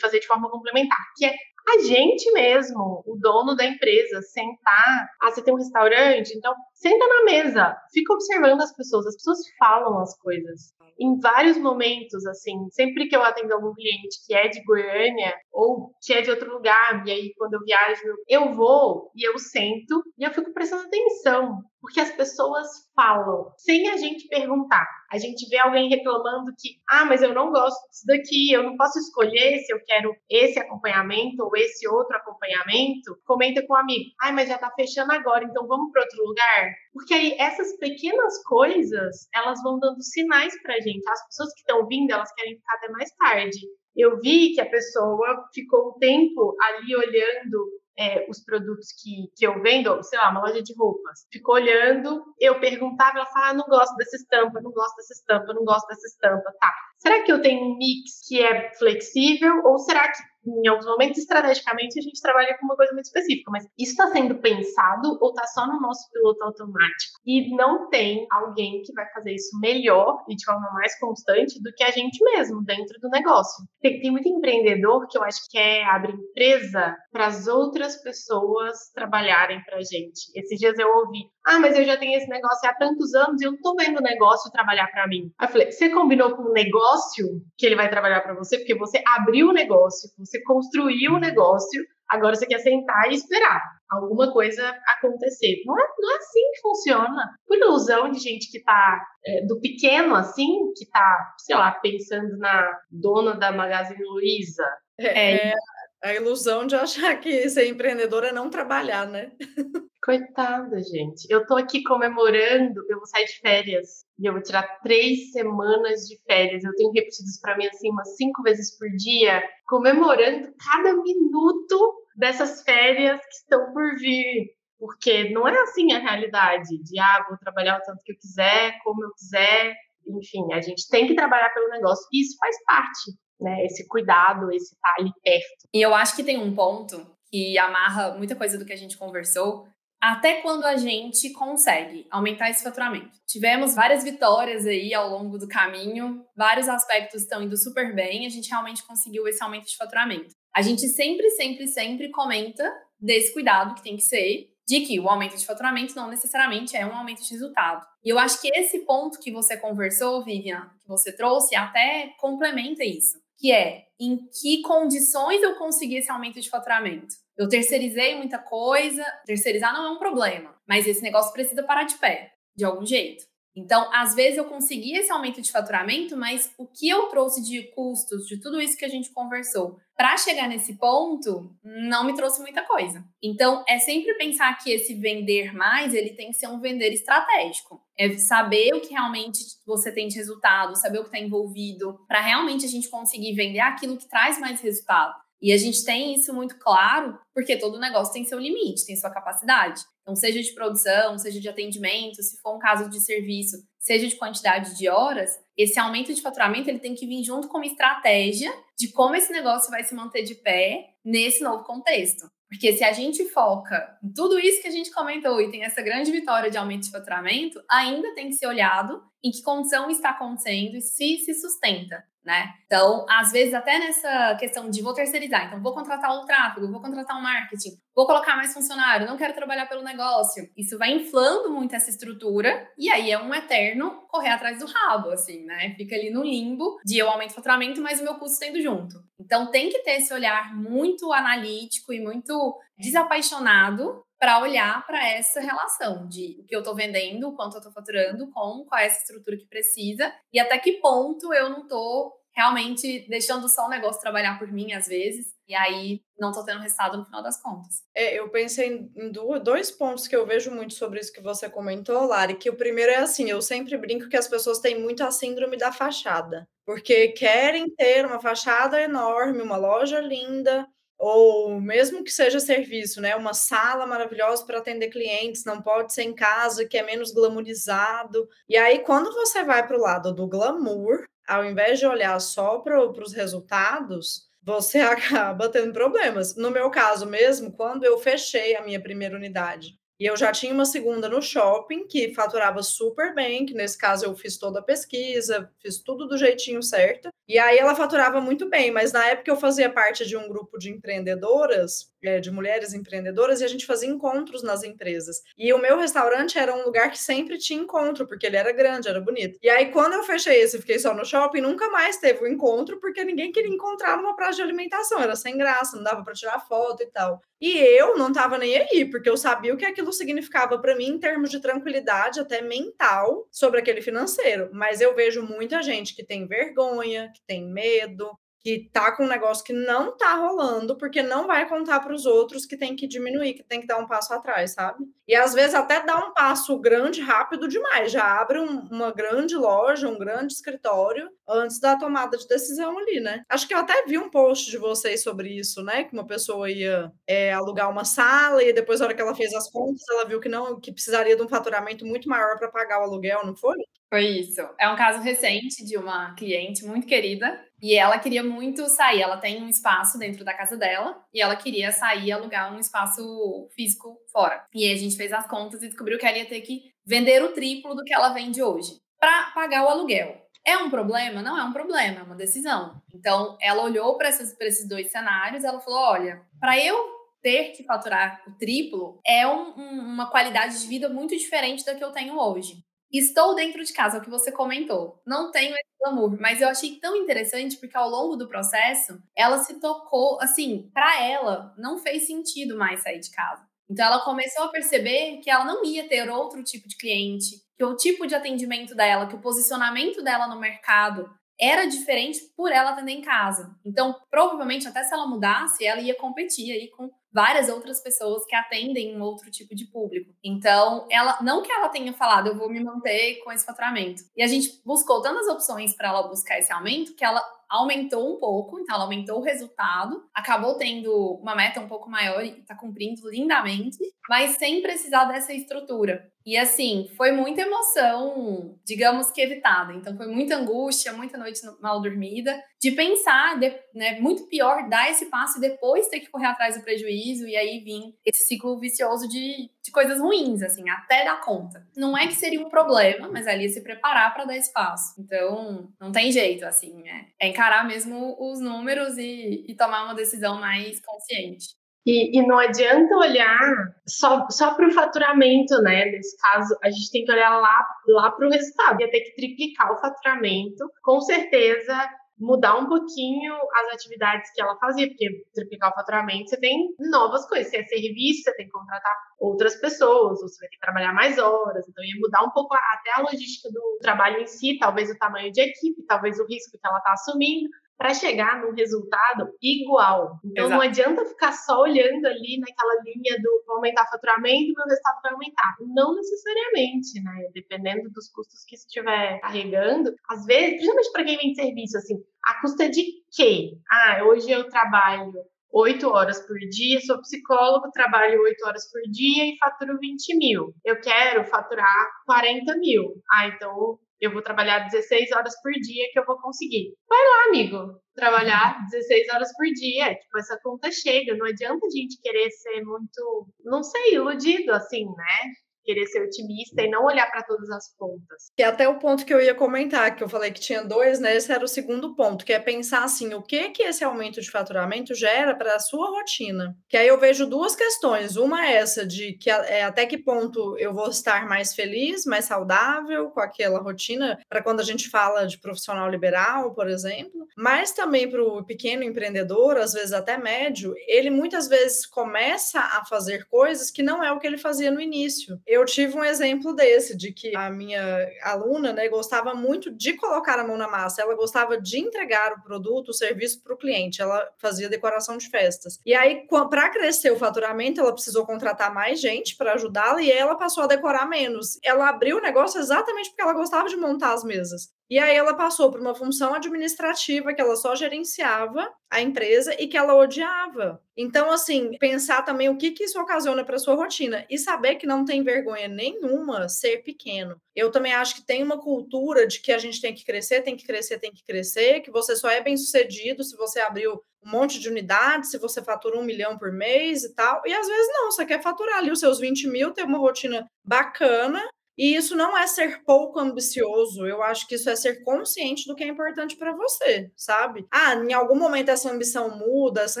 fazer 0.00 0.20
de 0.20 0.26
forma 0.28 0.48
complementar, 0.48 1.00
que 1.16 1.26
é 1.26 1.32
a 1.66 1.82
gente 1.82 2.30
mesmo, 2.32 3.02
o 3.06 3.16
dono 3.18 3.56
da 3.56 3.64
empresa, 3.64 4.20
sentar. 4.22 5.08
Ah, 5.20 5.30
você 5.30 5.42
tem 5.42 5.54
um 5.54 5.58
restaurante? 5.58 6.36
Então, 6.36 6.54
senta 6.72 7.06
na 7.06 7.24
mesa, 7.24 7.76
fica 7.92 8.12
observando 8.12 8.60
as 8.60 8.74
pessoas. 8.74 9.06
As 9.06 9.16
pessoas 9.16 9.38
falam 9.58 9.98
as 9.98 10.16
coisas. 10.18 10.74
Em 11.00 11.18
vários 11.18 11.56
momentos, 11.56 12.24
assim, 12.26 12.68
sempre 12.70 13.08
que 13.08 13.16
eu 13.16 13.22
atendo 13.22 13.52
algum 13.52 13.74
cliente 13.74 14.24
que 14.26 14.34
é 14.34 14.46
de 14.46 14.62
Goiânia 14.62 15.34
ou 15.52 15.90
que 16.00 16.12
é 16.12 16.20
de 16.22 16.30
outro 16.30 16.52
lugar, 16.52 17.04
e 17.06 17.10
aí 17.10 17.34
quando 17.36 17.54
eu 17.54 17.60
viajo, 17.64 18.14
eu 18.28 18.52
vou 18.52 19.10
e 19.16 19.26
eu 19.26 19.36
sento 19.38 20.04
e 20.16 20.24
eu 20.24 20.32
fico 20.32 20.52
prestando 20.52 20.84
atenção 20.84 21.62
porque 21.84 22.00
as 22.00 22.12
pessoas 22.12 22.66
falam 22.96 23.52
sem 23.58 23.90
a 23.90 23.98
gente 23.98 24.26
perguntar. 24.28 24.86
A 25.14 25.18
gente 25.18 25.48
vê 25.48 25.58
alguém 25.58 25.88
reclamando 25.88 26.52
que, 26.58 26.70
ah, 26.90 27.04
mas 27.04 27.22
eu 27.22 27.32
não 27.32 27.52
gosto 27.52 27.88
disso 27.88 28.04
daqui, 28.04 28.50
eu 28.50 28.64
não 28.64 28.76
posso 28.76 28.98
escolher 28.98 29.60
se 29.60 29.72
eu 29.72 29.78
quero 29.86 30.12
esse 30.28 30.58
acompanhamento 30.58 31.44
ou 31.44 31.56
esse 31.56 31.86
outro 31.86 32.16
acompanhamento. 32.16 33.16
Comenta 33.24 33.64
com 33.64 33.74
um 33.74 33.76
amigo, 33.76 34.10
ah, 34.20 34.32
mas 34.32 34.48
já 34.48 34.58
tá 34.58 34.72
fechando 34.74 35.12
agora, 35.12 35.44
então 35.44 35.68
vamos 35.68 35.92
para 35.92 36.02
outro 36.02 36.24
lugar. 36.26 36.74
Porque 36.92 37.14
aí 37.14 37.36
essas 37.38 37.78
pequenas 37.78 38.42
coisas, 38.42 39.28
elas 39.32 39.62
vão 39.62 39.78
dando 39.78 40.02
sinais 40.02 40.60
pra 40.62 40.80
gente. 40.80 41.08
As 41.08 41.26
pessoas 41.28 41.54
que 41.54 41.60
estão 41.60 41.86
vindo, 41.86 42.10
elas 42.10 42.32
querem 42.34 42.56
ficar 42.56 42.74
até 42.74 42.88
mais 42.88 43.10
tarde. 43.12 43.60
Eu 43.94 44.18
vi 44.18 44.52
que 44.52 44.60
a 44.60 44.68
pessoa 44.68 45.48
ficou 45.54 45.90
um 45.90 45.98
tempo 46.00 46.56
ali 46.60 46.96
olhando 46.96 47.70
é, 47.98 48.26
os 48.28 48.42
produtos 48.42 48.88
que, 49.00 49.30
que 49.36 49.46
eu 49.46 49.62
vendo, 49.62 50.02
sei 50.02 50.18
lá, 50.18 50.30
uma 50.30 50.40
loja 50.40 50.62
de 50.62 50.74
roupas, 50.74 51.26
ficou 51.32 51.54
olhando, 51.54 52.24
eu 52.40 52.58
perguntava, 52.60 53.18
ela 53.18 53.26
falava, 53.26 53.50
ah, 53.50 53.54
não 53.54 53.66
gosto 53.66 53.94
dessa 53.96 54.16
estampa, 54.16 54.60
não 54.60 54.72
gosto 54.72 54.96
dessa 54.96 55.14
estampa, 55.14 55.52
não 55.54 55.64
gosto 55.64 55.86
dessa 55.86 56.06
estampa, 56.06 56.52
tá. 56.60 56.74
Será 56.98 57.22
que 57.22 57.32
eu 57.32 57.40
tenho 57.40 57.64
um 57.64 57.76
mix 57.76 58.26
que 58.26 58.42
é 58.42 58.72
flexível 58.74 59.62
ou 59.64 59.78
será 59.78 60.10
que 60.10 60.18
em 60.46 60.68
alguns 60.68 60.86
momentos, 60.86 61.18
estrategicamente, 61.18 61.98
a 61.98 62.02
gente 62.02 62.20
trabalha 62.20 62.56
com 62.58 62.66
uma 62.66 62.76
coisa 62.76 62.92
muito 62.92 63.06
específica, 63.06 63.50
mas 63.50 63.64
isso 63.78 63.92
está 63.92 64.08
sendo 64.08 64.36
pensado 64.36 65.18
ou 65.20 65.30
está 65.30 65.46
só 65.46 65.66
no 65.66 65.80
nosso 65.80 66.10
piloto 66.12 66.42
automático? 66.44 67.18
E 67.24 67.54
não 67.54 67.88
tem 67.88 68.26
alguém 68.30 68.82
que 68.82 68.92
vai 68.92 69.06
fazer 69.12 69.34
isso 69.34 69.58
melhor 69.60 70.24
e 70.28 70.36
de 70.36 70.44
forma 70.44 70.70
mais 70.72 70.98
constante 70.98 71.62
do 71.62 71.72
que 71.74 71.84
a 71.84 71.90
gente 71.90 72.22
mesmo, 72.24 72.62
dentro 72.64 72.98
do 73.00 73.08
negócio. 73.08 73.64
Tem, 73.80 74.00
tem 74.00 74.10
muito 74.10 74.28
empreendedor 74.28 75.06
que 75.08 75.18
eu 75.18 75.22
acho 75.22 75.42
que 75.44 75.58
quer 75.58 75.84
abrir 75.84 76.14
empresa 76.14 76.96
para 77.12 77.26
as 77.26 77.46
outras 77.46 77.96
pessoas 78.02 78.90
trabalharem 78.94 79.62
para 79.64 79.76
a 79.78 79.82
gente. 79.82 80.30
Esses 80.34 80.58
dias 80.58 80.78
eu 80.78 80.88
ouvi, 80.88 81.20
ah, 81.46 81.58
mas 81.60 81.76
eu 81.78 81.84
já 81.84 81.96
tenho 81.96 82.16
esse 82.16 82.28
negócio 82.28 82.68
há 82.68 82.74
tantos 82.74 83.14
anos 83.14 83.40
e 83.40 83.44
eu 83.44 83.52
não 83.52 83.60
tô 83.60 83.74
vendo 83.76 83.98
o 83.98 84.02
negócio 84.02 84.50
trabalhar 84.50 84.88
para 84.90 85.06
mim. 85.06 85.30
Aí 85.38 85.46
eu 85.46 85.52
falei, 85.52 85.70
você 85.70 85.90
combinou 85.90 86.34
com 86.34 86.42
o 86.42 86.52
negócio 86.52 87.26
que 87.56 87.66
ele 87.66 87.76
vai 87.76 87.88
trabalhar 87.90 88.20
para 88.22 88.34
você, 88.34 88.58
porque 88.58 88.76
você 88.76 89.02
abriu 89.06 89.48
o 89.48 89.52
negócio, 89.52 90.10
você 90.18 90.33
construiu 90.42 91.14
o 91.14 91.20
negócio, 91.20 91.82
agora 92.08 92.34
você 92.34 92.46
quer 92.46 92.58
sentar 92.58 93.10
e 93.10 93.14
esperar 93.14 93.60
alguma 93.90 94.32
coisa 94.32 94.74
acontecer. 94.86 95.62
Não 95.64 95.78
é, 95.78 95.86
não 95.98 96.12
é 96.12 96.16
assim 96.16 96.50
que 96.52 96.60
funciona. 96.60 97.36
Por 97.46 97.56
ilusão 97.56 98.10
de 98.10 98.18
gente 98.18 98.50
que 98.50 98.62
tá 98.62 99.04
é, 99.26 99.46
do 99.46 99.60
pequeno 99.60 100.14
assim, 100.14 100.72
que 100.76 100.88
tá, 100.90 101.34
sei 101.38 101.56
lá, 101.56 101.72
pensando 101.72 102.36
na 102.38 102.78
dona 102.90 103.34
da 103.34 103.52
Magazine 103.52 104.04
Luiza. 104.04 104.66
É, 104.98 105.50
é 105.50 105.54
a 106.02 106.14
ilusão 106.14 106.66
de 106.66 106.76
achar 106.76 107.18
que 107.18 107.48
ser 107.48 107.66
empreendedor 107.66 108.24
é 108.24 108.32
não 108.32 108.50
trabalhar, 108.50 109.06
né? 109.06 109.32
Coitada, 110.04 110.82
gente. 110.82 111.26
Eu 111.30 111.46
tô 111.46 111.56
aqui 111.56 111.82
comemorando, 111.82 112.84
eu 112.90 112.98
vou 112.98 113.06
sair 113.06 113.24
de 113.24 113.40
férias 113.40 114.04
e 114.18 114.26
eu 114.26 114.34
vou 114.34 114.42
tirar 114.42 114.80
três 114.82 115.32
semanas 115.32 116.02
de 116.02 116.20
férias. 116.26 116.62
Eu 116.62 116.74
tenho 116.76 116.92
repetido 116.92 117.26
isso 117.26 117.40
pra 117.40 117.56
mim 117.56 117.66
assim 117.66 117.90
umas 117.90 118.14
cinco 118.14 118.42
vezes 118.42 118.76
por 118.76 118.86
dia, 118.90 119.42
comemorando 119.66 120.52
cada 120.62 120.94
minuto 120.94 122.04
dessas 122.14 122.62
férias 122.64 123.18
que 123.18 123.34
estão 123.34 123.72
por 123.72 123.96
vir. 123.96 124.50
Porque 124.78 125.30
não 125.30 125.48
é 125.48 125.58
assim 125.62 125.90
a 125.94 126.00
realidade 126.00 126.76
de, 126.82 127.00
ah, 127.00 127.24
vou 127.26 127.38
trabalhar 127.38 127.78
o 127.78 127.82
tanto 127.82 128.02
que 128.04 128.12
eu 128.12 128.18
quiser, 128.18 128.76
como 128.84 129.02
eu 129.02 129.10
quiser. 129.14 129.74
Enfim, 130.06 130.52
a 130.52 130.60
gente 130.60 130.86
tem 130.90 131.06
que 131.06 131.14
trabalhar 131.14 131.48
pelo 131.54 131.70
negócio. 131.70 132.06
E 132.12 132.20
isso 132.20 132.36
faz 132.38 132.54
parte, 132.66 133.10
né? 133.40 133.64
Esse 133.64 133.88
cuidado, 133.88 134.52
esse 134.52 134.74
estar 134.74 134.94
ali 134.98 135.10
perto. 135.22 135.66
E 135.72 135.80
eu 135.80 135.94
acho 135.94 136.14
que 136.14 136.22
tem 136.22 136.36
um 136.36 136.54
ponto 136.54 137.14
que 137.30 137.56
amarra 137.56 138.14
muita 138.18 138.36
coisa 138.36 138.58
do 138.58 138.64
que 138.64 138.72
a 138.72 138.76
gente 138.76 138.98
conversou, 138.98 139.66
até 140.00 140.42
quando 140.42 140.64
a 140.64 140.76
gente 140.76 141.30
consegue 141.32 142.06
aumentar 142.10 142.50
esse 142.50 142.62
faturamento. 142.62 143.18
Tivemos 143.26 143.74
várias 143.74 144.04
vitórias 144.04 144.66
aí 144.66 144.92
ao 144.92 145.08
longo 145.08 145.38
do 145.38 145.48
caminho, 145.48 146.24
vários 146.36 146.68
aspectos 146.68 147.22
estão 147.22 147.42
indo 147.42 147.56
super 147.56 147.94
bem, 147.94 148.26
a 148.26 148.30
gente 148.30 148.50
realmente 148.50 148.84
conseguiu 148.84 149.26
esse 149.26 149.42
aumento 149.42 149.66
de 149.66 149.76
faturamento. 149.76 150.34
A 150.54 150.62
gente 150.62 150.86
sempre, 150.88 151.28
sempre, 151.30 151.66
sempre 151.66 152.10
comenta 152.10 152.70
desse 153.00 153.32
cuidado 153.32 153.74
que 153.74 153.82
tem 153.82 153.96
que 153.96 154.04
ser 154.04 154.54
de 154.66 154.80
que 154.80 154.98
o 154.98 155.08
aumento 155.08 155.36
de 155.36 155.44
faturamento 155.44 155.94
não 155.94 156.08
necessariamente 156.08 156.76
é 156.76 156.86
um 156.86 156.94
aumento 156.94 157.22
de 157.22 157.30
resultado. 157.30 157.86
E 158.02 158.08
eu 158.08 158.18
acho 158.18 158.40
que 158.40 158.48
esse 158.54 158.80
ponto 158.80 159.18
que 159.18 159.30
você 159.30 159.56
conversou, 159.56 160.24
Vivian, 160.24 160.70
que 160.80 160.88
você 160.88 161.14
trouxe, 161.14 161.54
até 161.54 162.14
complementa 162.18 162.84
isso, 162.84 163.18
que 163.38 163.52
é 163.52 163.84
em 164.00 164.18
que 164.40 164.62
condições 164.62 165.42
eu 165.42 165.54
consegui 165.56 165.96
esse 165.96 166.10
aumento 166.10 166.40
de 166.40 166.48
faturamento. 166.48 167.14
Eu 167.36 167.48
terceirizei 167.48 168.14
muita 168.14 168.38
coisa, 168.38 169.04
terceirizar 169.26 169.72
não 169.72 169.84
é 169.86 169.90
um 169.90 169.98
problema, 169.98 170.54
mas 170.66 170.86
esse 170.86 171.02
negócio 171.02 171.32
precisa 171.32 171.62
parar 171.62 171.84
de 171.84 171.96
pé, 171.96 172.32
de 172.56 172.64
algum 172.64 172.86
jeito. 172.86 173.24
Então, 173.56 173.88
às 173.92 174.14
vezes 174.14 174.36
eu 174.36 174.46
consegui 174.46 174.96
esse 174.96 175.12
aumento 175.12 175.40
de 175.40 175.52
faturamento, 175.52 176.16
mas 176.16 176.52
o 176.58 176.66
que 176.66 176.88
eu 176.88 177.06
trouxe 177.06 177.40
de 177.40 177.62
custos, 177.72 178.26
de 178.26 178.40
tudo 178.40 178.60
isso 178.60 178.76
que 178.76 178.84
a 178.84 178.88
gente 178.88 179.12
conversou, 179.12 179.78
para 179.96 180.16
chegar 180.16 180.48
nesse 180.48 180.76
ponto, 180.76 181.56
não 181.62 182.04
me 182.04 182.16
trouxe 182.16 182.40
muita 182.40 182.62
coisa. 182.62 183.04
Então, 183.22 183.64
é 183.68 183.78
sempre 183.78 184.12
pensar 184.14 184.58
que 184.58 184.72
esse 184.72 184.94
vender 184.94 185.54
mais, 185.54 185.94
ele 185.94 186.14
tem 186.14 186.30
que 186.30 186.36
ser 186.36 186.48
um 186.48 186.58
vender 186.58 186.92
estratégico. 186.92 187.80
É 187.96 188.16
saber 188.18 188.74
o 188.74 188.80
que 188.80 188.92
realmente 188.92 189.38
você 189.64 189.92
tem 189.92 190.08
de 190.08 190.16
resultado, 190.16 190.74
saber 190.74 190.98
o 190.98 191.02
que 191.02 191.10
está 191.10 191.20
envolvido, 191.20 191.96
para 192.08 192.20
realmente 192.20 192.64
a 192.64 192.68
gente 192.68 192.90
conseguir 192.90 193.34
vender 193.34 193.60
aquilo 193.60 193.96
que 193.96 194.08
traz 194.08 194.36
mais 194.40 194.60
resultado. 194.60 195.14
E 195.40 195.52
a 195.52 195.58
gente 195.58 195.84
tem 195.84 196.14
isso 196.14 196.32
muito 196.32 196.58
claro, 196.58 197.18
porque 197.34 197.56
todo 197.58 197.78
negócio 197.78 198.12
tem 198.12 198.24
seu 198.24 198.38
limite, 198.38 198.86
tem 198.86 198.96
sua 198.96 199.10
capacidade. 199.10 199.82
Então, 200.02 200.14
seja 200.14 200.42
de 200.42 200.52
produção, 200.52 201.18
seja 201.18 201.40
de 201.40 201.48
atendimento, 201.48 202.22
se 202.22 202.40
for 202.40 202.56
um 202.56 202.58
caso 202.58 202.88
de 202.88 203.00
serviço, 203.00 203.56
seja 203.78 204.06
de 204.06 204.16
quantidade 204.16 204.76
de 204.76 204.88
horas, 204.88 205.38
esse 205.56 205.78
aumento 205.78 206.12
de 206.12 206.22
faturamento 206.22 206.68
ele 206.68 206.78
tem 206.78 206.94
que 206.94 207.06
vir 207.06 207.22
junto 207.22 207.48
com 207.48 207.58
uma 207.58 207.66
estratégia 207.66 208.52
de 208.78 208.90
como 208.92 209.14
esse 209.14 209.32
negócio 209.32 209.70
vai 209.70 209.84
se 209.84 209.94
manter 209.94 210.22
de 210.22 210.34
pé 210.34 210.94
nesse 211.04 211.42
novo 211.42 211.64
contexto. 211.64 212.28
Porque 212.48 212.72
se 212.72 212.84
a 212.84 212.92
gente 212.92 213.28
foca 213.30 213.98
em 214.02 214.12
tudo 214.12 214.38
isso 214.38 214.62
que 214.62 214.68
a 214.68 214.70
gente 214.70 214.90
comentou 214.92 215.40
e 215.40 215.50
tem 215.50 215.64
essa 215.64 215.82
grande 215.82 216.12
vitória 216.12 216.50
de 216.50 216.56
aumento 216.56 216.84
de 216.84 216.90
faturamento, 216.90 217.60
ainda 217.70 218.14
tem 218.14 218.28
que 218.28 218.34
ser 218.34 218.46
olhado 218.46 219.02
em 219.24 219.30
que 219.30 219.42
condição 219.42 219.90
está 219.90 220.10
acontecendo 220.10 220.76
e 220.76 220.80
se 220.80 221.18
se 221.18 221.34
sustenta 221.34 222.04
né? 222.24 222.54
Então, 222.64 223.04
às 223.08 223.30
vezes, 223.30 223.52
até 223.52 223.78
nessa 223.78 224.34
questão 224.36 224.70
de 224.70 224.80
vou 224.80 224.94
terceirizar, 224.94 225.46
então 225.46 225.60
vou 225.60 225.74
contratar 225.74 226.10
o 226.10 226.24
tráfego, 226.24 226.70
vou 226.70 226.80
contratar 226.80 227.18
o 227.18 227.22
marketing, 227.22 227.76
vou 227.94 228.06
colocar 228.06 228.34
mais 228.34 228.54
funcionário, 228.54 229.06
não 229.06 229.18
quero 229.18 229.34
trabalhar 229.34 229.66
pelo 229.66 229.82
negócio. 229.82 230.48
Isso 230.56 230.78
vai 230.78 230.92
inflando 230.92 231.50
muito 231.50 231.76
essa 231.76 231.90
estrutura 231.90 232.66
e 232.78 232.90
aí 232.90 233.10
é 233.10 233.20
um 233.20 233.34
eterno 233.34 234.06
correr 234.08 234.30
atrás 234.30 234.58
do 234.58 234.66
rabo, 234.66 235.10
assim, 235.10 235.43
né? 235.44 235.74
Fica 235.76 235.94
ali 235.94 236.10
no 236.10 236.22
limbo 236.22 236.78
de 236.84 236.98
eu 236.98 237.08
aumento 237.08 237.30
o 237.30 237.34
faturamento, 237.34 237.80
mas 237.80 238.00
o 238.00 238.04
meu 238.04 238.14
custo 238.14 238.40
tendo 238.40 238.60
junto. 238.60 239.02
Então, 239.18 239.50
tem 239.50 239.68
que 239.68 239.80
ter 239.80 239.98
esse 239.98 240.12
olhar 240.12 240.54
muito 240.56 241.12
analítico 241.12 241.92
e 241.92 242.00
muito 242.00 242.58
desapaixonado 242.78 244.04
para 244.18 244.40
olhar 244.40 244.86
para 244.86 245.06
essa 245.06 245.40
relação 245.40 246.08
de 246.08 246.38
o 246.40 246.46
que 246.46 246.56
eu 246.56 246.60
estou 246.60 246.74
vendendo, 246.74 247.34
quanto 247.34 247.54
eu 247.54 247.58
estou 247.58 247.72
faturando, 247.72 248.30
com 248.30 248.64
qual 248.64 248.80
é 248.80 248.86
essa 248.86 249.00
estrutura 249.00 249.36
que 249.36 249.46
precisa 249.46 250.10
e 250.32 250.40
até 250.40 250.58
que 250.58 250.80
ponto 250.80 251.32
eu 251.34 251.50
não 251.50 251.62
estou 251.62 252.12
realmente 252.34 253.06
deixando 253.08 253.48
só 253.48 253.66
o 253.66 253.68
negócio 253.68 254.00
trabalhar 254.00 254.38
por 254.38 254.50
mim 254.50 254.72
às 254.72 254.86
vezes 254.86 255.33
e 255.46 255.54
aí 255.54 256.02
não 256.18 256.30
estou 256.30 256.44
tendo 256.44 256.60
resultado 256.60 256.96
no 256.96 257.04
final 257.04 257.22
das 257.22 257.40
contas. 257.40 257.82
É, 257.94 258.18
eu 258.18 258.28
pensei 258.28 258.90
em 258.96 259.10
dois 259.10 259.70
pontos 259.70 260.06
que 260.06 260.16
eu 260.16 260.26
vejo 260.26 260.50
muito 260.50 260.74
sobre 260.74 261.00
isso 261.00 261.12
que 261.12 261.20
você 261.20 261.48
comentou, 261.48 262.06
Lari, 262.06 262.34
que 262.34 262.50
o 262.50 262.56
primeiro 262.56 262.92
é 262.92 262.96
assim, 262.96 263.28
eu 263.28 263.42
sempre 263.42 263.76
brinco 263.76 264.08
que 264.08 264.16
as 264.16 264.28
pessoas 264.28 264.58
têm 264.58 264.80
muito 264.80 265.02
a 265.02 265.10
síndrome 265.10 265.56
da 265.56 265.72
fachada, 265.72 266.48
porque 266.64 267.08
querem 267.08 267.68
ter 267.74 268.06
uma 268.06 268.20
fachada 268.20 268.80
enorme, 268.80 269.42
uma 269.42 269.56
loja 269.56 270.00
linda, 270.00 270.66
ou 270.96 271.60
mesmo 271.60 272.04
que 272.04 272.10
seja 272.10 272.40
serviço, 272.40 273.00
né? 273.00 273.14
Uma 273.16 273.34
sala 273.34 273.86
maravilhosa 273.86 274.44
para 274.46 274.58
atender 274.58 274.88
clientes, 274.88 275.44
não 275.44 275.60
pode 275.60 275.92
ser 275.92 276.02
em 276.02 276.14
casa, 276.14 276.66
que 276.66 276.78
é 276.78 276.82
menos 276.82 277.12
glamourizado. 277.12 278.28
E 278.48 278.56
aí, 278.56 278.78
quando 278.78 279.12
você 279.12 279.42
vai 279.42 279.66
para 279.66 279.76
o 279.76 279.80
lado 279.80 280.14
do 280.14 280.26
glamour, 280.26 281.04
ao 281.26 281.44
invés 281.44 281.78
de 281.78 281.86
olhar 281.86 282.18
só 282.20 282.58
para 282.60 282.80
os 282.80 283.12
resultados, 283.12 284.30
você 284.44 284.78
acaba 284.82 285.48
tendo 285.48 285.72
problemas. 285.72 286.36
No 286.36 286.50
meu 286.50 286.70
caso 286.70 287.06
mesmo, 287.06 287.52
quando 287.52 287.84
eu 287.84 287.98
fechei 287.98 288.54
a 288.56 288.62
minha 288.62 288.80
primeira 288.80 289.16
unidade, 289.16 289.78
e 289.98 290.06
eu 290.06 290.16
já 290.16 290.32
tinha 290.32 290.52
uma 290.52 290.64
segunda 290.64 291.08
no 291.08 291.22
shopping 291.22 291.86
que 291.86 292.12
faturava 292.12 292.62
super 292.62 293.14
bem, 293.14 293.46
que 293.46 293.54
nesse 293.54 293.78
caso 293.78 294.04
eu 294.04 294.14
fiz 294.16 294.36
toda 294.36 294.58
a 294.58 294.62
pesquisa, 294.62 295.50
fiz 295.62 295.78
tudo 295.78 296.08
do 296.08 296.18
jeitinho 296.18 296.62
certo. 296.62 297.10
E 297.28 297.38
aí 297.38 297.56
ela 297.56 297.76
faturava 297.76 298.20
muito 298.20 298.48
bem, 298.50 298.72
mas 298.72 298.92
na 298.92 299.06
época 299.06 299.30
eu 299.30 299.36
fazia 299.36 299.70
parte 299.70 300.04
de 300.04 300.16
um 300.16 300.28
grupo 300.28 300.58
de 300.58 300.70
empreendedoras, 300.70 301.93
é, 302.04 302.20
de 302.20 302.30
mulheres 302.30 302.74
empreendedoras, 302.74 303.40
e 303.40 303.44
a 303.44 303.48
gente 303.48 303.66
fazia 303.66 303.88
encontros 303.88 304.42
nas 304.42 304.62
empresas. 304.62 305.22
E 305.36 305.52
o 305.52 305.58
meu 305.58 305.78
restaurante 305.78 306.38
era 306.38 306.54
um 306.54 306.64
lugar 306.64 306.90
que 306.90 306.98
sempre 306.98 307.38
tinha 307.38 307.60
encontro, 307.60 308.06
porque 308.06 308.26
ele 308.26 308.36
era 308.36 308.52
grande, 308.52 308.88
era 308.88 309.00
bonito. 309.00 309.38
E 309.42 309.48
aí, 309.48 309.70
quando 309.70 309.94
eu 309.94 310.02
fechei 310.02 310.40
esse 310.40 310.56
e 310.56 310.60
fiquei 310.60 310.78
só 310.78 310.94
no 310.94 311.04
shopping, 311.04 311.40
nunca 311.40 311.68
mais 311.70 311.96
teve 311.96 312.20
o 312.20 312.24
um 312.24 312.28
encontro, 312.28 312.78
porque 312.80 313.04
ninguém 313.04 313.32
queria 313.32 313.52
encontrar 313.52 313.96
numa 313.96 314.16
praça 314.16 314.36
de 314.36 314.42
alimentação, 314.42 315.00
era 315.00 315.16
sem 315.16 315.36
graça, 315.36 315.76
não 315.76 315.84
dava 315.84 316.04
para 316.04 316.14
tirar 316.14 316.40
foto 316.40 316.82
e 316.82 316.86
tal. 316.86 317.20
E 317.40 317.58
eu 317.58 317.98
não 317.98 318.12
tava 318.12 318.38
nem 318.38 318.56
aí, 318.56 318.84
porque 318.86 319.08
eu 319.08 319.16
sabia 319.16 319.52
o 319.52 319.56
que 319.56 319.66
aquilo 319.66 319.92
significava 319.92 320.58
para 320.58 320.74
mim 320.74 320.86
em 320.86 320.98
termos 320.98 321.30
de 321.30 321.40
tranquilidade, 321.40 322.20
até 322.20 322.40
mental, 322.40 323.28
sobre 323.30 323.60
aquele 323.60 323.82
financeiro. 323.82 324.48
Mas 324.52 324.80
eu 324.80 324.94
vejo 324.94 325.22
muita 325.22 325.62
gente 325.62 325.94
que 325.94 326.02
tem 326.02 326.26
vergonha, 326.26 327.10
que 327.14 327.20
tem 327.26 327.44
medo, 327.46 328.10
que 328.44 328.68
tá 328.70 328.94
com 328.94 329.04
um 329.04 329.08
negócio 329.08 329.42
que 329.42 329.54
não 329.54 329.96
tá 329.96 330.16
rolando, 330.16 330.76
porque 330.76 331.02
não 331.02 331.26
vai 331.26 331.48
contar 331.48 331.80
para 331.80 331.94
os 331.94 332.04
outros 332.04 332.44
que 332.44 332.58
tem 332.58 332.76
que 332.76 332.86
diminuir, 332.86 333.32
que 333.32 333.42
tem 333.42 333.58
que 333.58 333.66
dar 333.66 333.78
um 333.78 333.86
passo 333.86 334.12
atrás, 334.12 334.52
sabe? 334.52 334.84
E 335.08 335.14
às 335.14 335.32
vezes 335.32 335.54
até 335.54 335.82
dá 335.82 335.96
um 335.96 336.12
passo 336.12 336.58
grande 336.58 337.00
rápido 337.00 337.48
demais, 337.48 337.90
já 337.90 338.20
abre 338.20 338.38
um, 338.38 338.68
uma 338.70 338.92
grande 338.92 339.34
loja, 339.34 339.88
um 339.88 339.98
grande 339.98 340.34
escritório 340.34 341.08
antes 341.26 341.58
da 341.58 341.74
tomada 341.76 342.18
de 342.18 342.28
decisão 342.28 342.78
ali, 342.78 343.00
né? 343.00 343.22
Acho 343.30 343.48
que 343.48 343.54
eu 343.54 343.58
até 343.58 343.86
vi 343.86 343.96
um 343.96 344.10
post 344.10 344.50
de 344.50 344.58
vocês 344.58 345.02
sobre 345.02 345.30
isso, 345.30 345.62
né? 345.62 345.84
Que 345.84 345.94
uma 345.94 346.06
pessoa 346.06 346.50
ia 346.50 346.92
é, 347.06 347.32
alugar 347.32 347.70
uma 347.70 347.86
sala 347.86 348.44
e 348.44 348.52
depois, 348.52 348.80
na 348.80 348.86
hora 348.86 348.94
que 348.94 349.00
ela 349.00 349.14
fez 349.14 349.32
as 349.32 349.50
contas, 349.50 349.82
ela 349.88 350.04
viu 350.04 350.20
que 350.20 350.28
não, 350.28 350.60
que 350.60 350.70
precisaria 350.70 351.16
de 351.16 351.22
um 351.22 351.28
faturamento 351.28 351.86
muito 351.86 352.10
maior 352.10 352.36
para 352.38 352.50
pagar 352.50 352.80
o 352.80 352.82
aluguel, 352.82 353.24
não 353.24 353.34
foi? 353.34 353.56
Foi 353.94 354.06
isso. 354.06 354.40
É 354.58 354.68
um 354.68 354.74
caso 354.74 355.00
recente 355.02 355.64
de 355.64 355.76
uma 355.76 356.16
cliente 356.16 356.64
muito 356.64 356.84
querida 356.84 357.40
e 357.62 357.76
ela 357.76 357.96
queria 357.96 358.24
muito 358.24 358.66
sair. 358.66 359.00
Ela 359.00 359.18
tem 359.18 359.40
um 359.40 359.48
espaço 359.48 359.96
dentro 360.00 360.24
da 360.24 360.34
casa 360.34 360.56
dela 360.56 361.00
e 361.14 361.22
ela 361.22 361.36
queria 361.36 361.70
sair 361.70 362.06
e 362.06 362.10
alugar 362.10 362.52
um 362.52 362.58
espaço 362.58 363.48
físico 363.54 363.96
fora. 364.10 364.44
E 364.52 364.68
a 364.68 364.76
gente 364.76 364.96
fez 364.96 365.12
as 365.12 365.28
contas 365.28 365.62
e 365.62 365.68
descobriu 365.68 365.96
que 365.96 366.04
ela 366.04 366.18
ia 366.18 366.26
ter 366.26 366.40
que 366.40 366.72
vender 366.84 367.22
o 367.22 367.34
triplo 367.34 367.72
do 367.72 367.84
que 367.84 367.94
ela 367.94 368.12
vende 368.12 368.42
hoje 368.42 368.72
para 368.98 369.30
pagar 369.30 369.64
o 369.64 369.68
aluguel. 369.68 370.26
É 370.44 370.58
um 370.58 370.68
problema? 370.68 371.22
Não 371.22 371.38
é 371.38 371.44
um 371.44 371.52
problema, 371.52 372.00
é 372.00 372.02
uma 372.02 372.16
decisão. 372.16 372.82
Então, 372.92 373.38
ela 373.40 373.62
olhou 373.62 373.96
para 373.96 374.08
esses, 374.08 374.34
esses 374.40 374.68
dois 374.68 374.90
cenários 374.90 375.44
ela 375.44 375.60
falou: 375.60 375.78
olha, 375.78 376.20
para 376.40 376.58
eu 376.58 376.76
ter 377.22 377.52
que 377.52 377.62
faturar 377.62 378.24
o 378.26 378.32
triplo 378.32 378.98
é 379.06 379.24
um, 379.24 379.56
um, 379.56 379.78
uma 379.78 380.10
qualidade 380.10 380.60
de 380.60 380.66
vida 380.66 380.88
muito 380.88 381.16
diferente 381.16 381.64
da 381.64 381.76
que 381.76 381.84
eu 381.84 381.92
tenho 381.92 382.18
hoje. 382.18 382.56
Estou 382.96 383.34
dentro 383.34 383.64
de 383.64 383.72
casa, 383.72 383.96
é 383.96 384.00
o 384.00 384.02
que 384.04 384.08
você 384.08 384.30
comentou. 384.30 385.02
Não 385.04 385.32
tenho 385.32 385.52
esse 385.52 385.74
glamour, 385.82 386.16
mas 386.20 386.40
eu 386.40 386.48
achei 386.48 386.76
tão 386.78 386.94
interessante 386.94 387.56
porque 387.56 387.76
ao 387.76 387.90
longo 387.90 388.14
do 388.14 388.28
processo, 388.28 389.02
ela 389.16 389.38
se 389.38 389.58
tocou, 389.58 390.20
assim, 390.20 390.70
para 390.72 391.02
ela 391.02 391.52
não 391.58 391.76
fez 391.76 392.06
sentido 392.06 392.56
mais 392.56 392.82
sair 392.84 393.00
de 393.00 393.10
casa. 393.10 393.44
Então 393.68 393.84
ela 393.84 393.98
começou 394.04 394.44
a 394.44 394.48
perceber 394.48 395.18
que 395.18 395.28
ela 395.28 395.44
não 395.44 395.64
ia 395.64 395.88
ter 395.88 396.08
outro 396.08 396.44
tipo 396.44 396.68
de 396.68 396.76
cliente, 396.76 397.42
que 397.56 397.64
o 397.64 397.74
tipo 397.76 398.06
de 398.06 398.14
atendimento 398.14 398.76
dela, 398.76 399.08
que 399.08 399.16
o 399.16 399.20
posicionamento 399.20 400.00
dela 400.00 400.28
no 400.28 400.38
mercado 400.38 401.10
era 401.40 401.66
diferente 401.66 402.20
por 402.36 402.52
ela 402.52 402.70
atender 402.70 402.92
em 402.92 403.02
casa. 403.02 403.58
Então, 403.64 403.98
provavelmente, 404.08 404.68
até 404.68 404.84
se 404.84 404.94
ela 404.94 405.08
mudasse, 405.08 405.66
ela 405.66 405.80
ia 405.80 405.96
competir 405.96 406.52
aí 406.52 406.70
com 406.70 406.88
várias 407.14 407.48
outras 407.48 407.80
pessoas 407.80 408.24
que 408.26 408.34
atendem 408.34 408.96
um 408.96 409.00
outro 409.00 409.30
tipo 409.30 409.54
de 409.54 409.66
público. 409.66 410.12
Então, 410.22 410.86
ela 410.90 411.16
não 411.22 411.42
que 411.42 411.52
ela 411.52 411.68
tenha 411.68 411.92
falado, 411.92 412.26
eu 412.26 412.36
vou 412.36 412.50
me 412.50 412.58
manter 412.58 413.22
com 413.22 413.30
esse 413.30 413.46
faturamento. 413.46 414.02
E 414.16 414.22
a 414.22 414.26
gente 414.26 414.60
buscou 414.64 415.00
tantas 415.00 415.28
opções 415.28 415.74
para 415.76 415.88
ela 415.90 416.08
buscar 416.08 416.38
esse 416.38 416.52
aumento 416.52 416.94
que 416.96 417.04
ela 417.04 417.22
aumentou 417.54 418.14
um 418.14 418.18
pouco, 418.18 418.58
então 418.58 418.74
ela 418.74 418.84
aumentou 418.84 419.18
o 419.18 419.22
resultado, 419.22 420.04
acabou 420.12 420.56
tendo 420.56 421.18
uma 421.20 421.34
meta 421.34 421.60
um 421.60 421.68
pouco 421.68 421.88
maior 421.90 422.24
e 422.24 422.40
está 422.40 422.54
cumprindo 422.54 423.08
lindamente, 423.10 423.78
mas 424.08 424.36
sem 424.36 424.62
precisar 424.62 425.04
dessa 425.06 425.32
estrutura. 425.32 426.10
E 426.26 426.38
assim, 426.38 426.88
foi 426.96 427.12
muita 427.12 427.42
emoção, 427.42 428.58
digamos 428.64 429.10
que 429.10 429.20
evitada. 429.20 429.74
Então 429.74 429.94
foi 429.94 430.06
muita 430.06 430.36
angústia, 430.36 430.92
muita 430.92 431.18
noite 431.18 431.40
mal 431.60 431.82
dormida, 431.82 432.42
de 432.58 432.70
pensar, 432.70 433.38
de, 433.38 433.54
né, 433.74 434.00
muito 434.00 434.26
pior 434.26 434.66
dar 434.70 434.90
esse 434.90 435.06
passo 435.06 435.36
e 435.36 435.40
depois 435.42 435.88
ter 435.88 436.00
que 436.00 436.08
correr 436.08 436.28
atrás 436.28 436.56
do 436.56 436.64
prejuízo 436.64 437.28
e 437.28 437.36
aí 437.36 437.60
vir 437.60 437.94
esse 438.06 438.26
ciclo 438.26 438.58
vicioso 438.58 439.06
de, 439.06 439.50
de 439.62 439.70
coisas 439.70 440.00
ruins, 440.00 440.42
assim, 440.42 440.66
até 440.70 441.04
dar 441.04 441.20
conta. 441.20 441.66
Não 441.76 441.96
é 441.96 442.06
que 442.06 442.14
seria 442.14 442.40
um 442.40 442.48
problema, 442.48 443.06
mas 443.08 443.26
ali 443.26 443.44
é 443.44 443.48
se 443.50 443.60
preparar 443.60 444.14
para 444.14 444.24
dar 444.24 444.36
esse 444.36 444.50
passo. 444.50 444.98
Então, 444.98 445.68
não 445.78 445.92
tem 445.92 446.10
jeito, 446.10 446.46
assim, 446.46 446.88
é, 446.88 447.04
é 447.20 447.28
encarar 447.28 447.43
mesmo 447.64 448.16
os 448.18 448.40
números 448.40 448.96
e, 448.96 449.44
e 449.46 449.54
tomar 449.54 449.84
uma 449.84 449.94
decisão 449.94 450.40
mais 450.40 450.80
consciente. 450.80 451.48
E, 451.86 452.18
e, 452.18 452.26
não 452.26 452.38
adianta 452.38 452.96
olhar 452.96 453.38
só, 453.86 454.26
só 454.30 454.54
para 454.54 454.66
o 454.66 454.72
faturamento, 454.72 455.60
né? 455.60 455.84
Nesse 455.84 456.16
caso, 456.16 456.56
a 456.62 456.70
gente 456.70 456.90
tem 456.90 457.04
que 457.04 457.12
olhar 457.12 457.38
lá, 457.38 457.66
lá 457.88 458.10
para 458.10 458.26
o 458.26 458.30
resultado. 458.30 458.80
Ia 458.80 458.90
ter 458.90 459.00
que 459.00 459.14
triplicar 459.14 459.70
o 459.70 459.78
faturamento. 459.78 460.64
Com 460.82 460.98
certeza, 461.02 461.86
mudar 462.18 462.56
um 462.56 462.68
pouquinho 462.68 463.34
as 463.34 463.74
atividades 463.74 464.30
que 464.32 464.40
ela 464.40 464.56
fazia, 464.58 464.88
porque 464.88 465.24
triplicar 465.34 465.70
o 465.70 465.74
faturamento, 465.74 466.30
você 466.30 466.38
tem 466.38 466.74
novas 466.78 467.26
coisas. 467.28 467.48
Se 467.48 467.56
é 467.56 467.64
serviço, 467.64 468.22
você 468.22 468.36
tem 468.36 468.46
que 468.46 468.52
contratar 468.52 468.92
outras 469.18 469.56
pessoas, 469.56 470.20
ou 470.22 470.28
você 470.28 470.38
vai 470.40 470.48
ter 470.48 470.56
que 470.56 470.60
trabalhar 470.60 470.92
mais 470.92 471.18
horas. 471.18 471.66
Então, 471.68 471.84
ia 471.84 472.00
mudar 472.00 472.22
um 472.22 472.30
pouco 472.30 472.54
até 472.54 472.92
a 472.96 473.02
logística 473.02 473.50
do 473.50 473.78
trabalho 473.80 474.20
em 474.20 474.26
si, 474.26 474.58
talvez 474.58 474.90
o 474.90 474.98
tamanho 474.98 475.32
de 475.32 475.40
equipe, 475.40 475.82
talvez 475.86 476.18
o 476.18 476.26
risco 476.26 476.58
que 476.58 476.66
ela 476.66 476.78
está 476.78 476.92
assumindo 476.92 477.48
para 477.76 477.92
chegar 477.92 478.40
num 478.40 478.52
resultado 478.52 479.30
igual. 479.42 480.18
Então 480.24 480.46
Exato. 480.46 480.60
não 480.60 480.68
adianta 480.68 481.04
ficar 481.06 481.32
só 481.32 481.60
olhando 481.60 482.06
ali 482.06 482.38
naquela 482.38 482.82
linha 482.82 483.16
do 483.22 483.44
vou 483.46 483.56
aumentar 483.56 483.84
o 483.84 483.90
faturamento, 483.90 484.54
meu 484.56 484.66
resultado 484.66 485.00
vai 485.02 485.12
aumentar. 485.12 485.56
Não 485.74 485.94
necessariamente, 485.94 487.02
né? 487.02 487.30
Dependendo 487.34 487.90
dos 487.90 488.08
custos 488.10 488.44
que 488.46 488.54
estiver 488.54 489.20
carregando, 489.20 489.92
às 490.08 490.24
vezes, 490.24 490.54
principalmente 490.54 490.92
para 490.92 491.04
quem 491.04 491.18
vende 491.18 491.34
serviço, 491.34 491.76
assim, 491.78 491.94
a 492.24 492.40
custa 492.40 492.68
de 492.68 492.84
quê? 493.14 493.52
Ah, 493.70 494.04
hoje 494.04 494.30
eu 494.30 494.48
trabalho 494.48 495.12
oito 495.52 495.88
horas 495.88 496.20
por 496.26 496.36
dia, 496.50 496.80
sou 496.80 497.00
psicólogo, 497.00 497.70
trabalho 497.70 498.20
oito 498.22 498.44
horas 498.44 498.68
por 498.70 498.82
dia 498.90 499.24
e 499.24 499.36
faturo 499.38 499.78
20 499.78 500.16
mil. 500.16 500.52
Eu 500.64 500.80
quero 500.80 501.24
faturar 501.24 501.86
40 502.06 502.56
mil. 502.56 502.94
Ah, 503.10 503.28
então 503.28 503.78
eu 504.00 504.12
vou 504.12 504.22
trabalhar 504.22 504.66
16 504.68 505.12
horas 505.12 505.34
por 505.42 505.52
dia 505.52 505.88
que 505.92 505.98
eu 505.98 506.04
vou 506.04 506.20
conseguir. 506.20 506.74
Vai 506.88 506.98
lá, 506.98 507.28
amigo, 507.28 507.80
trabalhar 507.94 508.58
16 508.70 509.08
horas 509.12 509.28
por 509.36 509.46
dia. 509.46 509.94
Tipo, 509.94 510.18
essa 510.18 510.38
conta 510.42 510.70
chega. 510.70 511.16
Não 511.16 511.26
adianta 511.26 511.66
a 511.66 511.70
gente 511.70 512.00
querer 512.02 512.30
ser 512.30 512.62
muito, 512.62 513.28
não 513.44 513.62
sei, 513.62 513.94
iludido 513.94 514.52
assim, 514.52 514.84
né? 514.84 515.32
Querer 515.64 515.86
ser 515.86 516.02
otimista 516.02 516.62
e 516.62 516.68
não 516.68 516.84
olhar 516.84 517.10
para 517.10 517.22
todas 517.22 517.50
as 517.50 517.74
pontas. 517.76 518.30
Que 518.36 518.42
é 518.42 518.46
até 518.46 518.68
o 518.68 518.78
ponto 518.78 519.04
que 519.04 519.12
eu 519.12 519.20
ia 519.20 519.34
comentar, 519.34 519.96
que 519.96 520.04
eu 520.04 520.08
falei 520.08 520.30
que 520.30 520.40
tinha 520.40 520.62
dois, 520.62 521.00
né? 521.00 521.16
Esse 521.16 521.32
era 521.32 521.44
o 521.44 521.48
segundo 521.48 521.94
ponto, 521.94 522.24
que 522.24 522.32
é 522.32 522.38
pensar 522.38 522.84
assim, 522.84 523.14
o 523.14 523.22
que 523.22 523.50
que 523.50 523.62
esse 523.62 523.82
aumento 523.82 524.20
de 524.20 524.30
faturamento 524.30 524.94
gera 524.94 525.34
para 525.34 525.54
a 525.54 525.60
sua 525.60 525.88
rotina. 525.90 526.56
Que 526.68 526.76
aí 526.76 526.88
eu 526.88 526.98
vejo 526.98 527.26
duas 527.26 527.56
questões. 527.56 528.16
Uma 528.16 528.46
é 528.46 528.54
essa 528.54 528.86
de 528.86 529.14
que 529.14 529.30
é, 529.30 529.64
até 529.64 529.86
que 529.86 529.98
ponto 529.98 530.56
eu 530.58 530.72
vou 530.72 530.88
estar 530.88 531.26
mais 531.26 531.54
feliz, 531.54 532.04
mais 532.04 532.26
saudável 532.26 533.10
com 533.10 533.20
aquela 533.20 533.60
rotina, 533.60 534.18
para 534.28 534.42
quando 534.42 534.60
a 534.60 534.64
gente 534.64 534.88
fala 534.90 535.26
de 535.26 535.38
profissional 535.38 535.88
liberal, 535.88 536.54
por 536.54 536.68
exemplo, 536.68 537.26
mas 537.36 537.72
também 537.72 538.08
para 538.08 538.22
o 538.22 538.44
pequeno 538.44 538.82
empreendedor, 538.82 539.56
às 539.56 539.72
vezes 539.72 539.92
até 539.92 540.16
médio, 540.16 540.74
ele 540.86 541.10
muitas 541.10 541.48
vezes 541.48 541.86
começa 541.86 542.60
a 542.60 542.84
fazer 542.84 543.26
coisas 543.26 543.70
que 543.70 543.82
não 543.82 544.02
é 544.02 544.12
o 544.12 544.18
que 544.18 544.26
ele 544.26 544.38
fazia 544.38 544.70
no 544.70 544.80
início 544.80 545.40
eu 545.54 545.64
tive 545.64 545.96
um 545.96 546.04
exemplo 546.04 546.54
desse, 546.54 546.96
de 546.96 547.12
que 547.12 547.34
a 547.36 547.48
minha 547.50 548.08
aluna 548.22 548.72
né, 548.72 548.88
gostava 548.88 549.34
muito 549.34 549.70
de 549.70 549.94
colocar 549.94 550.38
a 550.38 550.44
mão 550.44 550.56
na 550.56 550.68
massa, 550.68 551.02
ela 551.02 551.14
gostava 551.14 551.60
de 551.60 551.78
entregar 551.78 552.32
o 552.32 552.42
produto, 552.42 552.88
o 552.88 552.94
serviço 552.94 553.42
para 553.42 553.54
o 553.54 553.56
cliente, 553.56 554.02
ela 554.02 554.28
fazia 554.38 554.68
decoração 554.68 555.16
de 555.16 555.28
festas. 555.28 555.78
E 555.86 555.94
aí, 555.94 556.26
para 556.50 556.68
crescer 556.70 557.12
o 557.12 557.18
faturamento, 557.18 557.80
ela 557.80 557.92
precisou 557.92 558.26
contratar 558.26 558.74
mais 558.74 559.00
gente 559.00 559.36
para 559.36 559.54
ajudá-la 559.54 560.02
e 560.02 560.10
ela 560.10 560.34
passou 560.34 560.64
a 560.64 560.66
decorar 560.66 561.08
menos. 561.08 561.58
Ela 561.62 561.88
abriu 561.88 562.18
o 562.18 562.22
negócio 562.22 562.60
exatamente 562.60 563.10
porque 563.10 563.22
ela 563.22 563.32
gostava 563.32 563.68
de 563.68 563.76
montar 563.76 564.12
as 564.12 564.24
mesas. 564.24 564.73
E 564.90 564.98
aí 564.98 565.16
ela 565.16 565.34
passou 565.34 565.70
por 565.70 565.80
uma 565.80 565.94
função 565.94 566.34
administrativa 566.34 567.32
que 567.32 567.40
ela 567.40 567.56
só 567.56 567.74
gerenciava 567.74 568.70
a 568.90 569.00
empresa 569.00 569.54
e 569.60 569.66
que 569.66 569.76
ela 569.76 569.96
odiava. 569.96 570.80
Então, 570.96 571.30
assim, 571.30 571.76
pensar 571.78 572.22
também 572.22 572.48
o 572.48 572.56
que, 572.56 572.70
que 572.70 572.84
isso 572.84 573.00
ocasiona 573.00 573.44
para 573.44 573.58
sua 573.58 573.74
rotina 573.74 574.24
e 574.28 574.38
saber 574.38 574.76
que 574.76 574.86
não 574.86 575.04
tem 575.04 575.22
vergonha 575.22 575.68
nenhuma 575.68 576.48
ser 576.48 576.82
pequeno. 576.82 577.36
Eu 577.56 577.70
também 577.70 577.94
acho 577.94 578.14
que 578.14 578.22
tem 578.22 578.42
uma 578.42 578.60
cultura 578.60 579.26
de 579.26 579.40
que 579.40 579.52
a 579.52 579.58
gente 579.58 579.80
tem 579.80 579.94
que 579.94 580.04
crescer, 580.04 580.42
tem 580.42 580.56
que 580.56 580.66
crescer, 580.66 580.98
tem 580.98 581.12
que 581.12 581.24
crescer, 581.24 581.80
que 581.80 581.90
você 581.90 582.14
só 582.14 582.28
é 582.28 582.42
bem 582.42 582.56
sucedido 582.56 583.24
se 583.24 583.36
você 583.36 583.60
abriu 583.60 584.02
um 584.24 584.30
monte 584.30 584.60
de 584.60 584.68
unidades, 584.68 585.30
se 585.30 585.38
você 585.38 585.62
fatura 585.62 585.98
um 585.98 586.04
milhão 586.04 586.38
por 586.38 586.52
mês 586.52 587.04
e 587.04 587.14
tal. 587.14 587.42
E 587.44 587.52
às 587.52 587.66
vezes 587.66 587.88
não, 587.92 588.10
você 588.10 588.24
quer 588.24 588.42
faturar 588.42 588.78
ali 588.78 588.90
os 588.90 589.00
seus 589.00 589.18
20 589.18 589.48
mil, 589.48 589.72
ter 589.72 589.84
uma 589.84 589.98
rotina 589.98 590.46
bacana 590.64 591.42
e 591.76 591.94
isso 591.94 592.16
não 592.16 592.36
é 592.36 592.46
ser 592.46 592.82
pouco 592.84 593.18
ambicioso, 593.18 594.06
eu 594.06 594.22
acho 594.22 594.46
que 594.46 594.54
isso 594.54 594.68
é 594.70 594.76
ser 594.76 595.02
consciente 595.02 595.66
do 595.66 595.74
que 595.74 595.84
é 595.84 595.88
importante 595.88 596.36
para 596.36 596.52
você, 596.52 597.10
sabe? 597.16 597.66
Ah, 597.70 597.94
em 597.94 598.12
algum 598.12 598.36
momento 598.36 598.70
essa 598.70 598.90
ambição 598.90 599.36
muda, 599.38 599.82
essa 599.82 600.00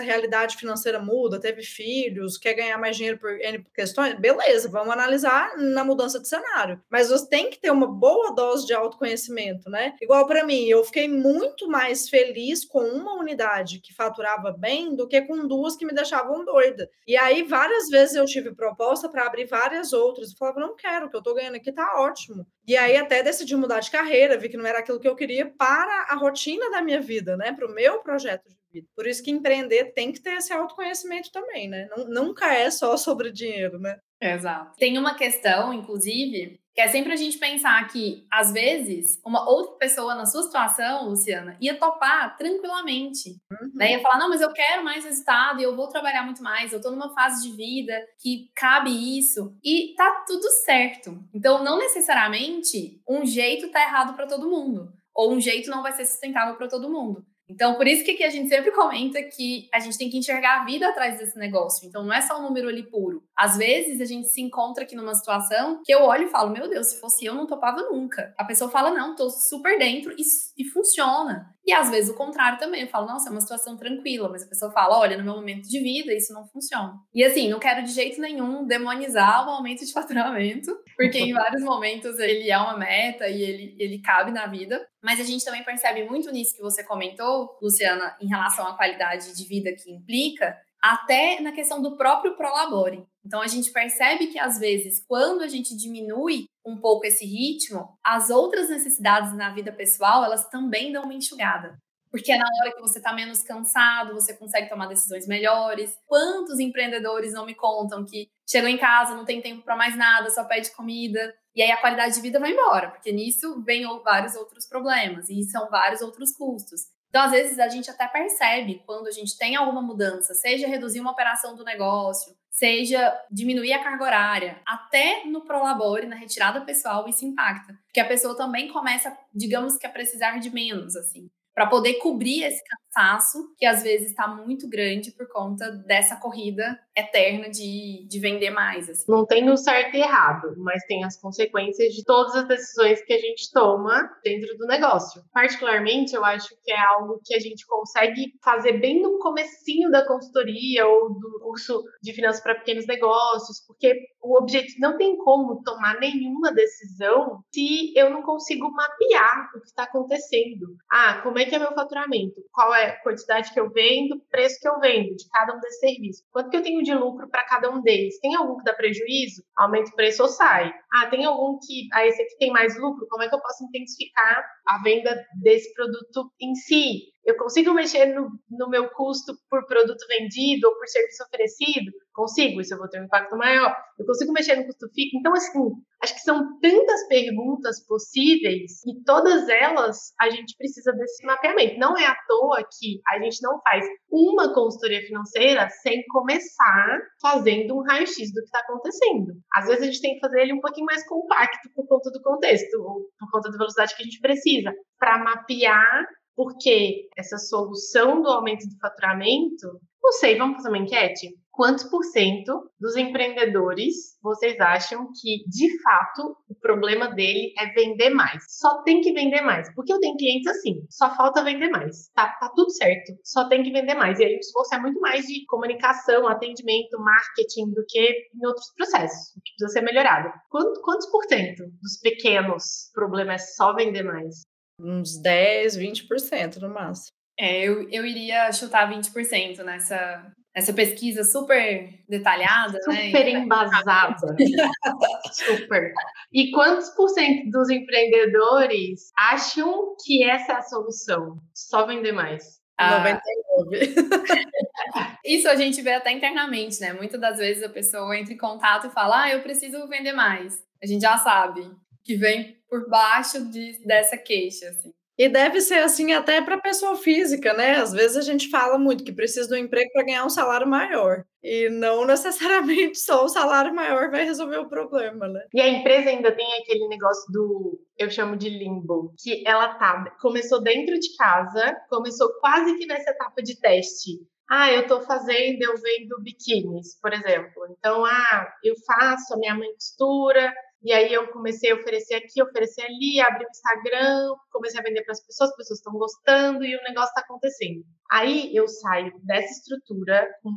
realidade 0.00 0.56
financeira 0.56 0.98
muda, 0.98 1.40
teve 1.40 1.62
filhos, 1.62 2.38
quer 2.38 2.54
ganhar 2.54 2.78
mais 2.78 2.96
dinheiro 2.96 3.18
por 3.18 3.30
N 3.40 3.64
questões, 3.74 4.18
beleza, 4.18 4.68
vamos 4.68 4.92
analisar 4.92 5.56
na 5.56 5.84
mudança 5.84 6.20
de 6.20 6.28
cenário. 6.28 6.80
Mas 6.90 7.08
você 7.08 7.28
tem 7.28 7.50
que 7.50 7.60
ter 7.60 7.70
uma 7.70 7.86
boa 7.86 8.34
dose 8.34 8.66
de 8.66 8.74
autoconhecimento, 8.74 9.68
né? 9.70 9.94
Igual 10.00 10.26
para 10.26 10.44
mim, 10.44 10.66
eu 10.66 10.84
fiquei 10.84 11.08
muito 11.08 11.68
mais 11.68 12.08
feliz 12.08 12.64
com 12.64 12.80
uma 12.80 13.14
unidade 13.14 13.80
que 13.80 13.94
faturava 13.94 14.52
bem 14.52 14.94
do 14.94 15.08
que 15.08 15.20
com 15.22 15.46
duas 15.46 15.76
que 15.76 15.86
me 15.86 15.92
deixavam 15.92 16.44
doida. 16.44 16.88
E 17.06 17.16
aí, 17.16 17.42
várias 17.42 17.88
vezes 17.88 18.14
eu 18.14 18.24
tive 18.24 18.54
proposta 18.54 19.08
para 19.08 19.26
abrir 19.26 19.46
várias 19.46 19.92
outras. 19.92 20.30
Eu 20.30 20.36
falava, 20.36 20.60
não 20.60 20.76
quero, 20.76 21.10
que 21.10 21.16
eu 21.16 21.22
tô 21.22 21.34
ganhando 21.34 21.56
que 21.64 21.72
tá 21.72 22.00
ótimo. 22.00 22.46
E 22.66 22.76
aí 22.76 22.96
até 22.96 23.22
decidi 23.22 23.56
mudar 23.56 23.80
de 23.80 23.90
carreira, 23.90 24.38
vi 24.38 24.48
que 24.48 24.56
não 24.56 24.66
era 24.66 24.78
aquilo 24.78 25.00
que 25.00 25.08
eu 25.08 25.16
queria 25.16 25.46
para 25.46 26.06
a 26.10 26.14
rotina 26.14 26.70
da 26.70 26.80
minha 26.80 27.00
vida, 27.00 27.36
né? 27.36 27.52
Para 27.52 27.66
o 27.66 27.74
meu 27.74 27.98
projeto 28.00 28.48
de 28.48 28.56
vida. 28.72 28.88
Por 28.94 29.06
isso 29.06 29.22
que 29.22 29.30
empreender 29.30 29.92
tem 29.92 30.12
que 30.12 30.20
ter 30.20 30.34
esse 30.34 30.52
autoconhecimento 30.52 31.32
também, 31.32 31.68
né? 31.68 31.88
nunca 32.08 32.52
é 32.52 32.70
só 32.70 32.96
sobre 32.96 33.32
dinheiro, 33.32 33.78
né? 33.78 33.98
Exato. 34.20 34.76
Tem 34.78 34.96
uma 34.98 35.14
questão, 35.14 35.72
inclusive, 35.72 36.60
que 36.74 36.80
é 36.80 36.88
sempre 36.88 37.12
a 37.12 37.16
gente 37.16 37.38
pensar 37.38 37.86
que, 37.88 38.26
às 38.28 38.52
vezes, 38.52 39.20
uma 39.24 39.48
outra 39.48 39.76
pessoa 39.76 40.14
na 40.16 40.26
sua 40.26 40.42
situação, 40.42 41.08
Luciana, 41.08 41.56
ia 41.60 41.78
topar 41.78 42.36
tranquilamente. 42.36 43.36
Uhum. 43.50 43.70
Né? 43.74 43.92
Ia 43.92 44.00
falar, 44.00 44.18
não, 44.18 44.28
mas 44.28 44.40
eu 44.40 44.52
quero 44.52 44.82
mais 44.82 45.04
resultado 45.04 45.60
e 45.60 45.62
eu 45.62 45.76
vou 45.76 45.88
trabalhar 45.88 46.24
muito 46.24 46.42
mais, 46.42 46.72
eu 46.72 46.80
tô 46.80 46.90
numa 46.90 47.14
fase 47.14 47.48
de 47.48 47.56
vida 47.56 47.94
que 48.20 48.50
cabe 48.56 48.90
isso. 48.90 49.56
E 49.62 49.94
tá 49.96 50.24
tudo 50.26 50.50
certo. 50.64 51.16
Então, 51.32 51.62
não 51.62 51.78
necessariamente 51.78 53.00
um 53.08 53.24
jeito 53.24 53.70
tá 53.70 53.80
errado 53.80 54.14
para 54.14 54.26
todo 54.26 54.50
mundo. 54.50 54.92
Ou 55.14 55.32
um 55.32 55.40
jeito 55.40 55.70
não 55.70 55.80
vai 55.80 55.92
ser 55.92 56.04
sustentável 56.04 56.56
para 56.56 56.66
todo 56.66 56.90
mundo. 56.90 57.24
Então, 57.48 57.74
por 57.74 57.86
isso 57.86 58.04
que 58.04 58.24
a 58.24 58.30
gente 58.30 58.48
sempre 58.48 58.70
comenta 58.72 59.22
que 59.22 59.68
a 59.72 59.78
gente 59.78 59.98
tem 59.98 60.08
que 60.08 60.16
enxergar 60.16 60.62
a 60.62 60.64
vida 60.64 60.88
atrás 60.88 61.18
desse 61.18 61.38
negócio. 61.38 61.86
Então, 61.86 62.02
não 62.02 62.12
é 62.12 62.20
só 62.20 62.38
um 62.38 62.42
número 62.42 62.68
ali 62.68 62.82
puro. 62.82 63.22
Às 63.36 63.56
vezes, 63.56 64.00
a 64.00 64.04
gente 64.04 64.28
se 64.28 64.40
encontra 64.40 64.84
aqui 64.84 64.96
numa 64.96 65.14
situação 65.14 65.82
que 65.84 65.92
eu 65.92 66.02
olho 66.02 66.24
e 66.24 66.30
falo, 66.30 66.50
meu 66.50 66.68
Deus, 66.68 66.88
se 66.88 67.00
fosse 67.00 67.24
eu, 67.24 67.34
não 67.34 67.46
topava 67.46 67.82
nunca. 67.82 68.34
A 68.38 68.44
pessoa 68.44 68.70
fala, 68.70 68.90
não, 68.90 69.14
tô 69.14 69.28
super 69.28 69.78
dentro 69.78 70.14
e, 70.18 70.22
e 70.56 70.64
funciona. 70.64 71.53
E 71.66 71.72
às 71.72 71.90
vezes 71.90 72.10
o 72.10 72.14
contrário 72.14 72.58
também. 72.58 72.82
Eu 72.82 72.88
falo, 72.88 73.06
nossa, 73.06 73.28
é 73.28 73.32
uma 73.32 73.40
situação 73.40 73.76
tranquila, 73.76 74.28
mas 74.28 74.42
a 74.42 74.48
pessoa 74.48 74.70
fala, 74.70 74.98
olha, 74.98 75.16
no 75.16 75.24
meu 75.24 75.34
momento 75.34 75.68
de 75.68 75.80
vida 75.80 76.12
isso 76.12 76.32
não 76.32 76.46
funciona. 76.46 76.94
E 77.14 77.24
assim, 77.24 77.48
não 77.48 77.58
quero 77.58 77.82
de 77.82 77.92
jeito 77.92 78.20
nenhum 78.20 78.66
demonizar 78.66 79.46
o 79.46 79.50
aumento 79.50 79.84
de 79.84 79.92
faturamento, 79.94 80.76
porque 80.96 81.18
em 81.18 81.32
vários 81.32 81.62
momentos 81.62 82.18
ele 82.18 82.50
é 82.50 82.58
uma 82.58 82.76
meta 82.76 83.26
e 83.28 83.42
ele, 83.42 83.76
ele 83.78 83.98
cabe 84.00 84.30
na 84.30 84.46
vida. 84.46 84.86
Mas 85.02 85.20
a 85.20 85.24
gente 85.24 85.44
também 85.44 85.64
percebe 85.64 86.04
muito 86.04 86.30
nisso 86.30 86.56
que 86.56 86.62
você 86.62 86.84
comentou, 86.84 87.58
Luciana, 87.62 88.16
em 88.20 88.26
relação 88.26 88.66
à 88.66 88.76
qualidade 88.76 89.34
de 89.34 89.48
vida 89.48 89.70
que 89.72 89.90
implica, 89.90 90.56
até 90.82 91.40
na 91.40 91.52
questão 91.52 91.80
do 91.80 91.96
próprio 91.96 92.36
prolabore. 92.36 93.06
Então 93.24 93.40
a 93.40 93.46
gente 93.46 93.72
percebe 93.72 94.26
que 94.26 94.38
às 94.38 94.58
vezes, 94.58 95.02
quando 95.06 95.42
a 95.42 95.48
gente 95.48 95.76
diminui 95.76 96.46
um 96.64 96.76
pouco 96.76 97.06
esse 97.06 97.24
ritmo, 97.24 97.96
as 98.04 98.30
outras 98.30 98.68
necessidades 98.68 99.34
na 99.34 99.52
vida 99.52 99.72
pessoal, 99.72 100.24
elas 100.24 100.48
também 100.48 100.92
dão 100.92 101.04
uma 101.04 101.14
enxugada. 101.14 101.78
Porque 102.10 102.30
é 102.30 102.38
na 102.38 102.44
hora 102.44 102.72
que 102.72 102.80
você 102.80 102.98
está 102.98 103.12
menos 103.12 103.42
cansado, 103.42 104.14
você 104.14 104.34
consegue 104.34 104.68
tomar 104.68 104.86
decisões 104.86 105.26
melhores. 105.26 105.98
Quantos 106.06 106.60
empreendedores 106.60 107.32
não 107.32 107.44
me 107.44 107.56
contam 107.56 108.04
que 108.04 108.28
chegam 108.48 108.68
em 108.68 108.78
casa, 108.78 109.16
não 109.16 109.24
tem 109.24 109.42
tempo 109.42 109.64
para 109.64 109.74
mais 109.74 109.96
nada, 109.96 110.30
só 110.30 110.44
pede 110.44 110.70
comida, 110.76 111.34
e 111.54 111.62
aí 111.62 111.72
a 111.72 111.80
qualidade 111.80 112.14
de 112.14 112.20
vida 112.20 112.38
vai 112.38 112.52
embora, 112.52 112.90
porque 112.90 113.10
nisso 113.10 113.62
vem 113.64 113.84
vários 114.02 114.34
outros 114.36 114.66
problemas 114.66 115.28
e 115.28 115.42
são 115.44 115.68
vários 115.68 116.02
outros 116.02 116.30
custos. 116.36 116.82
Então, 117.14 117.26
às 117.26 117.30
vezes, 117.30 117.60
a 117.60 117.68
gente 117.68 117.88
até 117.88 118.08
percebe 118.08 118.82
quando 118.84 119.06
a 119.06 119.10
gente 119.12 119.38
tem 119.38 119.54
alguma 119.54 119.80
mudança, 119.80 120.34
seja 120.34 120.66
reduzir 120.66 120.98
uma 120.98 121.12
operação 121.12 121.54
do 121.54 121.62
negócio, 121.62 122.34
seja 122.50 123.16
diminuir 123.30 123.72
a 123.72 123.84
carga 123.84 124.02
horária, 124.02 124.60
até 124.66 125.24
no 125.24 125.42
Prolabore, 125.42 126.08
na 126.08 126.16
retirada 126.16 126.62
pessoal, 126.62 127.08
isso 127.08 127.24
impacta. 127.24 127.78
Porque 127.86 128.00
a 128.00 128.08
pessoa 128.08 128.36
também 128.36 128.66
começa, 128.66 129.16
digamos 129.32 129.76
que 129.76 129.86
a 129.86 129.90
precisar 129.90 130.40
de 130.40 130.50
menos, 130.50 130.96
assim 130.96 131.30
para 131.54 131.68
poder 131.68 131.94
cobrir 131.94 132.42
esse 132.42 132.60
cansaço 132.64 133.54
que 133.56 133.64
às 133.64 133.80
vezes 133.80 134.10
está 134.10 134.26
muito 134.26 134.68
grande 134.68 135.12
por 135.12 135.28
conta 135.28 135.70
dessa 135.70 136.16
corrida 136.16 136.76
eterna 136.96 137.50
de, 137.50 138.06
de 138.08 138.20
vender 138.20 138.50
mais. 138.50 138.88
Assim. 138.88 139.04
Não 139.08 139.26
tem 139.26 139.48
o 139.50 139.56
certo 139.56 139.96
e 139.96 140.00
errado, 140.00 140.54
mas 140.58 140.84
tem 140.86 141.04
as 141.04 141.20
consequências 141.20 141.92
de 141.92 142.04
todas 142.04 142.34
as 142.36 142.46
decisões 142.46 143.04
que 143.04 143.12
a 143.12 143.18
gente 143.18 143.50
toma 143.52 144.08
dentro 144.22 144.56
do 144.56 144.66
negócio. 144.66 145.22
Particularmente, 145.32 146.14
eu 146.14 146.24
acho 146.24 146.48
que 146.62 146.72
é 146.72 146.78
algo 146.78 147.20
que 147.24 147.34
a 147.34 147.40
gente 147.40 147.66
consegue 147.66 148.32
fazer 148.42 148.80
bem 148.80 149.02
no 149.02 149.18
comecinho 149.18 149.90
da 149.90 150.06
consultoria 150.06 150.86
ou 150.86 151.12
do 151.14 151.40
curso 151.42 151.82
de 152.02 152.12
finanças 152.12 152.42
para 152.42 152.54
pequenos 152.54 152.86
negócios, 152.86 153.64
porque 153.66 153.94
o 154.22 154.38
objetivo 154.38 154.80
não 154.80 154.96
tem 154.96 155.16
como 155.16 155.62
tomar 155.62 155.98
nenhuma 155.98 156.52
decisão 156.52 157.40
se 157.52 157.92
eu 157.96 158.10
não 158.10 158.22
consigo 158.22 158.70
mapear 158.70 159.48
o 159.54 159.60
que 159.60 159.66
está 159.66 159.84
acontecendo. 159.84 160.76
Ah, 160.90 161.20
como 161.22 161.38
é 161.38 161.44
que 161.44 161.54
é 161.54 161.58
meu 161.58 161.72
faturamento? 161.74 162.42
Qual 162.52 162.74
é 162.74 162.90
a 162.90 163.02
quantidade 163.02 163.52
que 163.52 163.60
eu 163.60 163.70
vendo, 163.70 164.20
preço 164.30 164.60
que 164.60 164.68
eu 164.68 164.78
vendo 164.80 165.14
de 165.16 165.28
cada 165.30 165.56
um 165.56 165.60
desses 165.60 165.80
serviços? 165.80 166.24
Quanto 166.30 166.50
que 166.50 166.56
eu 166.56 166.62
tenho 166.62 166.83
de 166.84 166.94
lucro 166.94 167.28
para 167.28 167.44
cada 167.44 167.70
um 167.70 167.82
deles? 167.82 168.20
Tem 168.20 168.34
algum 168.36 168.56
que 168.58 168.64
dá 168.64 168.74
prejuízo? 168.74 169.42
Aumenta 169.56 169.90
o 169.90 169.96
preço 169.96 170.22
ou 170.22 170.28
sai? 170.28 170.72
Ah, 170.92 171.06
tem 171.06 171.24
algum 171.24 171.58
que, 171.58 171.88
ah, 171.92 172.06
esse 172.06 172.22
aqui 172.22 172.36
tem 172.38 172.52
mais 172.52 172.78
lucro? 172.78 173.06
Como 173.08 173.22
é 173.22 173.28
que 173.28 173.34
eu 173.34 173.40
posso 173.40 173.64
intensificar 173.64 174.44
a 174.68 174.82
venda 174.82 175.16
desse 175.42 175.72
produto 175.74 176.30
em 176.40 176.54
si? 176.54 177.13
Eu 177.24 177.36
consigo 177.38 177.72
mexer 177.72 178.06
no, 178.06 178.28
no, 178.50 178.68
meu 178.68 178.90
custo 178.90 179.32
por 179.48 179.66
produto 179.66 180.04
vendido 180.08 180.68
ou 180.68 180.74
por 180.76 180.86
serviço 180.86 181.22
oferecido? 181.24 181.90
Consigo, 182.12 182.60
isso 182.60 182.74
eu 182.74 182.78
vou 182.78 182.88
ter 182.88 183.00
um 183.00 183.04
impacto 183.04 183.34
maior. 183.36 183.74
Eu 183.98 184.04
consigo 184.04 184.32
mexer 184.32 184.56
no 184.56 184.66
custo 184.66 184.86
fixo? 184.94 185.16
Então, 185.16 185.32
assim, 185.32 185.72
acho 186.02 186.14
que 186.14 186.20
são 186.20 186.58
tantas 186.60 187.08
perguntas 187.08 187.84
possíveis 187.86 188.84
e 188.86 189.02
todas 189.04 189.48
elas 189.48 190.12
a 190.20 190.28
gente 190.28 190.54
precisa 190.56 190.92
desse 190.92 191.24
mapeamento. 191.24 191.78
Não 191.78 191.96
é 191.96 192.04
à 192.04 192.14
toa 192.28 192.62
que 192.62 193.00
a 193.08 193.18
gente 193.18 193.40
não 193.42 193.58
faz 193.62 193.86
uma 194.10 194.52
consultoria 194.52 195.00
financeira 195.06 195.68
sem 195.82 196.04
começar 196.08 197.00
fazendo 197.22 197.76
um 197.76 197.82
raio-x 197.82 198.32
do 198.34 198.40
que 198.40 198.46
está 198.46 198.58
acontecendo. 198.58 199.32
Às 199.54 199.66
vezes 199.66 199.82
a 199.82 199.86
gente 199.86 200.00
tem 200.02 200.14
que 200.14 200.20
fazer 200.20 200.42
ele 200.42 200.52
um 200.52 200.60
pouquinho 200.60 200.86
mais 200.86 201.06
compacto 201.08 201.70
por 201.74 201.86
conta 201.86 202.10
do 202.10 202.20
contexto, 202.20 202.74
ou 202.82 203.00
por 203.18 203.30
conta 203.30 203.50
da 203.50 203.56
velocidade 203.56 203.96
que 203.96 204.02
a 204.02 204.04
gente 204.04 204.20
precisa, 204.20 204.72
para 204.98 205.18
mapear 205.18 206.06
porque 206.36 207.08
essa 207.16 207.38
solução 207.38 208.22
do 208.22 208.28
aumento 208.28 208.66
do 208.66 208.78
faturamento, 208.80 209.80
não 210.02 210.12
sei, 210.12 210.36
vamos 210.36 210.56
fazer 210.56 210.68
uma 210.68 210.78
enquete? 210.78 211.34
Quantos 211.50 211.84
por 211.84 212.02
cento 212.02 212.68
dos 212.80 212.96
empreendedores 212.96 214.18
vocês 214.20 214.58
acham 214.58 215.06
que, 215.20 215.44
de 215.48 215.80
fato, 215.82 216.36
o 216.48 216.54
problema 216.56 217.14
dele 217.14 217.54
é 217.56 217.66
vender 217.72 218.10
mais? 218.10 218.42
Só 218.48 218.82
tem 218.82 219.00
que 219.00 219.12
vender 219.12 219.40
mais. 219.40 219.72
Porque 219.72 219.92
eu 219.92 220.00
tenho 220.00 220.16
clientes 220.16 220.48
assim, 220.48 220.84
só 220.90 221.14
falta 221.14 221.44
vender 221.44 221.70
mais. 221.70 222.08
Tá, 222.12 222.26
tá 222.40 222.50
tudo 222.56 222.72
certo, 222.72 223.12
só 223.22 223.48
tem 223.48 223.62
que 223.62 223.70
vender 223.70 223.94
mais. 223.94 224.18
E 224.18 224.24
aí 224.24 224.34
o 224.34 224.40
esforço 224.40 224.74
é 224.74 224.80
muito 224.80 225.00
mais 225.00 225.26
de 225.26 225.46
comunicação, 225.46 226.26
atendimento, 226.26 226.98
marketing 226.98 227.70
do 227.70 227.84
que 227.88 228.00
em 228.34 228.46
outros 228.46 228.72
processos, 228.74 229.32
que 229.34 229.52
precisa 229.56 229.78
ser 229.78 229.82
melhorado. 229.82 230.32
Quantos, 230.50 231.08
por 231.08 231.22
cento 231.28 231.62
dos 231.80 232.00
pequenos 232.02 232.90
problemas 232.92 233.42
é 233.42 233.46
só 233.54 233.72
vender 233.72 234.02
mais? 234.02 234.42
Uns 234.78 235.20
10, 235.20 235.76
20% 235.76 236.56
no 236.56 236.72
máximo. 236.72 237.12
É, 237.38 237.64
eu, 237.64 237.88
eu 237.90 238.06
iria 238.06 238.52
chutar 238.52 238.88
20% 238.90 239.58
nessa, 239.64 240.32
nessa 240.54 240.72
pesquisa 240.72 241.24
super 241.24 241.88
detalhada, 242.08 242.78
super 242.82 242.94
né? 242.94 243.06
Super 243.06 243.28
embasada. 243.28 244.36
super. 245.32 245.92
E 246.32 246.50
quantos 246.52 246.90
por 246.90 247.08
cento 247.08 247.50
dos 247.50 247.70
empreendedores 247.70 249.10
acham 249.18 249.96
que 250.04 250.22
essa 250.22 250.52
é 250.52 250.56
a 250.56 250.62
solução? 250.62 251.38
Só 251.52 251.86
vender 251.86 252.12
mais? 252.12 252.62
Ah, 252.78 252.98
99. 252.98 253.94
Isso 255.24 255.48
a 255.48 255.54
gente 255.54 255.80
vê 255.80 255.92
até 255.94 256.10
internamente, 256.12 256.80
né? 256.80 256.92
Muitas 256.92 257.20
das 257.20 257.38
vezes 257.38 257.62
a 257.62 257.68
pessoa 257.68 258.16
entra 258.16 258.32
em 258.32 258.38
contato 258.38 258.88
e 258.88 258.90
fala: 258.90 259.24
Ah, 259.24 259.30
eu 259.30 259.42
preciso 259.42 259.86
vender 259.88 260.12
mais. 260.12 260.60
A 260.82 260.86
gente 260.86 261.02
já 261.02 261.16
sabe 261.16 261.70
que 262.04 262.16
vem 262.16 262.58
por 262.68 262.88
baixo 262.88 263.44
de, 263.50 263.84
dessa 263.86 264.16
queixa, 264.16 264.68
assim. 264.68 264.92
E 265.16 265.28
deve 265.28 265.60
ser 265.60 265.78
assim 265.78 266.12
até 266.12 266.42
para 266.42 266.58
pessoa 266.58 266.96
física, 266.96 267.54
né? 267.54 267.76
Às 267.76 267.92
vezes 267.92 268.16
a 268.16 268.20
gente 268.20 268.48
fala 268.48 268.76
muito 268.76 269.04
que 269.04 269.12
precisa 269.12 269.48
do 269.48 269.56
emprego 269.56 269.90
para 269.92 270.04
ganhar 270.04 270.24
um 270.24 270.28
salário 270.28 270.66
maior. 270.66 271.24
E 271.40 271.68
não 271.70 272.04
necessariamente 272.06 272.98
só 272.98 273.24
o 273.24 273.28
salário 273.28 273.72
maior 273.72 274.10
vai 274.10 274.24
resolver 274.24 274.58
o 274.58 274.68
problema, 274.68 275.28
né? 275.28 275.46
E 275.54 275.60
a 275.60 275.68
empresa 275.68 276.10
ainda 276.10 276.32
tem 276.32 276.46
aquele 276.60 276.88
negócio 276.88 277.32
do, 277.32 277.80
eu 277.96 278.10
chamo 278.10 278.36
de 278.36 278.48
limbo, 278.50 279.14
que 279.22 279.46
ela 279.46 279.74
tá, 279.74 280.16
começou 280.20 280.60
dentro 280.60 280.98
de 280.98 281.16
casa, 281.16 281.76
começou 281.88 282.28
quase 282.40 282.76
que 282.76 282.86
nessa 282.86 283.10
etapa 283.10 283.40
de 283.40 283.60
teste. 283.60 284.18
Ah, 284.50 284.70
eu 284.72 284.82
estou 284.82 285.00
fazendo, 285.00 285.62
eu 285.62 285.74
vendo 285.76 286.22
biquínis, 286.22 286.98
por 287.00 287.12
exemplo. 287.12 287.66
Então, 287.78 288.04
ah, 288.04 288.52
eu 288.62 288.74
faço, 288.84 289.32
a 289.32 289.38
minha 289.38 289.54
mãe 289.54 289.72
costura, 289.72 290.52
e 290.84 290.92
aí 290.92 291.12
eu 291.12 291.28
comecei 291.28 291.72
a 291.72 291.76
oferecer 291.76 292.14
aqui, 292.14 292.42
oferecer 292.42 292.82
ali, 292.82 293.18
abri 293.18 293.46
o 293.46 293.48
Instagram, 293.48 294.34
comecei 294.52 294.78
a 294.78 294.82
vender 294.82 295.02
para 295.02 295.12
as 295.12 295.26
pessoas, 295.26 295.50
as 295.50 295.56
pessoas 295.56 295.78
estão 295.78 295.94
gostando 295.94 296.62
e 296.62 296.76
o 296.76 296.82
negócio 296.82 297.08
está 297.08 297.22
acontecendo. 297.22 297.82
Aí 298.10 298.54
eu 298.54 298.68
saio 298.68 299.12
dessa 299.24 299.50
estrutura 299.50 300.28
com 300.42 300.50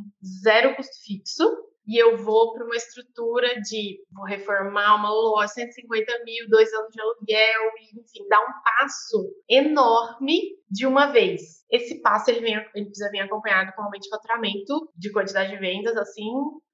zero 0.44 0.76
custo 0.76 1.02
fixo 1.02 1.68
e 1.88 1.96
eu 1.96 2.18
vou 2.18 2.52
para 2.52 2.66
uma 2.66 2.76
estrutura 2.76 3.58
de 3.62 3.98
vou 4.12 4.26
reformar 4.26 4.96
uma 4.96 5.10
loja, 5.10 5.48
150 5.48 6.22
mil, 6.22 6.46
dois 6.50 6.70
anos 6.74 6.92
de 6.92 7.00
aluguel, 7.00 7.62
e, 7.80 7.98
enfim, 7.98 8.28
dar 8.28 8.40
um 8.40 8.52
passo 8.62 9.34
enorme 9.48 10.38
de 10.70 10.84
uma 10.86 11.10
vez. 11.10 11.64
Esse 11.70 12.02
passo 12.02 12.30
ele, 12.30 12.40
vem, 12.40 12.54
ele 12.74 12.84
precisa 12.84 13.10
vir 13.10 13.20
acompanhado 13.20 13.72
com 13.74 13.82
aumento 13.82 14.02
de 14.02 14.10
faturamento, 14.10 14.92
de 14.94 15.10
quantidade 15.10 15.50
de 15.50 15.56
vendas, 15.56 15.96
assim, 15.96 16.30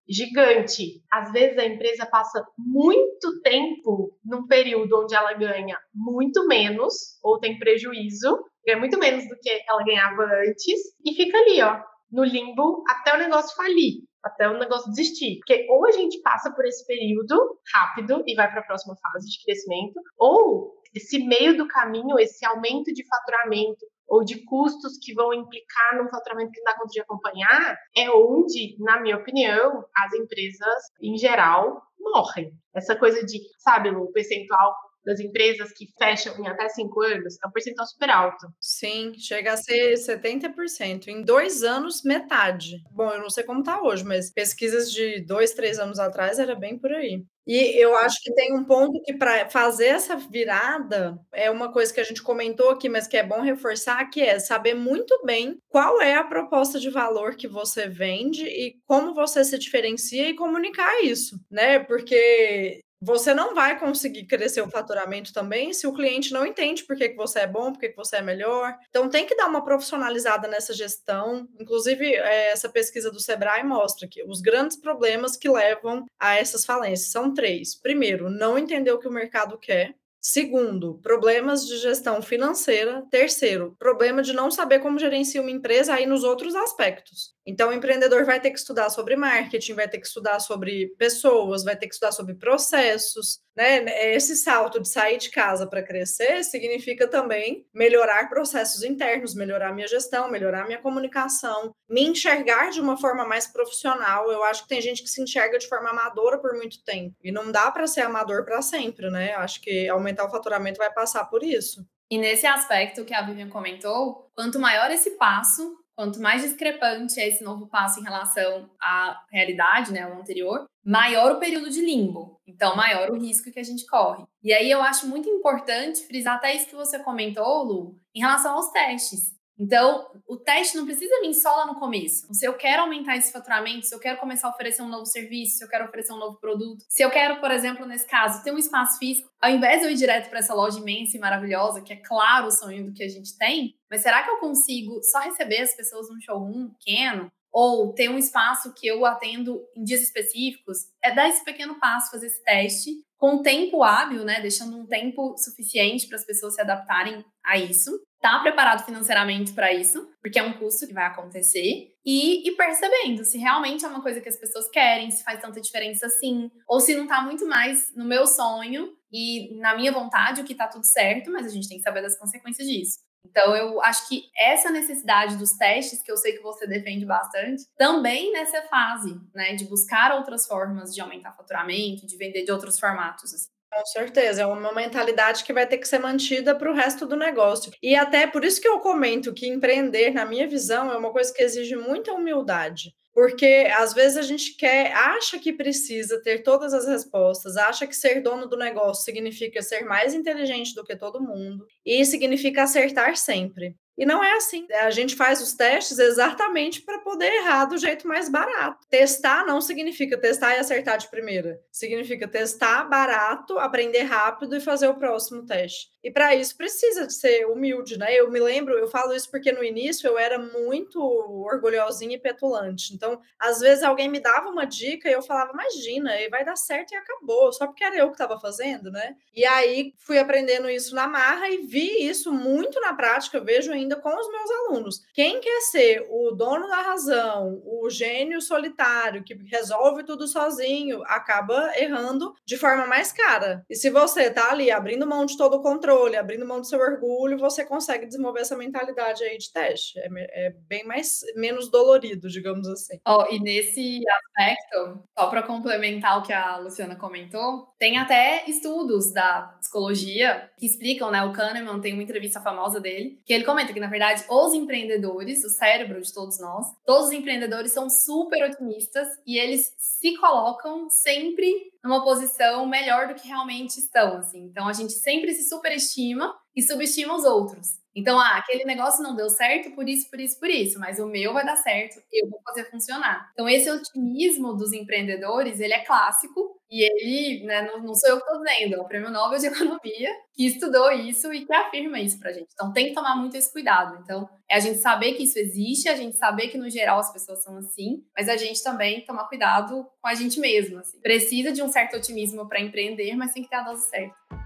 gigante. 0.08 1.02
Às 1.10 1.32
vezes 1.32 1.58
a 1.58 1.64
empresa 1.64 2.06
passa 2.06 2.44
muito 2.58 3.40
tempo 3.42 4.16
num 4.24 4.46
período 4.46 5.02
onde 5.02 5.14
ela 5.14 5.32
ganha 5.34 5.78
muito 5.94 6.46
menos 6.46 6.94
ou 7.22 7.38
tem 7.38 7.58
prejuízo, 7.58 8.44
ganha 8.66 8.78
muito 8.78 8.98
menos 8.98 9.26
do 9.28 9.36
que 9.40 9.50
ela 9.68 9.84
ganhava 9.84 10.22
antes 10.46 10.80
e 11.04 11.14
fica 11.14 11.38
ali, 11.38 11.62
ó, 11.62 11.80
no 12.10 12.24
limbo 12.24 12.82
até 12.88 13.14
o 13.14 13.18
negócio 13.18 13.56
falir, 13.56 14.02
até 14.22 14.48
o 14.48 14.58
negócio 14.58 14.90
desistir. 14.90 15.38
Porque 15.38 15.66
ou 15.70 15.86
a 15.86 15.92
gente 15.92 16.20
passa 16.22 16.52
por 16.54 16.64
esse 16.64 16.86
período 16.86 17.58
rápido 17.72 18.22
e 18.26 18.34
vai 18.34 18.50
para 18.50 18.60
a 18.60 18.64
próxima 18.64 18.94
fase 18.96 19.28
de 19.28 19.42
crescimento, 19.44 20.00
ou 20.18 20.74
esse 20.94 21.18
meio 21.26 21.56
do 21.56 21.66
caminho, 21.66 22.18
esse 22.18 22.46
aumento 22.46 22.92
de 22.92 23.04
faturamento, 23.06 23.84
ou 24.08 24.24
de 24.24 24.44
custos 24.44 24.98
que 25.02 25.14
vão 25.14 25.32
implicar 25.32 25.96
num 25.96 26.08
faturamento 26.08 26.52
que 26.52 26.60
não 26.60 26.72
dá 26.72 26.78
conta 26.78 26.90
de 26.90 27.00
acompanhar, 27.00 27.76
é 27.96 28.10
onde, 28.10 28.76
na 28.78 29.00
minha 29.00 29.16
opinião, 29.16 29.84
as 29.96 30.12
empresas, 30.14 30.82
em 31.00 31.16
geral, 31.16 31.82
morrem. 31.98 32.52
Essa 32.74 32.96
coisa 32.96 33.24
de, 33.24 33.40
sabe, 33.58 33.90
o 33.90 34.12
percentual 34.12 34.74
das 35.04 35.20
empresas 35.20 35.70
que 35.72 35.86
fecham 35.98 36.34
em 36.38 36.48
até 36.48 36.68
cinco 36.70 37.02
anos 37.02 37.36
é 37.44 37.46
um 37.46 37.50
percentual 37.50 37.86
super 37.86 38.10
alto. 38.10 38.46
Sim, 38.60 39.12
chega 39.18 39.52
a 39.52 39.56
ser 39.56 39.94
70%. 39.94 41.08
Em 41.08 41.22
dois 41.22 41.62
anos, 41.62 42.02
metade. 42.02 42.82
Bom, 42.90 43.10
eu 43.10 43.20
não 43.20 43.30
sei 43.30 43.44
como 43.44 43.60
está 43.60 43.82
hoje, 43.82 44.04
mas 44.04 44.32
pesquisas 44.32 44.90
de 44.90 45.20
dois, 45.24 45.52
três 45.52 45.78
anos 45.78 45.98
atrás 45.98 46.38
era 46.38 46.54
bem 46.54 46.78
por 46.78 46.90
aí. 46.92 47.22
E 47.46 47.78
eu 47.78 47.94
acho 47.96 48.16
que 48.22 48.32
tem 48.34 48.54
um 48.54 48.64
ponto 48.64 49.00
que 49.02 49.12
para 49.14 49.48
fazer 49.50 49.86
essa 49.88 50.16
virada 50.16 51.18
é 51.32 51.50
uma 51.50 51.70
coisa 51.70 51.92
que 51.92 52.00
a 52.00 52.04
gente 52.04 52.22
comentou 52.22 52.70
aqui, 52.70 52.88
mas 52.88 53.06
que 53.06 53.16
é 53.18 53.22
bom 53.22 53.42
reforçar, 53.42 54.08
que 54.10 54.22
é 54.22 54.38
saber 54.38 54.74
muito 54.74 55.22
bem 55.26 55.58
qual 55.68 56.00
é 56.00 56.14
a 56.14 56.24
proposta 56.24 56.80
de 56.80 56.88
valor 56.88 57.36
que 57.36 57.46
você 57.46 57.86
vende 57.86 58.44
e 58.46 58.76
como 58.86 59.14
você 59.14 59.44
se 59.44 59.58
diferencia 59.58 60.28
e 60.28 60.34
comunicar 60.34 61.02
isso, 61.02 61.38
né? 61.50 61.78
Porque 61.80 62.80
você 63.04 63.34
não 63.34 63.54
vai 63.54 63.78
conseguir 63.78 64.24
crescer 64.24 64.62
o 64.62 64.70
faturamento 64.70 65.32
também 65.32 65.72
se 65.72 65.86
o 65.86 65.92
cliente 65.92 66.32
não 66.32 66.46
entende 66.46 66.84
por 66.84 66.96
que, 66.96 67.10
que 67.10 67.16
você 67.16 67.40
é 67.40 67.46
bom, 67.46 67.72
por 67.72 67.80
que, 67.80 67.90
que 67.90 67.96
você 67.96 68.16
é 68.16 68.22
melhor. 68.22 68.74
Então, 68.88 69.08
tem 69.08 69.26
que 69.26 69.36
dar 69.36 69.46
uma 69.46 69.62
profissionalizada 69.62 70.48
nessa 70.48 70.72
gestão. 70.72 71.46
Inclusive, 71.60 72.14
é, 72.14 72.50
essa 72.50 72.68
pesquisa 72.68 73.10
do 73.10 73.20
Sebrae 73.20 73.62
mostra 73.62 74.08
que 74.08 74.24
os 74.24 74.40
grandes 74.40 74.76
problemas 74.76 75.36
que 75.36 75.48
levam 75.48 76.06
a 76.18 76.34
essas 76.36 76.64
falências 76.64 77.10
são 77.10 77.32
três. 77.34 77.74
Primeiro, 77.74 78.30
não 78.30 78.56
entender 78.58 78.92
o 78.92 78.98
que 78.98 79.08
o 79.08 79.12
mercado 79.12 79.58
quer. 79.58 79.94
Segundo, 80.26 80.98
problemas 81.02 81.66
de 81.66 81.76
gestão 81.76 82.22
financeira. 82.22 83.04
Terceiro, 83.10 83.76
problema 83.78 84.22
de 84.22 84.32
não 84.32 84.50
saber 84.50 84.78
como 84.78 84.98
gerenciar 84.98 85.44
uma 85.44 85.50
empresa 85.50 85.92
aí 85.92 86.06
nos 86.06 86.24
outros 86.24 86.54
aspectos. 86.54 87.34
Então, 87.46 87.68
o 87.68 87.72
empreendedor 87.72 88.24
vai 88.24 88.40
ter 88.40 88.50
que 88.50 88.58
estudar 88.58 88.88
sobre 88.90 89.16
marketing, 89.16 89.74
vai 89.74 89.88
ter 89.88 89.98
que 89.98 90.06
estudar 90.06 90.40
sobre 90.40 90.94
pessoas, 90.98 91.62
vai 91.62 91.76
ter 91.76 91.86
que 91.86 91.94
estudar 91.94 92.12
sobre 92.12 92.34
processos, 92.34 93.40
né? 93.56 93.84
Esse 94.14 94.34
salto 94.34 94.80
de 94.80 94.88
sair 94.88 95.18
de 95.18 95.30
casa 95.30 95.66
para 95.66 95.82
crescer 95.82 96.42
significa 96.42 97.06
também 97.06 97.66
melhorar 97.72 98.28
processos 98.28 98.82
internos, 98.82 99.34
melhorar 99.34 99.74
minha 99.74 99.86
gestão, 99.86 100.30
melhorar 100.30 100.66
minha 100.66 100.80
comunicação, 100.80 101.72
me 101.88 102.02
enxergar 102.02 102.70
de 102.70 102.80
uma 102.80 102.96
forma 102.96 103.26
mais 103.26 103.46
profissional. 103.46 104.30
Eu 104.30 104.42
acho 104.44 104.62
que 104.62 104.68
tem 104.68 104.80
gente 104.80 105.02
que 105.02 105.08
se 105.08 105.22
enxerga 105.22 105.58
de 105.58 105.68
forma 105.68 105.90
amadora 105.90 106.38
por 106.38 106.54
muito 106.54 106.82
tempo 106.82 107.14
e 107.22 107.30
não 107.30 107.52
dá 107.52 107.70
para 107.70 107.86
ser 107.86 108.00
amador 108.00 108.44
para 108.44 108.62
sempre, 108.62 109.10
né? 109.10 109.34
Acho 109.34 109.60
que 109.60 109.88
aumentar 109.88 110.24
o 110.24 110.30
faturamento 110.30 110.78
vai 110.78 110.92
passar 110.92 111.24
por 111.26 111.42
isso. 111.42 111.86
E 112.10 112.18
nesse 112.18 112.46
aspecto 112.46 113.04
que 113.04 113.14
a 113.14 113.22
Vivian 113.22 113.48
comentou, 113.48 114.30
quanto 114.34 114.58
maior 114.58 114.90
esse 114.90 115.12
passo, 115.12 115.76
quanto 115.94 116.20
mais 116.20 116.42
discrepante 116.42 117.20
é 117.20 117.28
esse 117.28 117.42
novo 117.42 117.66
passo 117.66 118.00
em 118.00 118.04
relação 118.04 118.70
à 118.80 119.22
realidade, 119.30 119.92
né, 119.92 120.02
ao 120.02 120.20
anterior, 120.20 120.66
maior 120.84 121.32
o 121.32 121.38
período 121.38 121.70
de 121.70 121.80
limbo. 121.80 122.40
Então, 122.46 122.76
maior 122.76 123.10
o 123.10 123.18
risco 123.18 123.50
que 123.50 123.60
a 123.60 123.64
gente 123.64 123.86
corre. 123.86 124.24
E 124.42 124.52
aí 124.52 124.70
eu 124.70 124.82
acho 124.82 125.06
muito 125.06 125.28
importante 125.28 126.06
frisar 126.06 126.36
até 126.36 126.54
isso 126.54 126.66
que 126.66 126.74
você 126.74 126.98
comentou, 126.98 127.62
Lu, 127.62 127.96
em 128.14 128.20
relação 128.20 128.54
aos 128.54 128.70
testes. 128.70 129.34
Então, 129.58 130.10
o 130.26 130.36
teste 130.36 130.76
não 130.76 130.84
precisa 130.84 131.20
vir 131.20 131.32
só 131.32 131.54
lá 131.54 131.66
no 131.66 131.76
começo. 131.76 132.26
Se 132.32 132.44
eu 132.44 132.54
quero 132.54 132.82
aumentar 132.82 133.16
esse 133.16 133.32
faturamento, 133.32 133.86
se 133.86 133.94
eu 133.94 134.00
quero 134.00 134.18
começar 134.18 134.48
a 134.48 134.50
oferecer 134.50 134.82
um 134.82 134.88
novo 134.88 135.06
serviço, 135.06 135.58
se 135.58 135.64
eu 135.64 135.68
quero 135.68 135.84
oferecer 135.84 136.12
um 136.12 136.18
novo 136.18 136.38
produto, 136.40 136.84
se 136.88 137.02
eu 137.02 137.10
quero, 137.10 137.40
por 137.40 137.50
exemplo, 137.50 137.86
nesse 137.86 138.06
caso, 138.06 138.42
ter 138.42 138.52
um 138.52 138.58
espaço 138.58 138.98
físico, 138.98 139.30
ao 139.40 139.50
invés 139.50 139.80
de 139.80 139.86
eu 139.86 139.92
ir 139.92 139.94
direto 139.94 140.28
para 140.28 140.40
essa 140.40 140.54
loja 140.54 140.80
imensa 140.80 141.16
e 141.16 141.20
maravilhosa, 141.20 141.82
que 141.82 141.92
é 141.92 141.96
claro 141.96 142.48
o 142.48 142.50
sonho 142.50 142.84
do 142.84 142.92
que 142.92 143.04
a 143.04 143.08
gente 143.08 143.38
tem, 143.38 143.76
mas 143.94 144.02
será 144.02 144.24
que 144.24 144.30
eu 144.30 144.38
consigo 144.38 145.00
só 145.04 145.20
receber 145.20 145.60
as 145.60 145.72
pessoas 145.76 146.08
num 146.08 146.20
showroom 146.20 146.70
pequeno? 146.70 147.30
Ou 147.52 147.94
ter 147.94 148.10
um 148.10 148.18
espaço 148.18 148.74
que 148.74 148.88
eu 148.88 149.06
atendo 149.06 149.62
em 149.76 149.84
dias 149.84 150.02
específicos? 150.02 150.78
É 151.00 151.14
dar 151.14 151.28
esse 151.28 151.44
pequeno 151.44 151.78
passo, 151.78 152.10
fazer 152.10 152.26
esse 152.26 152.42
teste 152.42 152.90
com 153.16 153.40
tempo 153.40 153.84
hábil, 153.84 154.24
né? 154.24 154.40
Deixando 154.40 154.76
um 154.76 154.84
tempo 154.84 155.36
suficiente 155.38 156.08
para 156.08 156.16
as 156.16 156.24
pessoas 156.24 156.56
se 156.56 156.60
adaptarem 156.60 157.24
a 157.44 157.56
isso 157.56 157.92
tá 158.24 158.38
preparado 158.38 158.86
financeiramente 158.86 159.52
para 159.52 159.70
isso, 159.70 160.08
porque 160.22 160.38
é 160.38 160.42
um 160.42 160.54
custo 160.54 160.86
que 160.86 160.94
vai 160.94 161.04
acontecer, 161.04 161.92
e, 162.02 162.48
e, 162.48 162.56
percebendo 162.56 163.22
se 163.22 163.36
realmente 163.36 163.84
é 163.84 163.88
uma 163.88 164.00
coisa 164.00 164.18
que 164.18 164.28
as 164.30 164.38
pessoas 164.38 164.66
querem, 164.70 165.10
se 165.10 165.22
faz 165.22 165.42
tanta 165.42 165.60
diferença 165.60 166.06
assim, 166.06 166.50
ou 166.66 166.80
se 166.80 166.96
não 166.96 167.06
tá 167.06 167.20
muito 167.20 167.46
mais 167.46 167.94
no 167.94 168.06
meu 168.06 168.26
sonho 168.26 168.94
e 169.12 169.54
na 169.60 169.76
minha 169.76 169.92
vontade, 169.92 170.40
o 170.40 170.44
que 170.44 170.54
tá 170.54 170.66
tudo 170.66 170.86
certo, 170.86 171.30
mas 171.30 171.44
a 171.44 171.50
gente 171.50 171.68
tem 171.68 171.76
que 171.76 171.82
saber 171.82 172.00
das 172.00 172.18
consequências 172.18 172.66
disso. 172.66 172.98
Então, 173.24 173.56
eu 173.56 173.82
acho 173.82 174.08
que 174.08 174.24
essa 174.38 174.70
necessidade 174.70 175.36
dos 175.36 175.52
testes, 175.52 176.02
que 176.02 176.10
eu 176.10 176.16
sei 176.16 176.32
que 176.32 176.42
você 176.42 176.66
defende 176.66 177.04
bastante, 177.04 177.64
também 177.76 178.32
nessa 178.32 178.62
fase, 178.62 179.18
né, 179.34 179.54
de 179.54 179.64
buscar 179.64 180.12
outras 180.12 180.46
formas 180.46 180.94
de 180.94 181.00
aumentar 181.00 181.32
faturamento, 181.32 182.06
de 182.06 182.16
vender 182.16 182.44
de 182.44 182.52
outros 182.52 182.78
formatos. 182.78 183.34
Assim. 183.34 183.48
Com 183.72 183.84
certeza, 183.86 184.42
é 184.42 184.46
uma 184.46 184.72
mentalidade 184.72 185.42
que 185.42 185.52
vai 185.52 185.66
ter 185.66 185.78
que 185.78 185.88
ser 185.88 185.98
mantida 185.98 186.54
para 186.54 186.70
o 186.70 186.74
resto 186.74 187.06
do 187.06 187.16
negócio. 187.16 187.72
E 187.82 187.96
até 187.96 188.24
por 188.24 188.44
isso 188.44 188.60
que 188.60 188.68
eu 188.68 188.78
comento 188.78 189.34
que 189.34 189.48
empreender, 189.48 190.12
na 190.12 190.24
minha 190.24 190.46
visão, 190.46 190.92
é 190.92 190.96
uma 190.96 191.10
coisa 191.10 191.34
que 191.34 191.42
exige 191.42 191.74
muita 191.74 192.12
humildade. 192.12 192.94
Porque 193.14 193.70
às 193.78 193.94
vezes 193.94 194.16
a 194.18 194.22
gente 194.22 194.56
quer, 194.56 194.92
acha 194.92 195.38
que 195.38 195.52
precisa 195.52 196.20
ter 196.20 196.42
todas 196.42 196.74
as 196.74 196.86
respostas, 196.86 197.56
acha 197.56 197.86
que 197.86 197.94
ser 197.94 198.20
dono 198.20 198.48
do 198.48 198.56
negócio 198.56 199.04
significa 199.04 199.62
ser 199.62 199.84
mais 199.84 200.12
inteligente 200.12 200.74
do 200.74 200.84
que 200.84 200.96
todo 200.96 201.22
mundo 201.22 201.64
e 201.86 202.04
significa 202.04 202.64
acertar 202.64 203.16
sempre. 203.16 203.76
E 203.96 204.04
não 204.04 204.22
é 204.22 204.32
assim. 204.32 204.66
A 204.72 204.90
gente 204.90 205.14
faz 205.14 205.40
os 205.40 205.54
testes 205.54 205.98
exatamente 206.00 206.82
para 206.82 206.98
poder 206.98 207.32
errar 207.32 207.66
do 207.66 207.78
jeito 207.78 208.08
mais 208.08 208.28
barato. 208.28 208.84
Testar 208.90 209.46
não 209.46 209.60
significa 209.60 210.18
testar 210.18 210.56
e 210.56 210.58
acertar 210.58 210.98
de 210.98 211.08
primeira. 211.08 211.60
Significa 211.70 212.26
testar 212.26 212.84
barato, 212.88 213.56
aprender 213.58 214.02
rápido 214.02 214.56
e 214.56 214.60
fazer 214.60 214.88
o 214.88 214.98
próximo 214.98 215.46
teste. 215.46 215.93
E 216.04 216.10
para 216.10 216.34
isso 216.34 216.54
precisa 216.54 217.06
de 217.06 217.14
ser 217.14 217.46
humilde, 217.46 217.98
né? 217.98 218.14
Eu 218.14 218.30
me 218.30 218.38
lembro, 218.38 218.74
eu 218.74 218.86
falo 218.86 219.14
isso 219.14 219.30
porque 219.30 219.50
no 219.50 219.64
início 219.64 220.06
eu 220.06 220.18
era 220.18 220.38
muito 220.38 221.00
orgulhosinha 221.00 222.16
e 222.16 222.20
petulante. 222.20 222.92
Então, 222.92 223.18
às 223.38 223.60
vezes 223.60 223.82
alguém 223.82 224.06
me 224.10 224.20
dava 224.20 224.50
uma 224.50 224.66
dica 224.66 225.08
e 225.08 225.12
eu 225.14 225.22
falava, 225.22 225.52
imagina, 225.52 226.10
vai 226.30 226.44
dar 226.44 226.56
certo 226.56 226.92
e 226.92 226.96
acabou, 226.96 227.50
só 227.54 227.66
porque 227.66 227.82
era 227.82 227.96
eu 227.96 228.08
que 228.08 228.14
estava 228.14 228.38
fazendo, 228.38 228.90
né? 228.90 229.16
E 229.34 229.46
aí 229.46 229.94
fui 229.96 230.18
aprendendo 230.18 230.68
isso 230.68 230.94
na 230.94 231.06
marra 231.06 231.48
e 231.48 231.62
vi 231.62 232.06
isso 232.06 232.30
muito 232.30 232.78
na 232.80 232.92
prática, 232.92 233.38
eu 233.38 233.44
vejo 233.44 233.72
ainda 233.72 233.96
com 233.96 234.10
os 234.10 234.30
meus 234.30 234.50
alunos. 234.50 235.02
Quem 235.14 235.40
quer 235.40 235.60
ser 235.62 236.06
o 236.10 236.32
dono 236.32 236.68
da 236.68 236.82
razão, 236.82 237.62
o 237.64 237.88
gênio 237.88 238.42
solitário 238.42 239.24
que 239.24 239.34
resolve 239.46 240.04
tudo 240.04 240.28
sozinho, 240.28 241.02
acaba 241.06 241.72
errando 241.78 242.34
de 242.44 242.58
forma 242.58 242.86
mais 242.86 243.10
cara. 243.10 243.64
E 243.70 243.74
se 243.74 243.88
você 243.88 244.30
tá 244.30 244.50
ali 244.50 244.70
abrindo 244.70 245.06
mão 245.06 245.24
de 245.24 245.38
todo 245.38 245.56
o 245.56 245.62
controle, 245.62 245.93
controle, 245.94 246.16
abrindo 246.16 246.46
mão 246.46 246.60
do 246.60 246.66
seu 246.66 246.78
orgulho, 246.78 247.38
você 247.38 247.64
consegue 247.64 248.06
desenvolver 248.06 248.40
essa 248.40 248.56
mentalidade 248.56 249.22
aí 249.22 249.38
de 249.38 249.52
teste. 249.52 249.98
É, 249.98 250.08
é 250.46 250.50
bem 250.68 250.84
mais 250.84 251.20
menos 251.36 251.70
dolorido, 251.70 252.28
digamos 252.28 252.68
assim. 252.68 252.98
Oh, 253.06 253.24
e 253.30 253.38
nesse 253.40 254.02
aspecto, 254.08 255.02
só 255.16 255.28
para 255.28 255.42
complementar 255.42 256.18
o 256.18 256.22
que 256.22 256.32
a 256.32 256.58
Luciana 256.58 256.96
comentou, 256.96 257.68
tem 257.78 257.98
até 257.98 258.44
estudos 258.48 259.12
da 259.12 259.54
psicologia 259.60 260.50
que 260.58 260.66
explicam, 260.66 261.10
né? 261.10 261.22
O 261.22 261.32
Kahneman 261.32 261.80
tem 261.80 261.92
uma 261.92 262.02
entrevista 262.02 262.40
famosa 262.40 262.80
dele, 262.80 263.20
que 263.24 263.32
ele 263.32 263.44
comenta 263.44 263.72
que, 263.72 263.80
na 263.80 263.88
verdade, 263.88 264.24
os 264.28 264.54
empreendedores, 264.54 265.44
o 265.44 265.50
cérebro 265.50 266.00
de 266.00 266.12
todos 266.12 266.40
nós, 266.40 266.66
todos 266.84 267.06
os 267.06 267.12
empreendedores 267.12 267.72
são 267.72 267.88
super 267.88 268.42
otimistas 268.44 269.08
e 269.26 269.38
eles 269.38 269.74
se 269.78 270.16
colocam 270.16 270.88
sempre 270.90 271.73
numa 271.84 272.02
posição 272.02 272.66
melhor 272.66 273.08
do 273.08 273.14
que 273.14 273.28
realmente 273.28 273.78
estão, 273.78 274.16
assim. 274.16 274.44
Então 274.44 274.66
a 274.66 274.72
gente 274.72 274.94
sempre 274.94 275.32
se 275.34 275.46
superestima 275.48 276.34
e 276.54 276.62
subestima 276.62 277.14
os 277.14 277.24
outros. 277.24 277.84
Então, 277.96 278.18
ah, 278.18 278.38
aquele 278.38 278.64
negócio 278.64 279.02
não 279.02 279.14
deu 279.14 279.30
certo 279.30 279.70
por 279.70 279.88
isso, 279.88 280.10
por 280.10 280.18
isso, 280.18 280.38
por 280.40 280.50
isso, 280.50 280.80
mas 280.80 280.98
o 280.98 281.06
meu 281.06 281.32
vai 281.32 281.44
dar 281.46 281.56
certo, 281.56 282.02
eu 282.12 282.28
vou 282.28 282.40
fazer 282.42 282.68
funcionar. 282.68 283.30
Então, 283.32 283.48
esse 283.48 283.70
otimismo 283.70 284.52
dos 284.54 284.72
empreendedores, 284.72 285.60
ele 285.60 285.72
é 285.72 285.84
clássico 285.84 286.60
e 286.68 286.82
ele, 286.82 287.44
né, 287.46 287.62
não, 287.62 287.80
não 287.84 287.94
sou 287.94 288.10
eu 288.10 288.16
que 288.16 288.24
estou 288.24 288.42
dizendo, 288.42 288.74
é 288.74 288.78
o 288.80 288.84
Prêmio 288.84 289.10
Nobel 289.10 289.38
de 289.38 289.46
Economia 289.46 290.10
que 290.34 290.44
estudou 290.44 290.90
isso 290.90 291.32
e 291.32 291.46
que 291.46 291.54
afirma 291.54 292.00
isso 292.00 292.18
pra 292.18 292.32
gente. 292.32 292.48
Então, 292.52 292.72
tem 292.72 292.88
que 292.88 292.94
tomar 292.94 293.14
muito 293.14 293.36
esse 293.36 293.52
cuidado. 293.52 294.00
Então, 294.02 294.28
é 294.50 294.56
a 294.56 294.60
gente 294.60 294.78
saber 294.78 295.12
que 295.12 295.22
isso 295.22 295.38
existe, 295.38 295.88
a 295.88 295.94
gente 295.94 296.16
saber 296.16 296.48
que, 296.48 296.58
no 296.58 296.68
geral, 296.68 296.98
as 296.98 297.12
pessoas 297.12 297.44
são 297.44 297.56
assim, 297.58 298.04
mas 298.16 298.28
a 298.28 298.36
gente 298.36 298.60
também 298.60 299.04
tomar 299.04 299.28
cuidado 299.28 299.86
com 300.02 300.08
a 300.08 300.14
gente 300.14 300.40
mesmo, 300.40 300.80
assim. 300.80 301.00
Precisa 301.00 301.52
de 301.52 301.62
um 301.62 301.68
certo 301.68 301.96
otimismo 301.96 302.48
para 302.48 302.60
empreender, 302.60 303.14
mas 303.14 303.32
tem 303.32 303.44
que 303.44 303.48
ter 303.48 303.56
a 303.56 303.62
dose 303.62 303.88
certa. 303.88 304.43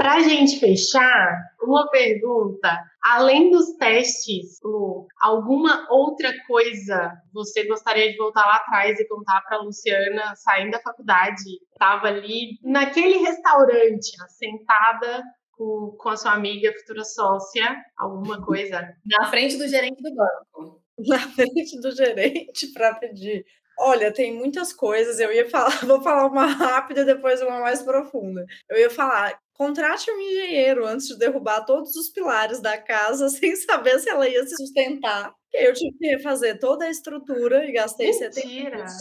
Para 0.00 0.14
a 0.14 0.20
gente 0.20 0.58
fechar, 0.58 1.36
uma 1.60 1.86
pergunta. 1.90 2.74
Além 3.04 3.50
dos 3.50 3.76
testes, 3.76 4.58
Lu, 4.64 5.06
alguma 5.20 5.86
outra 5.90 6.32
coisa 6.46 7.12
você 7.34 7.66
gostaria 7.66 8.10
de 8.10 8.16
voltar 8.16 8.46
lá 8.46 8.56
atrás 8.56 8.98
e 8.98 9.06
contar 9.06 9.42
para 9.42 9.60
Luciana, 9.60 10.34
saindo 10.36 10.70
da 10.70 10.80
faculdade, 10.80 11.42
estava 11.70 12.06
ali 12.06 12.58
naquele 12.62 13.18
restaurante, 13.18 14.12
sentada 14.38 15.22
com, 15.52 15.94
com 15.98 16.08
a 16.08 16.16
sua 16.16 16.32
amiga, 16.32 16.72
futura 16.78 17.04
sócia, 17.04 17.76
alguma 17.98 18.42
coisa? 18.42 18.80
Na 19.04 19.28
frente 19.28 19.58
do 19.58 19.68
gerente 19.68 20.02
do 20.02 20.14
banco. 20.14 20.80
Na 20.96 21.18
frente 21.18 21.78
do 21.78 21.90
gerente 21.94 22.72
para 22.72 22.94
pedir 22.94 23.44
Olha, 23.82 24.12
tem 24.12 24.34
muitas 24.34 24.74
coisas. 24.74 25.18
Eu 25.18 25.32
ia 25.32 25.48
falar, 25.48 25.70
vou 25.86 26.02
falar 26.02 26.26
uma 26.26 26.46
rápida, 26.46 27.02
depois 27.02 27.40
uma 27.40 27.60
mais 27.60 27.82
profunda. 27.82 28.44
Eu 28.68 28.78
ia 28.78 28.90
falar, 28.90 29.38
contrate 29.60 30.10
um 30.10 30.18
engenheiro 30.18 30.86
antes 30.86 31.06
de 31.06 31.18
derrubar 31.18 31.66
todos 31.66 31.94
os 31.94 32.08
pilares 32.08 32.62
da 32.62 32.78
casa 32.78 33.28
sem 33.28 33.54
saber 33.56 33.98
se 33.98 34.08
ela 34.08 34.26
ia 34.26 34.42
se 34.46 34.56
sustentar. 34.56 35.34
Eu 35.52 35.74
tive 35.74 35.98
que 35.98 36.18
fazer 36.20 36.58
toda 36.58 36.86
a 36.86 36.90
estrutura 36.90 37.66
e 37.66 37.72
gastei 37.72 38.06
Mentira. 38.06 38.88
70 38.88 38.96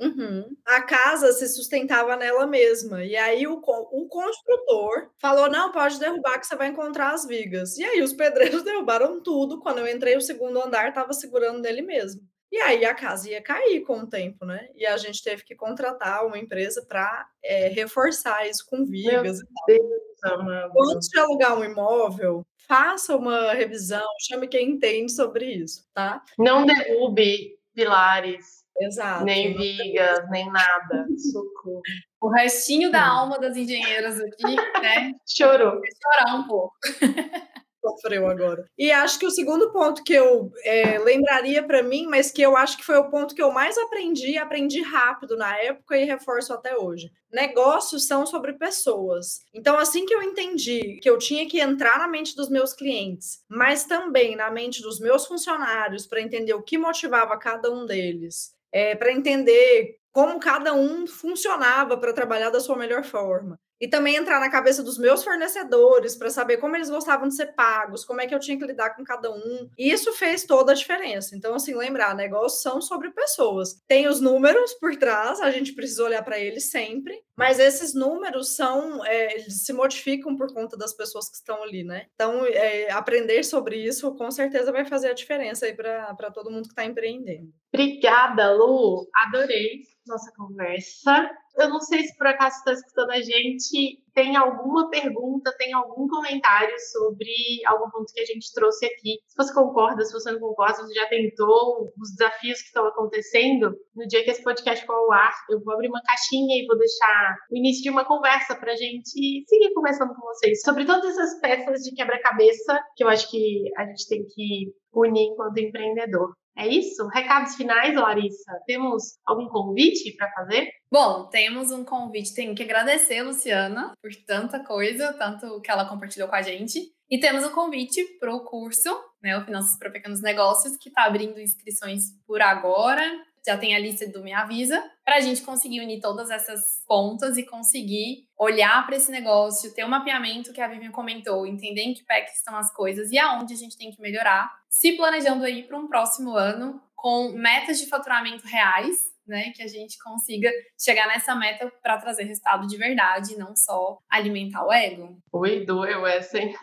uhum. 0.00 0.56
A 0.66 0.82
casa 0.82 1.32
se 1.32 1.48
sustentava 1.48 2.16
nela 2.16 2.46
mesma. 2.46 3.02
E 3.02 3.16
aí 3.16 3.46
o, 3.46 3.54
o 3.54 4.08
construtor 4.08 5.10
falou: 5.18 5.48
não, 5.48 5.72
pode 5.72 5.98
derrubar 5.98 6.38
que 6.38 6.46
você 6.46 6.56
vai 6.56 6.68
encontrar 6.68 7.14
as 7.14 7.24
vigas. 7.24 7.78
E 7.78 7.84
aí 7.84 8.02
os 8.02 8.12
pedreiros 8.12 8.62
derrubaram 8.64 9.22
tudo. 9.22 9.60
Quando 9.60 9.78
eu 9.78 9.88
entrei, 9.88 10.16
o 10.16 10.20
segundo 10.20 10.60
andar 10.60 10.88
estava 10.88 11.12
segurando 11.12 11.60
nele 11.60 11.80
mesmo. 11.80 12.20
E 12.54 12.60
aí 12.60 12.84
a 12.84 12.94
casa 12.94 13.28
ia 13.28 13.42
cair 13.42 13.80
com 13.80 13.98
o 13.98 14.06
tempo, 14.06 14.46
né? 14.46 14.68
E 14.76 14.86
a 14.86 14.96
gente 14.96 15.24
teve 15.24 15.42
que 15.42 15.56
contratar 15.56 16.24
uma 16.24 16.38
empresa 16.38 16.86
para 16.88 17.26
é, 17.42 17.66
reforçar 17.66 18.48
isso 18.48 18.64
com 18.70 18.86
vigas 18.86 19.40
Meu 19.40 19.76
e 19.76 20.20
tal. 20.20 20.44
Deus, 20.44 20.94
Antes 20.94 21.08
de 21.08 21.18
alugar 21.18 21.58
um 21.58 21.64
imóvel, 21.64 22.46
faça 22.68 23.16
uma 23.16 23.52
revisão, 23.54 24.06
chame 24.20 24.46
quem 24.46 24.70
entende 24.70 25.10
sobre 25.10 25.46
isso, 25.46 25.84
tá? 25.92 26.22
Não 26.38 26.64
derrube 26.64 27.58
pilares. 27.74 28.62
Exato. 28.80 29.24
Nem 29.24 29.56
vigas, 29.56 30.30
nem 30.30 30.46
nada. 30.46 31.06
Socorro. 31.32 31.82
O 32.20 32.28
restinho 32.28 32.88
da 32.88 33.04
alma 33.04 33.36
das 33.36 33.56
engenheiras 33.56 34.20
aqui, 34.20 34.54
né? 34.80 35.10
Chorou. 35.28 35.80
Chorar 36.00 36.36
um 36.36 36.46
pouco. 36.46 36.76
sofreu 37.84 38.26
agora. 38.26 38.64
E 38.78 38.90
acho 38.90 39.18
que 39.18 39.26
o 39.26 39.30
segundo 39.30 39.70
ponto 39.70 40.02
que 40.02 40.14
eu 40.14 40.50
é, 40.64 40.98
lembraria 40.98 41.62
para 41.62 41.82
mim, 41.82 42.06
mas 42.06 42.30
que 42.30 42.40
eu 42.40 42.56
acho 42.56 42.78
que 42.78 42.84
foi 42.84 42.96
o 42.96 43.10
ponto 43.10 43.34
que 43.34 43.42
eu 43.42 43.52
mais 43.52 43.76
aprendi, 43.76 44.38
aprendi 44.38 44.80
rápido 44.80 45.36
na 45.36 45.56
época 45.58 45.98
e 45.98 46.04
reforço 46.04 46.52
até 46.52 46.76
hoje. 46.76 47.12
Negócios 47.30 48.06
são 48.06 48.24
sobre 48.24 48.54
pessoas. 48.54 49.40
Então, 49.52 49.78
assim 49.78 50.06
que 50.06 50.14
eu 50.14 50.22
entendi 50.22 50.98
que 51.02 51.10
eu 51.10 51.18
tinha 51.18 51.46
que 51.46 51.60
entrar 51.60 51.98
na 51.98 52.08
mente 52.08 52.34
dos 52.34 52.48
meus 52.48 52.72
clientes, 52.72 53.40
mas 53.48 53.84
também 53.84 54.34
na 54.34 54.50
mente 54.50 54.80
dos 54.80 54.98
meus 54.98 55.26
funcionários 55.26 56.06
para 56.06 56.22
entender 56.22 56.54
o 56.54 56.62
que 56.62 56.78
motivava 56.78 57.36
cada 57.36 57.70
um 57.70 57.84
deles, 57.84 58.54
é, 58.72 58.94
para 58.94 59.12
entender 59.12 59.98
como 60.12 60.38
cada 60.38 60.72
um 60.72 61.06
funcionava 61.06 61.96
para 61.96 62.12
trabalhar 62.12 62.50
da 62.50 62.60
sua 62.60 62.76
melhor 62.76 63.02
forma 63.02 63.58
e 63.80 63.88
também 63.88 64.16
entrar 64.16 64.40
na 64.40 64.50
cabeça 64.50 64.82
dos 64.82 64.98
meus 64.98 65.24
fornecedores 65.24 66.16
para 66.16 66.30
saber 66.30 66.58
como 66.58 66.76
eles 66.76 66.90
gostavam 66.90 67.28
de 67.28 67.34
ser 67.34 67.54
pagos, 67.54 68.04
como 68.04 68.20
é 68.20 68.26
que 68.26 68.34
eu 68.34 68.40
tinha 68.40 68.58
que 68.58 68.64
lidar 68.64 68.90
com 68.90 69.04
cada 69.04 69.30
um. 69.30 69.68
E 69.76 69.90
isso 69.90 70.12
fez 70.12 70.44
toda 70.44 70.72
a 70.72 70.74
diferença. 70.74 71.36
Então, 71.36 71.54
assim, 71.54 71.74
lembrar, 71.74 72.14
negócios 72.14 72.62
são 72.62 72.80
sobre 72.80 73.10
pessoas. 73.10 73.82
Tem 73.86 74.06
os 74.06 74.20
números 74.20 74.74
por 74.74 74.96
trás, 74.96 75.40
a 75.40 75.50
gente 75.50 75.74
precisa 75.74 76.04
olhar 76.04 76.22
para 76.22 76.38
eles 76.38 76.70
sempre, 76.70 77.22
mas 77.36 77.58
esses 77.58 77.94
números 77.94 78.54
são, 78.54 79.04
é, 79.04 79.34
eles 79.34 79.64
se 79.64 79.72
modificam 79.72 80.36
por 80.36 80.52
conta 80.52 80.76
das 80.76 80.94
pessoas 80.94 81.28
que 81.28 81.36
estão 81.36 81.62
ali, 81.62 81.82
né? 81.82 82.06
Então, 82.14 82.44
é, 82.46 82.90
aprender 82.90 83.42
sobre 83.44 83.76
isso 83.76 84.14
com 84.14 84.30
certeza 84.30 84.72
vai 84.72 84.84
fazer 84.84 85.08
a 85.08 85.14
diferença 85.14 85.66
aí 85.66 85.74
para 85.74 86.30
todo 86.32 86.50
mundo 86.50 86.64
que 86.64 86.72
está 86.72 86.84
empreendendo. 86.84 87.52
Obrigada, 87.72 88.52
Lu. 88.52 89.08
Adorei 89.26 89.82
nossa 90.06 90.30
conversa. 90.36 91.30
Eu 91.56 91.68
não 91.68 91.80
sei 91.80 92.02
se 92.02 92.16
por 92.16 92.26
acaso 92.26 92.56
está 92.58 92.72
escutando 92.72 93.10
a 93.10 93.20
gente, 93.20 94.02
tem 94.12 94.36
alguma 94.36 94.90
pergunta, 94.90 95.54
tem 95.56 95.72
algum 95.72 96.08
comentário 96.08 96.74
sobre 96.92 97.32
algum 97.66 97.88
ponto 97.90 98.12
que 98.12 98.20
a 98.20 98.24
gente 98.24 98.52
trouxe 98.52 98.86
aqui. 98.86 99.18
Se 99.28 99.36
você 99.36 99.54
concorda, 99.54 100.04
se 100.04 100.12
você 100.12 100.32
não 100.32 100.40
concorda, 100.40 100.74
se 100.74 100.82
você 100.82 100.94
já 100.94 101.08
tentou 101.08 101.92
os 102.00 102.10
desafios 102.16 102.60
que 102.60 102.66
estão 102.66 102.86
acontecendo, 102.86 103.72
no 103.94 104.06
dia 104.06 104.24
que 104.24 104.30
esse 104.30 104.42
podcast 104.42 104.84
for 104.84 104.94
ao 104.94 105.12
ar, 105.12 105.32
eu 105.50 105.62
vou 105.62 105.74
abrir 105.74 105.88
uma 105.88 106.02
caixinha 106.02 106.60
e 106.60 106.66
vou 106.66 106.76
deixar 106.76 107.36
o 107.50 107.56
início 107.56 107.82
de 107.82 107.90
uma 107.90 108.04
conversa 108.04 108.56
para 108.56 108.72
a 108.72 108.76
gente 108.76 109.44
seguir 109.46 109.72
conversando 109.74 110.14
com 110.14 110.22
vocês 110.22 110.60
sobre 110.62 110.84
todas 110.84 111.16
essas 111.16 111.40
peças 111.40 111.82
de 111.82 111.94
quebra-cabeça 111.94 112.80
que 112.96 113.04
eu 113.04 113.08
acho 113.08 113.30
que 113.30 113.70
a 113.76 113.84
gente 113.86 114.08
tem 114.08 114.24
que 114.26 114.72
unir 114.92 115.28
enquanto 115.30 115.58
empreendedor. 115.58 116.34
É 116.56 116.68
isso? 116.68 117.06
Recados 117.08 117.56
finais, 117.56 117.94
Larissa? 117.94 118.52
Temos 118.66 119.18
algum 119.26 119.48
convite 119.48 120.16
para 120.16 120.30
fazer? 120.32 120.70
Bom, 120.90 121.28
temos 121.28 121.72
um 121.72 121.84
convite. 121.84 122.34
Tenho 122.34 122.54
que 122.54 122.62
agradecer 122.62 123.18
a 123.18 123.24
Luciana 123.24 123.92
por 124.00 124.10
tanta 124.26 124.60
coisa, 124.60 125.12
tanto 125.14 125.60
que 125.60 125.70
ela 125.70 125.88
compartilhou 125.88 126.28
com 126.28 126.36
a 126.36 126.42
gente. 126.42 126.80
E 127.10 127.18
temos 127.18 127.44
um 127.44 127.50
convite 127.50 128.02
para 128.18 128.34
o 128.34 128.44
curso, 128.44 128.88
né, 129.22 129.36
o 129.36 129.44
Finanças 129.44 129.78
para 129.78 129.90
Pequenos 129.90 130.22
Negócios, 130.22 130.76
que 130.76 130.88
está 130.88 131.04
abrindo 131.04 131.40
inscrições 131.40 132.04
por 132.26 132.40
agora 132.40 133.04
já 133.46 133.58
tem 133.58 133.74
a 133.74 133.78
lista 133.78 134.08
do 134.08 134.22
Me 134.22 134.32
Avisa, 134.32 134.82
para 135.04 135.16
a 135.16 135.20
gente 135.20 135.42
conseguir 135.42 135.80
unir 135.80 136.00
todas 136.00 136.30
essas 136.30 136.82
pontas 136.86 137.36
e 137.36 137.44
conseguir 137.44 138.26
olhar 138.38 138.84
para 138.86 138.96
esse 138.96 139.10
negócio, 139.10 139.74
ter 139.74 139.84
um 139.84 139.88
mapeamento 139.88 140.52
que 140.52 140.60
a 140.60 140.68
Vivian 140.68 140.90
comentou, 140.90 141.46
entender 141.46 141.82
em 141.82 141.94
que 141.94 142.04
pé 142.04 142.22
que 142.22 142.32
estão 142.32 142.56
as 142.56 142.72
coisas 142.72 143.10
e 143.10 143.18
aonde 143.18 143.52
a 143.52 143.56
gente 143.56 143.76
tem 143.76 143.90
que 143.90 144.00
melhorar, 144.00 144.50
se 144.70 144.96
planejando 144.96 145.44
aí 145.44 145.62
para 145.62 145.78
um 145.78 145.86
próximo 145.86 146.34
ano 146.34 146.82
com 146.94 147.32
metas 147.32 147.78
de 147.78 147.86
faturamento 147.86 148.46
reais, 148.46 148.96
né, 149.26 149.52
que 149.54 149.62
a 149.62 149.66
gente 149.66 149.98
consiga 149.98 150.50
chegar 150.78 151.06
nessa 151.06 151.34
meta 151.34 151.70
para 151.82 151.98
trazer 151.98 152.24
resultado 152.24 152.66
de 152.66 152.76
verdade, 152.76 153.36
não 153.36 153.54
só 153.56 153.98
alimentar 154.08 154.66
o 154.66 154.72
ego. 154.72 155.18
Oi, 155.32 155.64
doeu 155.64 156.06
essa, 156.06 156.38
hein? 156.38 156.54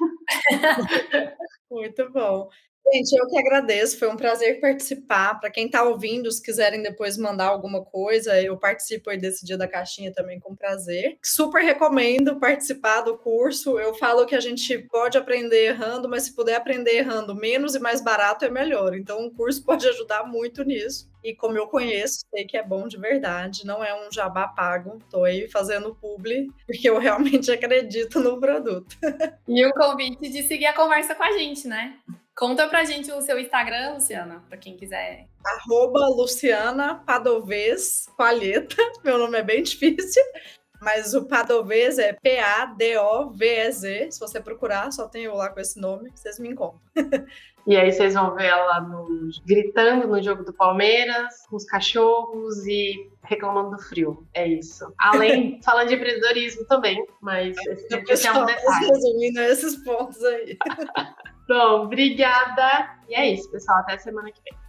Muito 1.69 2.11
bom. 2.11 2.49
Gente, 2.93 3.13
eu 3.13 3.25
que 3.25 3.37
agradeço, 3.37 3.97
foi 3.97 4.09
um 4.09 4.17
prazer 4.17 4.59
participar. 4.59 5.39
Para 5.39 5.49
quem 5.49 5.67
está 5.67 5.81
ouvindo, 5.83 6.29
se 6.29 6.41
quiserem 6.41 6.83
depois 6.83 7.17
mandar 7.17 7.47
alguma 7.47 7.85
coisa, 7.85 8.41
eu 8.41 8.57
participo 8.57 9.09
desse 9.17 9.45
dia 9.45 9.57
da 9.57 9.67
caixinha 9.67 10.11
também 10.11 10.41
com 10.41 10.55
prazer. 10.55 11.17
Super 11.23 11.63
recomendo 11.63 12.37
participar 12.37 13.01
do 13.01 13.17
curso. 13.17 13.79
Eu 13.79 13.93
falo 13.93 14.25
que 14.25 14.35
a 14.35 14.41
gente 14.41 14.77
pode 14.89 15.17
aprender 15.17 15.67
errando, 15.67 16.09
mas 16.09 16.23
se 16.23 16.35
puder 16.35 16.55
aprender 16.55 16.97
errando 16.97 17.33
menos 17.33 17.75
e 17.75 17.79
mais 17.79 18.01
barato 18.01 18.43
é 18.43 18.49
melhor. 18.49 18.93
Então, 18.93 19.25
o 19.25 19.31
curso 19.31 19.63
pode 19.65 19.87
ajudar 19.87 20.25
muito 20.25 20.63
nisso. 20.63 21.09
E 21.23 21.35
como 21.35 21.57
eu 21.57 21.67
conheço, 21.67 22.25
sei 22.29 22.45
que 22.45 22.57
é 22.57 22.63
bom 22.63 22.87
de 22.87 22.97
verdade, 22.97 23.65
não 23.65 23.83
é 23.83 23.93
um 23.93 24.11
jabá 24.11 24.47
pago. 24.47 24.97
Estou 24.97 25.23
aí 25.23 25.47
fazendo 25.47 25.95
publi, 25.95 26.51
porque 26.65 26.89
eu 26.89 26.97
realmente 26.97 27.51
acredito 27.53 28.19
no 28.19 28.39
produto. 28.39 28.97
E 29.47 29.65
o 29.65 29.71
convite 29.71 30.29
de 30.29 30.43
seguir 30.43 30.65
a 30.65 30.73
conversa 30.73 31.15
com 31.15 31.23
a 31.23 31.31
gente, 31.37 31.67
né? 31.67 31.95
Conta 32.35 32.67
pra 32.67 32.83
gente 32.83 33.11
o 33.11 33.21
seu 33.21 33.39
Instagram, 33.39 33.93
Luciana, 33.93 34.43
pra 34.47 34.57
quem 34.57 34.75
quiser. 34.77 35.27
Arroba 35.45 36.07
Luciana 36.07 36.95
Padovez 36.95 38.07
Palheta. 38.17 38.75
Meu 39.03 39.17
nome 39.17 39.37
é 39.37 39.43
bem 39.43 39.61
difícil, 39.61 40.23
mas 40.81 41.13
o 41.13 41.25
Padovez 41.25 41.99
é 41.99 42.13
P-A-D-O-V-E-Z. 42.13 44.11
Se 44.11 44.19
você 44.19 44.39
procurar, 44.39 44.91
só 44.91 45.07
tem 45.07 45.25
eu 45.25 45.35
lá 45.35 45.49
com 45.49 45.59
esse 45.59 45.79
nome, 45.79 46.09
vocês 46.15 46.39
me 46.39 46.49
encontram. 46.49 46.81
E 47.67 47.77
aí 47.77 47.91
vocês 47.91 48.15
vão 48.15 48.33
ver 48.35 48.45
ela 48.45 48.81
no, 48.81 49.07
gritando 49.45 50.07
no 50.07 50.21
jogo 50.21 50.43
do 50.43 50.51
Palmeiras, 50.51 51.45
com 51.47 51.55
os 51.55 51.65
cachorros 51.65 52.65
e 52.65 53.07
reclamando 53.23 53.77
do 53.77 53.83
frio. 53.83 54.27
É 54.33 54.47
isso. 54.47 54.91
Além, 54.97 55.59
falando 55.63 55.89
de 55.89 55.95
empreendedorismo 55.95 56.65
também, 56.65 57.05
mas 57.21 57.55
esse, 57.67 58.03
esse 58.09 58.27
é 58.27 58.31
um 58.31 58.45
detalhe. 58.45 58.87
Resumindo 58.87 59.39
esses 59.41 59.75
pontos 59.83 60.23
aí. 60.23 60.57
Bom, 61.51 61.83
obrigada. 61.83 62.97
E 63.09 63.13
é 63.13 63.29
isso, 63.33 63.51
pessoal. 63.51 63.79
Até 63.79 63.97
semana 63.97 64.31
que 64.31 64.41
vem. 64.41 64.60